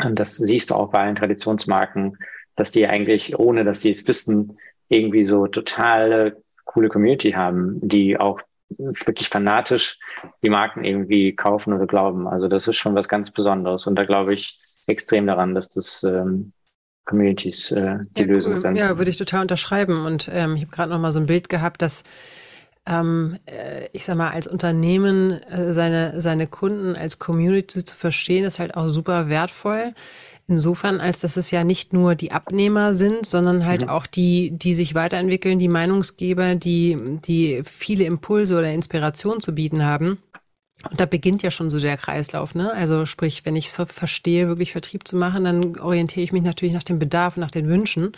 Und 0.00 0.20
das 0.20 0.36
siehst 0.36 0.70
du 0.70 0.74
auch 0.76 0.92
bei 0.92 1.00
allen 1.00 1.16
Traditionsmarken, 1.16 2.16
dass 2.54 2.70
die 2.70 2.86
eigentlich, 2.86 3.36
ohne 3.36 3.64
dass 3.64 3.80
sie 3.80 3.90
es 3.90 4.06
wissen, 4.06 4.58
irgendwie 4.88 5.24
so 5.24 5.48
totale 5.48 6.40
coole 6.64 6.88
Community 6.88 7.32
haben, 7.32 7.80
die 7.82 8.16
auch 8.16 8.40
wirklich 8.68 9.28
fanatisch 9.28 9.98
die 10.44 10.50
Marken 10.50 10.84
irgendwie 10.84 11.34
kaufen 11.34 11.72
oder 11.72 11.88
glauben. 11.88 12.28
Also 12.28 12.46
das 12.46 12.68
ist 12.68 12.76
schon 12.76 12.94
was 12.94 13.08
ganz 13.08 13.32
Besonderes. 13.32 13.88
Und 13.88 13.96
da 13.96 14.04
glaube 14.04 14.34
ich 14.34 14.56
extrem 14.86 15.26
daran, 15.26 15.56
dass 15.56 15.68
das 15.70 16.04
ähm, 16.04 16.52
Communities 17.06 17.72
äh, 17.72 17.98
die 18.16 18.22
ja, 18.22 18.28
Lösung 18.28 18.58
sind. 18.60 18.76
Ja, 18.76 18.98
würde 18.98 19.10
ich 19.10 19.16
total 19.16 19.42
unterschreiben. 19.42 20.06
Und 20.06 20.30
ähm, 20.32 20.54
ich 20.54 20.62
habe 20.62 20.70
gerade 20.70 20.90
noch 20.90 21.00
mal 21.00 21.10
so 21.10 21.18
ein 21.18 21.26
Bild 21.26 21.48
gehabt, 21.48 21.82
dass 21.82 22.04
ähm, 22.86 23.38
äh, 23.46 23.86
ich 23.92 24.04
sag 24.04 24.16
mal, 24.16 24.30
als 24.30 24.46
Unternehmen 24.46 25.32
äh, 25.44 25.74
seine, 25.74 26.20
seine 26.20 26.46
Kunden 26.46 26.96
als 26.96 27.18
Community 27.18 27.84
zu 27.84 27.94
verstehen, 27.94 28.44
ist 28.44 28.58
halt 28.58 28.76
auch 28.76 28.88
super 28.88 29.28
wertvoll. 29.28 29.94
Insofern, 30.46 31.00
als 31.00 31.20
dass 31.20 31.36
es 31.36 31.52
ja 31.52 31.62
nicht 31.62 31.92
nur 31.92 32.16
die 32.16 32.32
Abnehmer 32.32 32.92
sind, 32.94 33.24
sondern 33.24 33.64
halt 33.64 33.82
mhm. 33.82 33.88
auch 33.88 34.06
die, 34.06 34.50
die 34.50 34.74
sich 34.74 34.94
weiterentwickeln, 34.94 35.60
die 35.60 35.68
Meinungsgeber, 35.68 36.56
die, 36.56 36.98
die 37.24 37.62
viele 37.64 38.04
Impulse 38.04 38.58
oder 38.58 38.72
Inspiration 38.72 39.40
zu 39.40 39.54
bieten 39.54 39.84
haben. 39.84 40.18
Und 40.88 40.98
da 40.98 41.06
beginnt 41.06 41.42
ja 41.42 41.50
schon 41.50 41.70
so 41.70 41.78
der 41.78 41.98
Kreislauf, 41.98 42.54
ne? 42.54 42.72
Also 42.72 43.04
sprich, 43.04 43.44
wenn 43.44 43.54
ich 43.54 43.70
so 43.70 43.84
verstehe, 43.84 44.48
wirklich 44.48 44.72
Vertrieb 44.72 45.06
zu 45.06 45.16
machen, 45.16 45.44
dann 45.44 45.78
orientiere 45.78 46.24
ich 46.24 46.32
mich 46.32 46.42
natürlich 46.42 46.74
nach 46.74 46.82
dem 46.82 46.98
Bedarf, 46.98 47.36
nach 47.36 47.50
den 47.50 47.68
Wünschen 47.68 48.12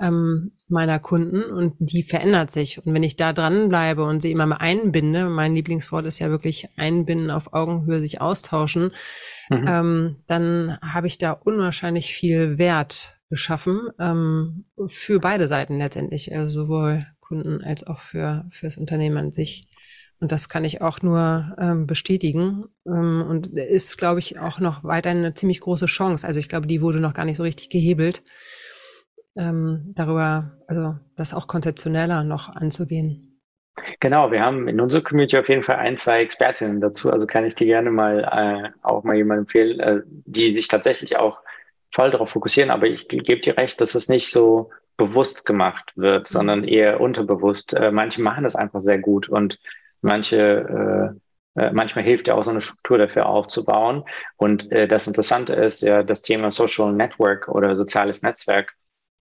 ähm, 0.00 0.52
meiner 0.68 0.98
Kunden 0.98 1.44
und 1.44 1.74
die 1.78 2.02
verändert 2.02 2.50
sich. 2.50 2.84
Und 2.84 2.94
wenn 2.94 3.02
ich 3.02 3.16
da 3.16 3.32
dranbleibe 3.32 4.02
und 4.02 4.22
sie 4.22 4.30
immer 4.30 4.46
mal 4.46 4.56
einbinde, 4.56 5.28
mein 5.28 5.54
Lieblingswort 5.54 6.06
ist 6.06 6.18
ja 6.18 6.30
wirklich 6.30 6.68
einbinden, 6.76 7.30
auf 7.30 7.52
Augenhöhe 7.52 8.00
sich 8.00 8.20
austauschen, 8.20 8.92
mhm. 9.50 9.64
ähm, 9.68 10.16
dann 10.26 10.78
habe 10.80 11.06
ich 11.06 11.18
da 11.18 11.32
unwahrscheinlich 11.32 12.14
viel 12.14 12.58
Wert 12.58 13.18
geschaffen 13.28 13.88
ähm, 13.98 14.64
für 14.86 15.20
beide 15.20 15.46
Seiten 15.48 15.78
letztendlich, 15.78 16.34
also 16.34 16.48
sowohl 16.48 17.06
Kunden 17.20 17.62
als 17.62 17.86
auch 17.86 17.98
für 17.98 18.46
fürs 18.50 18.76
Unternehmen 18.76 19.16
an 19.16 19.32
sich. 19.32 19.68
Und 20.20 20.30
das 20.30 20.48
kann 20.48 20.64
ich 20.64 20.80
auch 20.80 21.02
nur 21.02 21.56
ähm, 21.58 21.86
bestätigen. 21.86 22.66
Ähm, 22.86 23.24
und 23.28 23.48
ist, 23.48 23.98
glaube 23.98 24.20
ich, 24.20 24.38
auch 24.38 24.60
noch 24.60 24.84
weiter 24.84 25.10
eine 25.10 25.34
ziemlich 25.34 25.60
große 25.60 25.86
Chance. 25.86 26.26
Also 26.26 26.38
ich 26.38 26.48
glaube, 26.48 26.68
die 26.68 26.80
wurde 26.80 27.00
noch 27.00 27.14
gar 27.14 27.24
nicht 27.24 27.36
so 27.36 27.42
richtig 27.42 27.70
gehebelt 27.70 28.22
ähm, 29.36 29.92
darüber, 29.94 30.52
also 30.66 30.96
das 31.16 31.34
auch 31.34 31.46
konzeptioneller 31.46 32.24
noch 32.24 32.54
anzugehen. 32.54 33.40
Genau, 34.00 34.30
wir 34.30 34.42
haben 34.42 34.68
in 34.68 34.80
unserer 34.80 35.02
Community 35.02 35.38
auf 35.38 35.48
jeden 35.48 35.62
Fall 35.62 35.76
ein, 35.76 35.96
zwei 35.96 36.20
Expertinnen 36.20 36.80
dazu. 36.80 37.10
Also 37.10 37.26
kann 37.26 37.46
ich 37.46 37.54
dir 37.54 37.66
gerne 37.66 37.90
mal 37.90 38.20
äh, 38.20 38.70
auch 38.82 39.02
mal 39.02 39.16
jemand 39.16 39.40
empfehlen, 39.40 39.80
äh, 39.80 40.00
die 40.06 40.52
sich 40.52 40.68
tatsächlich 40.68 41.16
auch 41.18 41.38
voll 41.90 42.10
darauf 42.10 42.30
fokussieren. 42.30 42.70
Aber 42.70 42.86
ich 42.86 43.08
gebe 43.08 43.40
dir 43.40 43.56
recht, 43.56 43.80
dass 43.80 43.94
es 43.94 44.08
nicht 44.08 44.30
so 44.30 44.70
bewusst 44.98 45.46
gemacht 45.46 45.92
wird, 45.96 46.22
mhm. 46.22 46.32
sondern 46.32 46.64
eher 46.64 47.00
unterbewusst. 47.00 47.72
Äh, 47.72 47.90
manche 47.90 48.20
machen 48.20 48.44
das 48.44 48.56
einfach 48.56 48.80
sehr 48.82 48.98
gut 48.98 49.28
und 49.28 49.58
manche 50.02 51.14
äh, 51.16 51.18
äh, 51.54 51.70
manchmal 51.72 52.04
hilft 52.04 52.28
ja 52.28 52.34
auch 52.34 52.44
so 52.44 52.50
eine 52.50 52.60
Struktur 52.60 52.98
dafür 52.98 53.26
aufzubauen. 53.26 54.04
Und 54.36 54.70
äh, 54.72 54.88
das 54.88 55.06
Interessante 55.06 55.54
ist 55.54 55.82
ja 55.82 56.02
das 56.02 56.22
Thema 56.22 56.50
Social 56.50 56.92
Network 56.92 57.48
oder 57.48 57.76
soziales 57.76 58.22
Netzwerk 58.22 58.74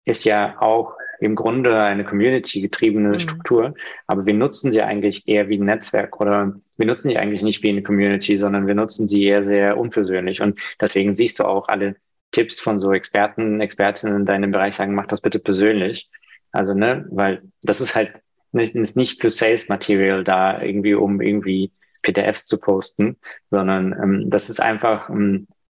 ist 0.06 0.24
ja 0.24 0.56
auch 0.60 0.94
im 1.20 1.34
Grunde 1.34 1.78
eine 1.78 2.04
Community-getriebene 2.04 3.10
mhm. 3.10 3.18
Struktur, 3.18 3.74
aber 4.06 4.24
wir 4.26 4.34
nutzen 4.34 4.72
sie 4.72 4.82
eigentlich 4.82 5.26
eher 5.28 5.48
wie 5.48 5.58
ein 5.58 5.64
Netzwerk 5.64 6.20
oder 6.20 6.54
wir 6.76 6.86
nutzen 6.86 7.10
sie 7.10 7.18
eigentlich 7.18 7.42
nicht 7.42 7.62
wie 7.62 7.70
eine 7.70 7.82
Community, 7.82 8.36
sondern 8.36 8.66
wir 8.66 8.74
nutzen 8.74 9.08
sie 9.08 9.24
eher 9.24 9.44
sehr 9.44 9.78
unpersönlich. 9.78 10.40
Und 10.40 10.58
deswegen 10.80 11.14
siehst 11.14 11.38
du 11.38 11.44
auch 11.44 11.68
alle 11.68 11.96
Tipps 12.32 12.60
von 12.60 12.78
so 12.78 12.92
Experten, 12.92 13.60
Expertinnen 13.60 14.16
in 14.16 14.26
deinem 14.26 14.50
Bereich 14.50 14.74
sagen, 14.74 14.94
mach 14.94 15.06
das 15.06 15.20
bitte 15.20 15.38
persönlich. 15.38 16.10
Also, 16.52 16.74
ne, 16.74 17.06
weil 17.10 17.42
das 17.62 17.80
ist 17.80 17.94
halt 17.94 18.12
nicht, 18.52 18.74
ist 18.74 18.96
nicht 18.96 19.20
für 19.20 19.30
Sales 19.30 19.68
Material 19.68 20.24
da, 20.24 20.60
irgendwie, 20.60 20.94
um 20.94 21.20
irgendwie 21.20 21.72
PDFs 22.02 22.46
zu 22.46 22.60
posten, 22.60 23.16
sondern 23.50 23.92
ähm, 23.92 24.30
das 24.30 24.50
ist 24.50 24.60
einfach 24.60 25.08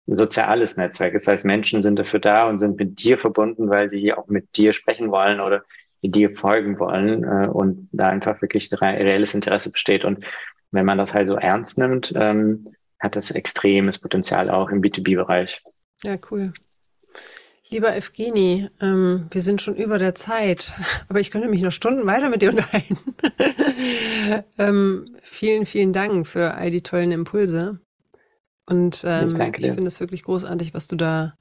soziales 0.07 0.77
Netzwerk. 0.77 1.13
Das 1.13 1.27
heißt, 1.27 1.45
Menschen 1.45 1.81
sind 1.81 1.97
dafür 1.99 2.19
da 2.19 2.47
und 2.47 2.59
sind 2.59 2.77
mit 2.77 2.99
dir 3.03 3.17
verbunden, 3.17 3.69
weil 3.69 3.89
sie 3.89 4.13
auch 4.13 4.27
mit 4.27 4.57
dir 4.57 4.73
sprechen 4.73 5.11
wollen 5.11 5.39
oder 5.39 5.63
dir 6.01 6.35
folgen 6.35 6.79
wollen 6.79 7.23
äh, 7.23 7.47
und 7.47 7.89
da 7.91 8.07
einfach 8.07 8.41
wirklich 8.41 8.71
ein 8.71 8.77
reelles 8.77 9.33
Interesse 9.33 9.71
besteht. 9.71 10.05
Und 10.05 10.23
wenn 10.71 10.85
man 10.85 10.97
das 10.97 11.13
halt 11.13 11.27
so 11.27 11.35
ernst 11.35 11.77
nimmt, 11.77 12.13
ähm, 12.15 12.69
hat 12.99 13.15
das 13.15 13.31
extremes 13.31 13.99
Potenzial 13.99 14.49
auch 14.49 14.69
im 14.69 14.81
B2B-Bereich. 14.81 15.63
Ja, 16.03 16.17
cool. 16.31 16.53
Lieber 17.69 17.93
Evgeni, 17.95 18.69
ähm, 18.79 19.27
wir 19.29 19.41
sind 19.41 19.61
schon 19.61 19.75
über 19.75 19.97
der 19.97 20.15
Zeit, 20.15 20.71
aber 21.09 21.19
ich 21.19 21.31
könnte 21.31 21.49
mich 21.49 21.61
noch 21.61 21.71
Stunden 21.71 22.07
weiter 22.07 22.29
mit 22.29 22.41
dir 22.41 22.51
unterhalten. 22.51 22.97
ähm, 24.57 25.05
vielen, 25.21 25.65
vielen 25.65 25.91
Dank 25.91 26.27
für 26.27 26.53
all 26.53 26.71
die 26.71 26.81
tollen 26.81 27.11
Impulse. 27.11 27.81
Und 28.67 29.03
ähm, 29.05 29.39
ich, 29.55 29.65
ich 29.65 29.71
finde 29.71 29.87
es 29.87 29.99
wirklich 29.99 30.23
großartig, 30.23 30.73
was 30.73 30.87
du 30.87 30.95
da 30.95 31.37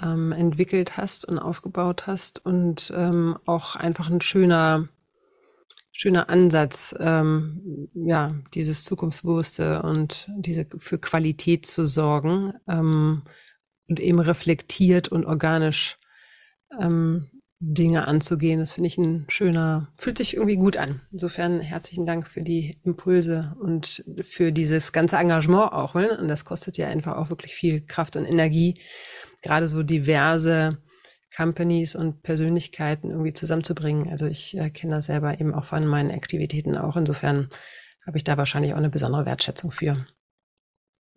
ähm, 0.00 0.32
entwickelt 0.32 0.96
hast 0.96 1.24
und 1.24 1.38
aufgebaut 1.38 2.06
hast 2.06 2.44
und 2.44 2.92
ähm, 2.96 3.38
auch 3.46 3.76
einfach 3.76 4.10
ein 4.10 4.20
schöner, 4.20 4.88
schöner 5.92 6.28
Ansatz, 6.28 6.94
ähm, 6.98 7.88
ja, 7.94 8.34
dieses 8.54 8.84
Zukunftsbewusste 8.84 9.82
und 9.82 10.30
diese 10.36 10.66
für 10.78 10.98
Qualität 10.98 11.66
zu 11.66 11.86
sorgen. 11.86 12.54
Ähm, 12.66 13.22
und 13.88 14.00
eben 14.00 14.20
reflektiert 14.20 15.08
und 15.08 15.24
organisch 15.24 15.96
ähm, 16.78 17.26
Dinge 17.60 18.06
anzugehen. 18.06 18.60
Das 18.60 18.72
finde 18.72 18.86
ich 18.86 18.98
ein 18.98 19.26
schöner, 19.28 19.88
fühlt 19.96 20.18
sich 20.18 20.34
irgendwie 20.34 20.56
gut 20.56 20.76
an. 20.76 21.00
Insofern 21.10 21.60
herzlichen 21.60 22.06
Dank 22.06 22.28
für 22.28 22.42
die 22.42 22.76
Impulse 22.84 23.56
und 23.60 24.04
für 24.22 24.52
dieses 24.52 24.92
ganze 24.92 25.16
Engagement 25.16 25.72
auch. 25.72 25.94
Ne? 25.94 26.18
Und 26.18 26.28
das 26.28 26.44
kostet 26.44 26.78
ja 26.78 26.88
einfach 26.88 27.16
auch 27.16 27.30
wirklich 27.30 27.54
viel 27.54 27.84
Kraft 27.84 28.16
und 28.16 28.24
Energie, 28.24 28.80
gerade 29.42 29.66
so 29.66 29.82
diverse 29.82 30.78
Companies 31.36 31.94
und 31.94 32.22
Persönlichkeiten 32.22 33.10
irgendwie 33.10 33.32
zusammenzubringen. 33.32 34.08
Also 34.08 34.26
ich 34.26 34.56
äh, 34.56 34.70
kenne 34.70 34.96
das 34.96 35.06
selber 35.06 35.40
eben 35.40 35.54
auch 35.54 35.64
von 35.64 35.86
meinen 35.86 36.10
Aktivitäten 36.10 36.76
auch. 36.76 36.96
Insofern 36.96 37.48
habe 38.06 38.16
ich 38.16 38.24
da 38.24 38.36
wahrscheinlich 38.36 38.72
auch 38.72 38.78
eine 38.78 38.90
besondere 38.90 39.26
Wertschätzung 39.26 39.70
für. 39.70 39.96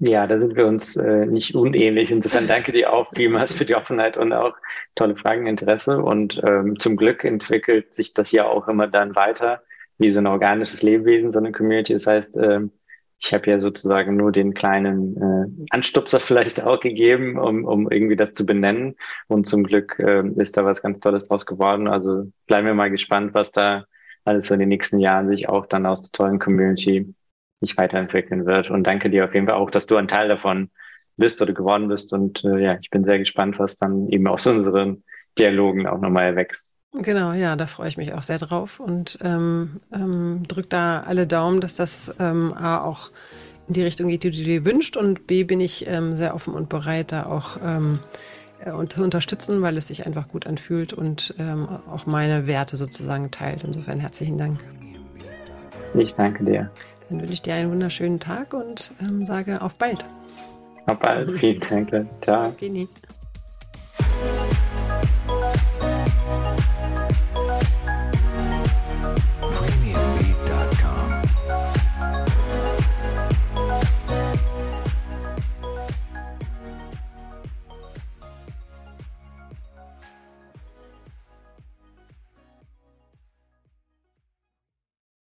Ja, 0.03 0.25
da 0.25 0.39
sind 0.39 0.55
wir 0.55 0.65
uns 0.65 0.95
äh, 0.95 1.27
nicht 1.27 1.53
unähnlich. 1.53 2.09
Insofern 2.09 2.47
danke 2.47 2.71
dir 2.71 2.91
auch 2.91 3.11
vielmals 3.13 3.53
für 3.53 3.65
die 3.65 3.75
Offenheit 3.75 4.17
und 4.17 4.33
auch 4.33 4.55
tolle 4.95 5.15
Fragen, 5.15 5.45
Interesse. 5.45 6.01
Und 6.01 6.41
ähm, 6.43 6.79
zum 6.79 6.97
Glück 6.97 7.23
entwickelt 7.23 7.93
sich 7.93 8.15
das 8.15 8.31
ja 8.31 8.47
auch 8.47 8.67
immer 8.67 8.87
dann 8.87 9.15
weiter, 9.15 9.61
wie 9.99 10.09
so 10.09 10.17
ein 10.17 10.25
organisches 10.25 10.81
Lebewesen, 10.81 11.31
so 11.31 11.37
eine 11.37 11.51
Community. 11.51 11.93
Das 11.93 12.07
heißt, 12.07 12.35
ähm, 12.37 12.71
ich 13.19 13.31
habe 13.31 13.51
ja 13.51 13.59
sozusagen 13.59 14.17
nur 14.17 14.31
den 14.31 14.55
kleinen 14.55 15.17
äh, 15.17 15.65
Anstupser 15.69 16.19
vielleicht 16.19 16.63
auch 16.63 16.79
gegeben, 16.79 17.37
um, 17.37 17.63
um 17.65 17.91
irgendwie 17.91 18.15
das 18.15 18.33
zu 18.33 18.43
benennen. 18.47 18.95
Und 19.27 19.45
zum 19.45 19.63
Glück 19.63 19.99
äh, 19.99 20.27
ist 20.37 20.57
da 20.57 20.65
was 20.65 20.81
ganz 20.81 20.99
Tolles 21.01 21.27
draus 21.27 21.45
geworden. 21.45 21.87
Also 21.87 22.25
bleiben 22.47 22.65
wir 22.65 22.73
mal 22.73 22.89
gespannt, 22.89 23.35
was 23.35 23.51
da 23.51 23.85
alles 24.25 24.47
so 24.47 24.55
in 24.55 24.61
den 24.61 24.69
nächsten 24.69 24.97
Jahren 24.97 25.29
sich 25.29 25.47
auch 25.47 25.67
dann 25.67 25.85
aus 25.85 26.01
der 26.01 26.11
tollen 26.11 26.39
Community 26.39 27.13
sich 27.61 27.77
weiterentwickeln 27.77 28.45
wird. 28.45 28.69
Und 28.69 28.83
danke 28.85 29.09
dir 29.09 29.25
auf 29.25 29.33
jeden 29.33 29.47
Fall 29.47 29.55
auch, 29.55 29.71
dass 29.71 29.87
du 29.87 29.95
ein 29.95 30.07
Teil 30.07 30.27
davon 30.27 30.69
bist 31.17 31.41
oder 31.41 31.53
geworden 31.53 31.87
bist. 31.87 32.11
Und 32.11 32.43
äh, 32.43 32.57
ja, 32.59 32.77
ich 32.81 32.89
bin 32.89 33.05
sehr 33.05 33.19
gespannt, 33.19 33.59
was 33.59 33.77
dann 33.77 34.09
eben 34.09 34.27
aus 34.27 34.45
unseren 34.47 35.03
Dialogen 35.39 35.87
auch 35.87 36.01
nochmal 36.01 36.25
erwächst. 36.25 36.73
Genau, 36.93 37.31
ja, 37.31 37.55
da 37.55 37.67
freue 37.67 37.87
ich 37.87 37.95
mich 37.95 38.13
auch 38.13 38.23
sehr 38.23 38.37
drauf 38.37 38.81
und 38.81 39.17
ähm, 39.21 39.79
ähm, 39.93 40.43
drück 40.45 40.69
da 40.69 41.01
alle 41.01 41.25
Daumen, 41.25 41.61
dass 41.61 41.75
das 41.75 42.13
ähm, 42.19 42.53
A 42.53 42.83
auch 42.83 43.11
in 43.69 43.75
die 43.75 43.83
Richtung 43.83 44.09
geht, 44.09 44.25
die 44.25 44.31
du 44.31 44.43
dir 44.43 44.65
wünscht 44.65 44.97
und 44.97 45.25
B 45.25 45.45
bin 45.45 45.61
ich 45.61 45.87
ähm, 45.87 46.17
sehr 46.17 46.35
offen 46.35 46.53
und 46.53 46.67
bereit, 46.67 47.13
da 47.13 47.27
auch 47.27 47.57
ähm, 47.65 47.99
äh, 48.65 48.87
zu 48.87 49.03
unterstützen, 49.03 49.61
weil 49.61 49.77
es 49.77 49.87
sich 49.87 50.05
einfach 50.05 50.27
gut 50.27 50.45
anfühlt 50.45 50.91
und 50.91 51.33
ähm, 51.39 51.65
auch 51.89 52.05
meine 52.07 52.45
Werte 52.45 52.75
sozusagen 52.75 53.31
teilt. 53.31 53.63
Insofern 53.63 54.01
herzlichen 54.01 54.37
Dank. 54.37 54.59
Ich 55.93 56.13
danke 56.15 56.43
dir. 56.43 56.69
Dann 57.11 57.19
wünsche 57.19 57.33
ich 57.33 57.41
dir 57.41 57.55
einen 57.55 57.69
wunderschönen 57.69 58.21
Tag 58.21 58.53
und 58.53 58.93
ähm, 59.01 59.25
sage 59.25 59.61
auf 59.61 59.75
bald. 59.75 60.05
Auf 60.85 60.97
bald. 60.99 61.29
Vielen 61.39 61.59
Dank. 61.59 61.89
Ciao. 62.21 62.53
Ciao 62.57 62.87